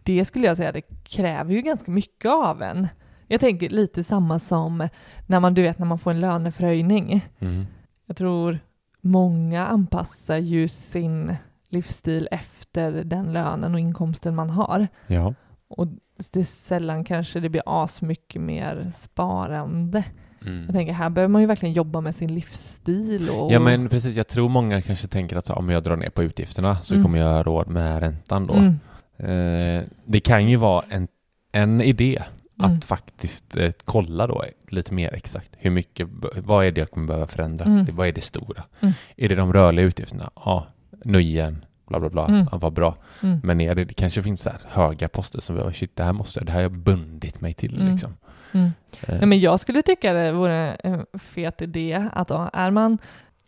Det 0.03 0.25
skulle 0.25 0.47
jag 0.47 0.57
säga, 0.57 0.71
det 0.71 0.81
kräver 1.03 1.53
ju 1.53 1.61
ganska 1.61 1.91
mycket 1.91 2.31
av 2.31 2.61
en. 2.61 2.87
Jag 3.27 3.41
tänker 3.41 3.69
lite 3.69 4.03
samma 4.03 4.39
som 4.39 4.89
när 5.27 5.39
man, 5.39 5.53
du 5.53 5.61
vet, 5.61 5.79
när 5.79 5.85
man 5.85 5.99
får 5.99 6.11
en 6.11 6.21
löneförhöjning. 6.21 7.27
Mm. 7.39 7.65
Jag 8.05 8.17
tror 8.17 8.59
många 9.01 9.67
anpassar 9.67 10.37
ju 10.37 10.67
sin 10.67 11.35
livsstil 11.69 12.27
efter 12.31 12.91
den 12.91 13.33
lönen 13.33 13.73
och 13.73 13.79
inkomsten 13.79 14.35
man 14.35 14.49
har. 14.49 14.87
Ja. 15.07 15.33
Och 15.67 15.87
det 16.33 16.39
är 16.39 16.43
sällan 16.43 17.03
kanske 17.03 17.39
det 17.39 17.49
blir 17.49 17.63
asmycket 17.65 18.41
mer 18.41 18.91
sparande. 18.95 20.03
Mm. 20.45 20.63
Jag 20.65 20.73
tänker 20.73 20.93
här 20.93 21.09
behöver 21.09 21.31
man 21.31 21.41
ju 21.41 21.47
verkligen 21.47 21.73
jobba 21.73 22.01
med 22.01 22.15
sin 22.15 22.35
livsstil 22.35 23.29
och... 23.29 23.51
Ja 23.51 23.59
men 23.59 23.89
precis, 23.89 24.15
jag 24.15 24.27
tror 24.27 24.49
många 24.49 24.81
kanske 24.81 25.07
tänker 25.07 25.35
att 25.35 25.45
så, 25.45 25.53
om 25.53 25.69
jag 25.69 25.83
drar 25.83 25.95
ner 25.95 26.09
på 26.09 26.23
utgifterna 26.23 26.77
så 26.81 26.93
Mm. 26.93 27.03
kommer 27.05 27.19
jag 27.19 27.27
ha 27.33 27.43
råd 27.43 27.67
med 27.67 27.99
räntan 27.99 28.47
då. 28.47 28.53
Mm, 28.53 28.79
Eh, 29.17 29.83
det 30.05 30.19
kan 30.19 30.49
ju 30.49 30.57
vara 30.57 30.83
en, 30.89 31.07
en 31.51 31.81
idé 31.81 32.23
att 32.59 32.69
Mm. 32.69 32.81
faktiskt 32.81 33.55
eh, 33.55 33.71
kolla 33.85 34.27
då 34.27 34.43
lite 34.69 34.93
mer 34.93 35.13
exakt 35.13 35.49
hur 35.57 35.71
mycket, 35.71 36.07
vad 36.43 36.65
är 36.65 36.71
det 36.71 36.79
jag 36.81 36.91
kommer 36.91 37.07
behöva 37.07 37.27
förändra? 37.27 37.65
Mm. 37.65 37.85
Det, 37.85 37.91
vad 37.91 38.07
är 38.07 38.11
det 38.11 38.21
stora? 38.21 38.63
Mm. 38.79 38.93
Är 39.17 39.29
det 39.29 39.35
de 39.35 39.53
rörliga 39.53 39.85
utgifterna? 39.85 40.29
Ja, 40.35 40.67
nöjen, 41.05 41.65
bla 41.87 41.99
bla 41.99 42.09
bla, 42.09 42.25
Mm. 42.27 42.47
vad 42.51 42.73
bra. 42.73 42.95
mm, 43.23 43.39
Men 43.43 43.61
är 43.61 43.75
det, 43.75 43.85
det 43.85 43.93
kanske 43.93 44.23
finns 44.23 44.41
så 44.41 44.49
här 44.49 44.59
höga 44.67 45.07
poster 45.07 45.41
som 45.41 45.55
vi, 45.55 45.73
shit 45.73 45.95
det 45.95 46.03
här 46.03 46.13
måste 46.13 46.39
jag, 46.39 46.45
det 46.45 46.51
här 46.51 46.59
har 46.59 46.63
jag 46.63 46.71
bundit 46.79 47.41
mig 47.41 47.53
till 47.53 47.75
Mm. 47.81 47.91
liksom. 47.91 48.13
mm. 48.51 48.71
Eh, 49.07 49.17
Ja, 49.19 49.25
men 49.25 49.39
jag 49.39 49.59
skulle 49.59 49.81
tycka 49.81 50.13
det 50.13 50.31
vore 50.31 50.55
en 50.73 51.05
fet 51.13 51.61
idé 51.61 52.07
att 52.13 52.27
då, 52.27 52.49
är 52.53 52.71
man, 52.71 52.97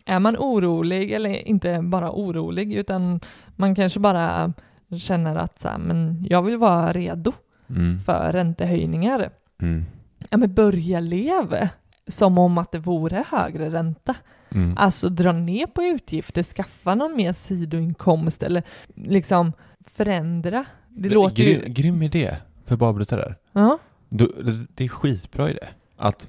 är 0.05 0.19
man 0.19 0.37
orolig, 0.37 1.11
eller 1.11 1.47
inte 1.47 1.81
bara 1.81 2.11
orolig, 2.11 2.73
utan 2.73 3.19
man 3.55 3.75
kanske 3.75 3.99
bara 3.99 4.53
känner 4.99 5.35
att 5.35 5.59
så 5.61 5.67
här, 5.67 5.77
men 5.77 6.25
jag 6.29 6.41
vill 6.41 6.57
vara 6.57 6.91
redo 6.93 7.31
mm, 7.69 7.99
för 7.99 8.31
räntehöjningar. 8.33 9.29
mm, 9.61 9.85
Ja, 10.29 10.37
men 10.37 10.53
börja 10.53 10.99
leva 10.99 11.69
som 12.07 12.37
om 12.37 12.57
att 12.57 12.71
det 12.71 12.79
vore 12.79 13.23
högre 13.31 13.69
ränta. 13.69 14.15
Mm. 14.55 14.73
Alltså 14.77 15.09
dra 15.09 15.31
ner 15.31 15.67
på 15.67 15.83
utgifter, 15.83 16.43
skaffa 16.43 16.95
någon 16.95 17.15
mer 17.15 17.33
sidoinkomst 17.33 18.43
eller 18.43 18.63
liksom 18.95 19.53
förändra. 19.95 20.65
Det 20.89 21.09
låter 21.09 21.35
Grym, 21.43 21.61
ju... 21.65 21.69
grym 21.69 22.01
idé, 22.01 22.35
för 22.65 22.75
bara 22.75 22.93
bryta 22.93 23.15
där. 23.15 23.35
Ja. 23.51 23.77
Det- 24.09 24.83
är 24.83 24.87
skitbra 24.87 25.49
idé. 25.49 25.67
Att 25.97 26.27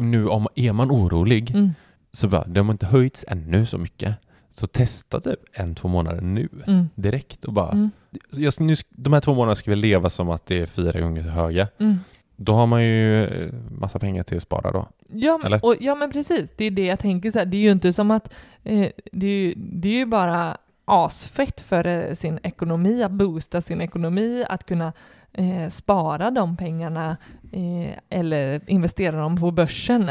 nu 0.00 0.28
om 0.28 0.46
är 0.54 0.72
man 0.72 0.90
orolig 0.90 1.50
Mm, 1.50 1.70
så 2.12 2.28
bara, 2.28 2.44
det 2.44 2.60
har 2.60 2.70
inte 2.72 2.86
höjts 2.86 3.24
ännu 3.28 3.66
så 3.66 3.78
mycket. 3.78 4.14
Så 4.50 4.66
testa 4.66 5.20
typ 5.20 5.40
en, 5.52 5.74
två 5.74 5.88
månader 5.88 6.20
nu 6.20 6.48
mm, 6.66 6.88
direkt 6.94 7.44
och 7.44 7.52
bara, 7.52 7.72
mm, 7.72 7.90
jag, 8.30 8.60
nu, 8.60 8.74
de 8.90 9.12
här 9.12 9.20
två 9.20 9.34
månaderna 9.34 9.56
ska 9.56 9.70
vi 9.70 9.76
leva 9.76 10.10
som 10.10 10.30
att 10.30 10.46
det 10.46 10.58
är 10.60 10.66
fyra 10.66 11.00
gånger 11.00 11.22
så 11.22 11.28
höga. 11.28 11.68
mm. 11.78 11.98
Då 12.40 12.54
har 12.54 12.66
man 12.66 12.84
ju 12.84 13.24
eh, 13.24 13.52
massa 13.70 13.98
pengar 13.98 14.22
till 14.22 14.36
att 14.36 14.42
spara 14.42 14.72
då. 14.72 14.88
Ja, 15.12 15.40
Eller? 15.44 15.64
och, 15.64 15.76
ja, 15.80 15.94
men 15.94 16.12
precis. 16.12 16.50
Det 16.56 16.64
är 16.64 16.70
det 16.70 16.86
jag 16.86 16.98
tänker. 16.98 17.30
Så 17.30 17.38
här. 17.38 17.46
Det 17.46 17.56
är 17.56 17.60
ju 17.60 17.70
inte 17.70 17.92
som 17.92 18.10
att... 18.10 18.32
Eh, 18.64 18.88
det, 19.12 19.26
är 19.26 19.30
ju, 19.30 19.54
det 19.56 19.88
är 19.88 19.92
ju 19.92 20.06
bara 20.06 20.56
asfett 20.84 21.60
för 21.60 21.86
eh, 21.86 22.14
sin 22.14 22.38
ekonomi, 22.42 23.02
att 23.02 23.12
boosta 23.12 23.60
sin 23.60 23.80
ekonomi, 23.80 24.44
att 24.48 24.66
kunna 24.66 24.92
eh, 25.32 25.68
spara 25.68 26.30
de 26.30 26.56
pengarna 26.56 27.16
eh, 27.52 27.98
eller 28.08 28.60
investera 28.66 29.20
dem 29.20 29.36
på 29.36 29.50
börsen. 29.50 30.10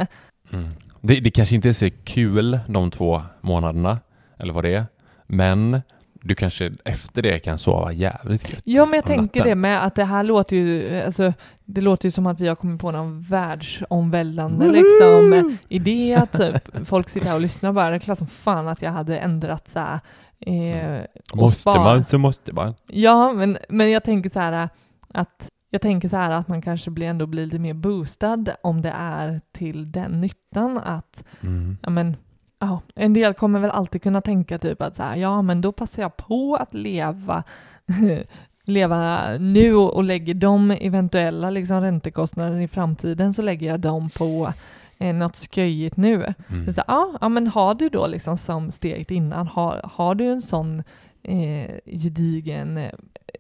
Det, 1.01 1.19
det 1.19 1.32
kanske 1.32 1.55
inte 1.55 1.69
är 1.69 1.73
så 1.73 1.89
kul 2.03 2.59
de 2.67 2.91
två 2.91 3.21
månaderna, 3.41 3.99
eller 4.38 4.53
vad 4.53 4.63
det 4.63 4.73
är, 4.73 4.86
men 5.28 5.82
du 6.28 6.36
kanske 6.36 6.71
efter 6.86 7.21
det 7.21 7.39
kan 7.39 7.57
sova 7.57 7.91
jävligt 7.91 8.49
gött 8.51 8.61
Ja, 8.65 8.86
men 8.86 8.93
jag 8.95 9.05
tänker 9.05 9.39
natten. 9.39 9.49
det 9.49 9.55
med 9.55 9.86
att 9.86 9.95
det 9.95 10.03
här 10.03 10.23
låter 10.23 10.55
ju, 10.55 10.99
alltså, 11.01 11.34
det 11.65 11.82
låter 11.82 12.05
ju 12.07 12.11
som 12.11 12.28
att 12.28 12.39
vi 12.39 12.47
har 12.47 12.55
kommit 12.55 12.82
på 12.82 12.91
någon 12.91 13.21
världsomvälvande 13.21 14.67
liksom, 14.71 15.57
idé. 15.69 16.15
att 16.15 16.32
Typ, 16.32 16.88
folk 16.88 17.09
sitter 17.09 17.28
här 17.28 17.36
och 17.36 17.41
lyssnar 17.41 17.69
och 17.69 17.73
bara, 17.75 17.89
det 17.89 17.95
är 17.95 17.99
klart 17.99 18.17
som 18.17 18.28
fan 18.28 18.67
att 18.67 18.82
jag 18.82 18.91
hade 18.91 19.17
ändrat 19.19 19.67
så 19.67 19.80
här, 19.80 19.99
eh, 20.39 21.03
och 21.32 21.38
Måste 21.38 21.61
spara. 21.61 21.84
man 21.84 22.05
så 22.05 22.17
måste 22.17 22.53
man. 22.53 22.73
Ja, 22.88 23.34
men, 23.34 23.57
men 23.69 23.91
jag 23.91 24.03
tänker 24.03 24.30
så 24.30 24.39
här 24.39 24.69
att 25.13 25.49
jag 25.69 25.82
tänker 25.82 26.09
så 26.09 26.17
här 26.17 26.32
att 26.32 26.47
man 26.47 26.61
kanske 26.61 26.91
blir 26.91 27.07
ändå 27.07 27.25
blir 27.25 27.45
lite 27.45 27.59
mer 27.59 27.73
boostad 27.73 28.45
om 28.61 28.82
det 28.82 28.93
är 28.97 29.41
till 29.51 29.91
den 29.91 30.21
nyttan 30.21 30.78
att 30.78 31.23
Mm. 31.41 31.78
ja 31.84 31.89
men 31.89 32.15
ja, 32.59 32.81
en 32.95 33.13
del 33.13 33.33
kommer 33.33 33.59
väl 33.59 33.69
alltid 33.69 34.03
kunna 34.03 34.21
tänka 34.21 34.57
typ 34.59 34.81
att 34.81 34.95
så 34.95 35.03
här, 35.03 35.15
ja 35.15 35.41
men 35.41 35.61
då 35.61 35.71
passar 35.71 36.01
jag 36.01 36.17
på 36.17 36.55
att 36.55 36.73
leva 36.73 37.43
leva 38.67 39.37
nu 39.39 39.75
och, 39.75 40.03
lägger 40.03 40.33
de 40.33 40.71
eventuella 40.71 41.49
liksom 41.49 41.81
räntekostnader 41.81 42.59
i 42.59 42.67
framtiden 42.67 43.33
så 43.33 43.41
lägger 43.41 43.67
jag 43.67 43.79
dem 43.79 44.09
på 44.09 44.53
eh, 44.97 45.15
något 45.15 45.37
sköjigt 45.51 45.97
nu. 45.97 46.33
Mm. 46.49 46.71
Så, 46.71 46.81
ja, 46.87 47.17
ja, 47.21 47.29
men 47.29 47.47
har 47.47 47.75
du 47.75 47.89
då 47.89 48.07
liksom 48.07 48.37
som 48.37 48.71
steget 48.71 49.11
innan, 49.11 49.47
har, 49.47 49.81
har 49.83 50.15
du 50.15 50.25
en 50.25 50.41
sån 50.41 50.83
eh, 51.23 51.71
gedigen 51.85 52.77
eh, 52.77 52.91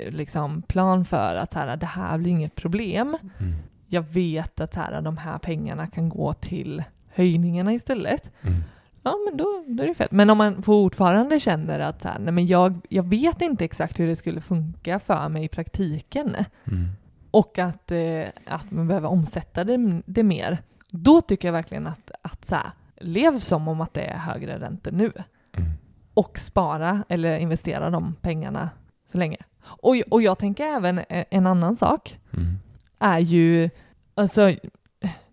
liksom 0.09 0.61
plan 0.61 1.05
för 1.05 1.35
att 1.35 1.53
här, 1.53 1.77
det 1.77 1.85
här 1.85 2.17
blir 2.17 2.31
inget 2.31 2.55
problem. 2.55 3.17
Mm. 3.39 3.55
Jag 3.87 4.01
vet 4.01 4.61
att 4.61 4.75
här, 4.75 5.01
de 5.01 5.17
här 5.17 5.37
pengarna 5.37 5.87
kan 5.87 6.09
gå 6.09 6.33
till 6.33 6.83
höjningarna 7.13 7.73
istället. 7.73 8.31
Mm. 8.41 8.63
Ja, 9.07 9.15
men 9.29 9.37
då, 9.37 9.63
då 9.67 9.83
är 9.83 9.87
det 9.87 9.93
fett. 9.93 10.11
Men 10.11 10.29
om 10.29 10.37
man 10.37 10.61
fortfarande 10.63 11.39
känner 11.39 11.79
att 11.79 12.01
så 12.01 12.07
här, 12.07 12.19
nej, 12.19 12.33
men 12.33 12.47
jag, 12.47 12.79
jag 12.89 13.03
vet 13.03 13.41
inte 13.41 13.65
exakt 13.65 13.99
hur 13.99 14.07
det 14.07 14.15
skulle 14.15 14.41
funka 14.41 14.99
för 14.99 15.29
mig 15.29 15.43
i 15.43 15.47
praktiken 15.47 16.35
Mm. 16.65 16.85
och 17.31 17.59
att, 17.59 17.91
eh, 17.91 18.23
att 18.45 18.71
man 18.71 18.87
behöver 18.87 19.09
omsätta 19.09 19.63
det, 19.63 20.01
det 20.05 20.23
mer, 20.23 20.57
då 20.91 21.21
tycker 21.21 21.47
jag 21.47 21.53
verkligen 21.53 21.87
att, 21.87 22.11
att 22.21 22.45
så 22.45 22.55
här, 22.55 22.65
lev 23.01 23.39
som 23.39 23.67
om 23.67 23.81
att 23.81 23.93
det 23.93 24.01
är 24.01 24.17
högre 24.17 24.59
räntor 24.59 24.91
nu 24.91 25.11
Mm. 25.57 25.69
och 26.13 26.37
spara 26.39 27.03
eller 27.09 27.37
investera 27.37 27.89
de 27.89 28.15
pengarna 28.21 28.69
så 29.11 29.17
länge. 29.17 29.37
Och, 29.63 29.95
och 30.11 30.21
jag 30.21 30.37
tänker 30.37 30.63
även 30.65 30.99
eh, 30.99 31.25
en 31.29 31.47
annan 31.47 31.75
sak 31.75 32.19
Mm. 32.33 32.55
är 32.99 33.19
ju, 33.19 33.69
alltså 34.15 34.51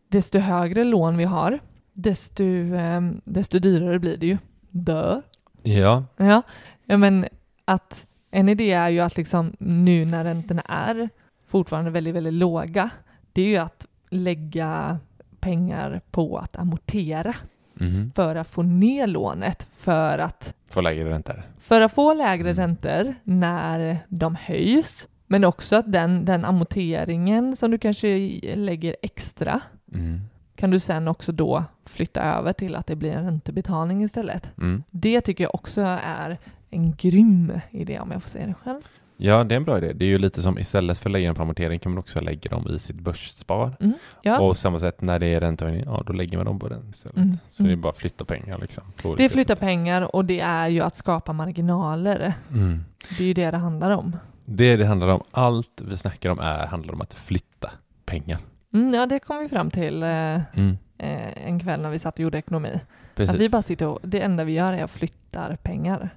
desto 0.08 0.38
högre 0.38 0.84
lån 0.84 1.16
vi 1.16 1.24
har, 1.24 1.58
desto, 1.94 2.44
eh, 2.74 3.00
desto 3.24 3.58
dyrare 3.58 3.98
blir 3.98 4.16
det 4.16 4.26
ju. 4.26 4.38
Dö. 4.70 5.20
Ja. 5.62 6.04
Ja, 6.16 6.42
ja 6.84 6.96
men 6.96 7.26
att 7.64 8.06
en 8.30 8.48
idé 8.48 8.72
är 8.72 8.88
ju 8.88 9.00
att 9.00 9.16
liksom 9.16 9.52
nu 9.58 10.04
när 10.04 10.24
räntorna 10.24 10.62
är 10.62 11.08
fortfarande 11.48 11.90
väldigt, 11.90 12.14
väldigt 12.14 12.32
låga, 12.34 12.90
det 13.32 13.42
är 13.42 13.46
ju 13.48 13.56
att 13.56 13.86
lägga 14.10 14.98
pengar 15.40 16.00
på 16.10 16.38
att 16.38 16.56
amortera 16.56 17.34
Mm. 17.80 18.12
för 18.14 18.36
att 18.36 18.48
få 18.48 18.62
ner 18.62 19.06
lånet 19.06 19.66
för 19.76 20.18
att, 20.18 20.54
Få 20.70 20.80
lägre 20.80 21.10
räntor. 21.10 21.42
för 21.58 21.80
att 21.80 21.92
få 21.92 22.14
lägre 22.14 22.50
Mm. 22.50 22.56
räntor 22.56 23.14
när 23.22 23.98
de 24.08 24.34
höjs, 24.36 25.08
men 25.26 25.44
också 25.44 25.76
att 25.76 25.92
den, 25.92 26.24
den 26.24 26.44
amorteringen 26.44 27.56
som 27.56 27.70
du 27.70 27.78
kanske 27.78 28.18
lägger 28.56 28.96
extra 29.02 29.60
Mm. 29.94 30.20
Kan 30.56 30.70
du 30.70 30.78
sen 30.78 31.08
också 31.08 31.32
då 31.32 31.64
flytta 31.86 32.22
över 32.22 32.52
till 32.52 32.74
att 32.76 32.86
det 32.86 32.96
blir 32.96 33.12
en 33.12 33.24
räntebetalning 33.24 34.02
istället. 34.04 34.50
Mm. 34.58 34.82
Det 34.90 35.20
tycker 35.20 35.44
jag 35.44 35.54
också 35.54 35.80
är 36.02 36.38
en 36.70 36.94
grym 36.96 37.52
idé 37.70 38.00
om 38.00 38.10
jag 38.10 38.22
får 38.22 38.30
säga 38.30 38.46
det 38.46 38.54
själv. 38.54 38.80
Ja, 39.16 39.44
det 39.44 39.54
är 39.54 39.56
en 39.56 39.64
bra 39.64 39.78
idé. 39.78 39.92
Det 39.92 40.04
är 40.04 40.08
ju 40.08 40.18
lite 40.18 40.42
som 40.42 40.58
istället 40.58 40.98
för 40.98 41.08
att 41.10 41.12
lägga 41.12 41.26
dem 41.28 41.36
på 41.36 41.42
amortering 41.42 41.78
kan 41.78 41.92
man 41.92 41.98
också 41.98 42.20
lägga 42.20 42.50
dem 42.50 42.66
i 42.70 42.78
sitt 42.78 42.96
börsspar. 42.96 43.76
Mm. 43.80 43.92
Ja, 44.22 44.40
Och 44.40 44.56
samma 44.56 44.78
sätt 44.78 45.00
när 45.00 45.18
det 45.18 45.26
är 45.26 45.40
räntehöjning, 45.40 45.84
ja 45.84 46.02
då 46.06 46.12
lägger 46.12 46.36
man 46.36 46.46
dem 46.46 46.58
på 46.58 46.68
den 46.68 46.90
istället. 46.90 47.16
Mm. 47.16 47.38
Så 47.50 47.62
det 47.62 47.68
är 47.68 47.72
Mm. 47.72 47.80
bara 47.80 47.88
att 47.88 47.98
flytta 47.98 48.24
pengar 48.24 48.58
liksom. 48.58 48.84
det 49.02 49.08
olika 49.08 49.28
flyttar 49.28 49.54
sätt. 49.54 49.60
pengar 49.60 50.16
och 50.16 50.24
det 50.24 50.40
är 50.40 50.68
ju 50.68 50.80
att 50.80 50.96
skapa 50.96 51.32
marginaler. 51.32 52.32
Mm. 52.52 52.84
Det 53.18 53.24
är 53.24 53.28
ju 53.28 53.34
det 53.34 53.50
det 53.50 53.56
handlar 53.58 53.90
om. 53.90 54.16
Det 54.44 54.76
det 54.76 54.86
handlar 54.86 55.08
om, 55.08 55.22
allt 55.30 55.80
vi 55.84 55.96
snackar 55.96 56.30
om 56.30 56.38
är, 56.38 56.66
handlar 56.66 56.94
om 56.94 57.00
att 57.00 57.14
flytta 57.14 57.70
pengar. 58.06 58.38
Mm, 58.74 58.94
ja, 58.94 59.06
det 59.06 59.18
kom 59.18 59.38
vi 59.38 59.48
fram 59.48 59.70
till. 59.70 60.02
eh, 60.02 60.08
Mm. 60.08 60.78
eh, 60.98 61.46
en 61.46 61.60
kväll 61.60 61.80
när 61.82 61.90
vi 61.90 61.98
satt 61.98 62.14
och 62.14 62.20
gjorde 62.20 62.38
ekonomi. 62.38 62.80
Precis. 63.14 63.34
Att 63.34 63.40
vi 63.40 63.48
bara 63.48 63.62
sitter 63.62 63.86
och, 63.86 63.98
det 64.02 64.20
enda 64.20 64.44
vi 64.44 64.52
gör 64.52 64.72
är 64.72 64.84
att 64.84 64.90
flyttar 64.90 65.56
pengar. 65.62 66.08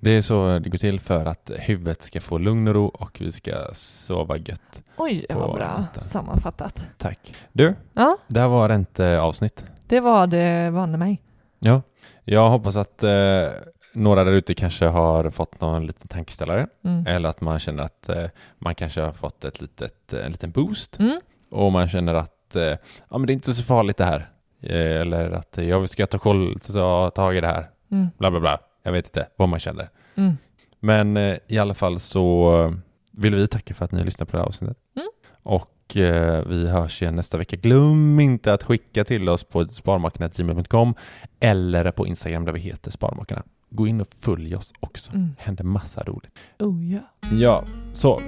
Det 0.00 0.10
är 0.10 0.22
så 0.22 0.58
det 0.58 0.68
går 0.70 0.78
till 0.78 1.00
för 1.00 1.26
att 1.26 1.50
huvudet 1.58 2.02
ska 2.02 2.20
få 2.20 2.38
lugn 2.38 2.68
och 2.68 2.74
ro 2.74 2.86
och 2.86 3.16
vi 3.20 3.32
ska 3.32 3.52
sova 3.72 4.36
gött. 4.36 4.82
Oj, 4.96 5.26
vad 5.30 5.54
bra 5.54 5.78
natten. 5.78 6.02
sammanfattat. 6.02 6.86
Tack. 6.96 7.34
Du, 7.52 7.74
Ja, 7.92 8.18
det 8.26 8.40
här 8.40 8.48
var 8.48 8.68
ränteavsnitt. 8.68 9.64
det 9.86 10.00
var 10.00 10.26
det 10.26 10.70
vanne 10.70 10.98
mig. 10.98 11.22
Ja, 11.58 11.82
jag 12.24 12.50
hoppas 12.50 12.76
att 12.76 13.02
eh, 13.02 13.48
några 13.94 14.24
där 14.24 14.32
ute 14.32 14.54
kanske 14.54 14.86
har 14.86 15.30
fått 15.30 15.60
någon 15.60 15.86
liten 15.86 16.08
tankeställare 16.08 16.66
Mm. 16.84 17.06
eller 17.06 17.28
att 17.28 17.40
man 17.40 17.58
känner 17.58 17.82
att 17.82 18.08
eh, 18.08 18.24
man 18.58 18.74
kanske 18.74 19.00
har 19.00 19.12
fått 19.12 19.44
ett 19.44 19.60
litet, 19.60 20.12
en 20.12 20.30
liten 20.32 20.50
boost 20.50 20.98
Mm. 20.98 21.20
Och 21.50 21.72
man 21.72 21.88
känner 21.88 22.14
att 22.14 22.56
eh, 22.56 22.62
ja, 23.10 23.18
men 23.18 23.26
det 23.26 23.32
är 23.32 23.34
inte 23.34 23.54
så 23.54 23.62
farligt 23.62 23.96
det 23.96 24.04
här. 24.04 24.30
Eh, 24.62 25.00
eller 25.00 25.30
att 25.30 25.58
eh, 25.58 25.68
jag 25.68 25.88
ska 25.88 26.06
ta, 26.06 26.18
koll, 26.18 26.60
ta 26.60 27.10
tag 27.10 27.36
i 27.36 27.40
det 27.40 27.46
här. 27.46 27.70
Mm. 27.90 28.08
Bla 28.18 28.30
bla 28.30 28.40
bla. 28.40 28.58
Jag 28.82 28.92
vet 28.92 29.06
inte 29.06 29.28
vad 29.36 29.48
man 29.48 29.60
känner. 29.60 29.88
Mm. 30.14 30.36
Men 30.80 31.16
eh, 31.16 31.38
i 31.46 31.58
alla 31.58 31.74
fall 31.74 32.00
så 32.00 32.56
eh, 32.64 32.72
vill 33.12 33.34
vi 33.34 33.46
tacka 33.46 33.74
för 33.74 33.84
att 33.84 33.92
ni 33.92 33.98
har 33.98 34.04
lyssnat 34.04 34.28
på 34.28 34.36
det 34.36 34.42
här 34.42 34.48
avsnittet. 34.48 34.76
Mm. 34.96 35.08
Och 35.42 35.96
eh, 35.96 36.46
vi 36.46 36.68
hörs 36.68 37.02
igen 37.02 37.16
nästa 37.16 37.38
vecka. 37.38 37.56
Glöm 37.56 38.20
inte 38.20 38.52
att 38.52 38.62
skicka 38.62 39.04
till 39.04 39.28
oss 39.28 39.44
på 39.44 39.68
sparmakarna.gmail.com 39.68 40.94
eller 41.40 41.90
på 41.90 42.06
Instagram 42.06 42.44
där 42.44 42.52
vi 42.52 42.60
heter 42.60 42.90
Sparmakarna. 42.90 43.42
Gå 43.70 43.86
in 43.86 44.00
och 44.00 44.08
följ 44.20 44.56
oss 44.56 44.72
också. 44.80 45.12
Mm. 45.12 45.36
Händer 45.38 45.64
massa 45.64 46.02
roligt. 46.02 46.38
Oh 46.58 46.92
ja, 46.92 47.00
Ja, 47.32 47.64
så 47.92 48.20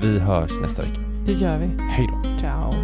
vi 0.00 0.18
hörs 0.18 0.52
nästa 0.62 0.82
vecka. 0.82 1.13
Det 1.26 1.32
gör 1.32 1.58
vi. 1.58 1.66
Hej 1.82 2.08
då! 2.08 2.38
Ciao. 2.38 2.83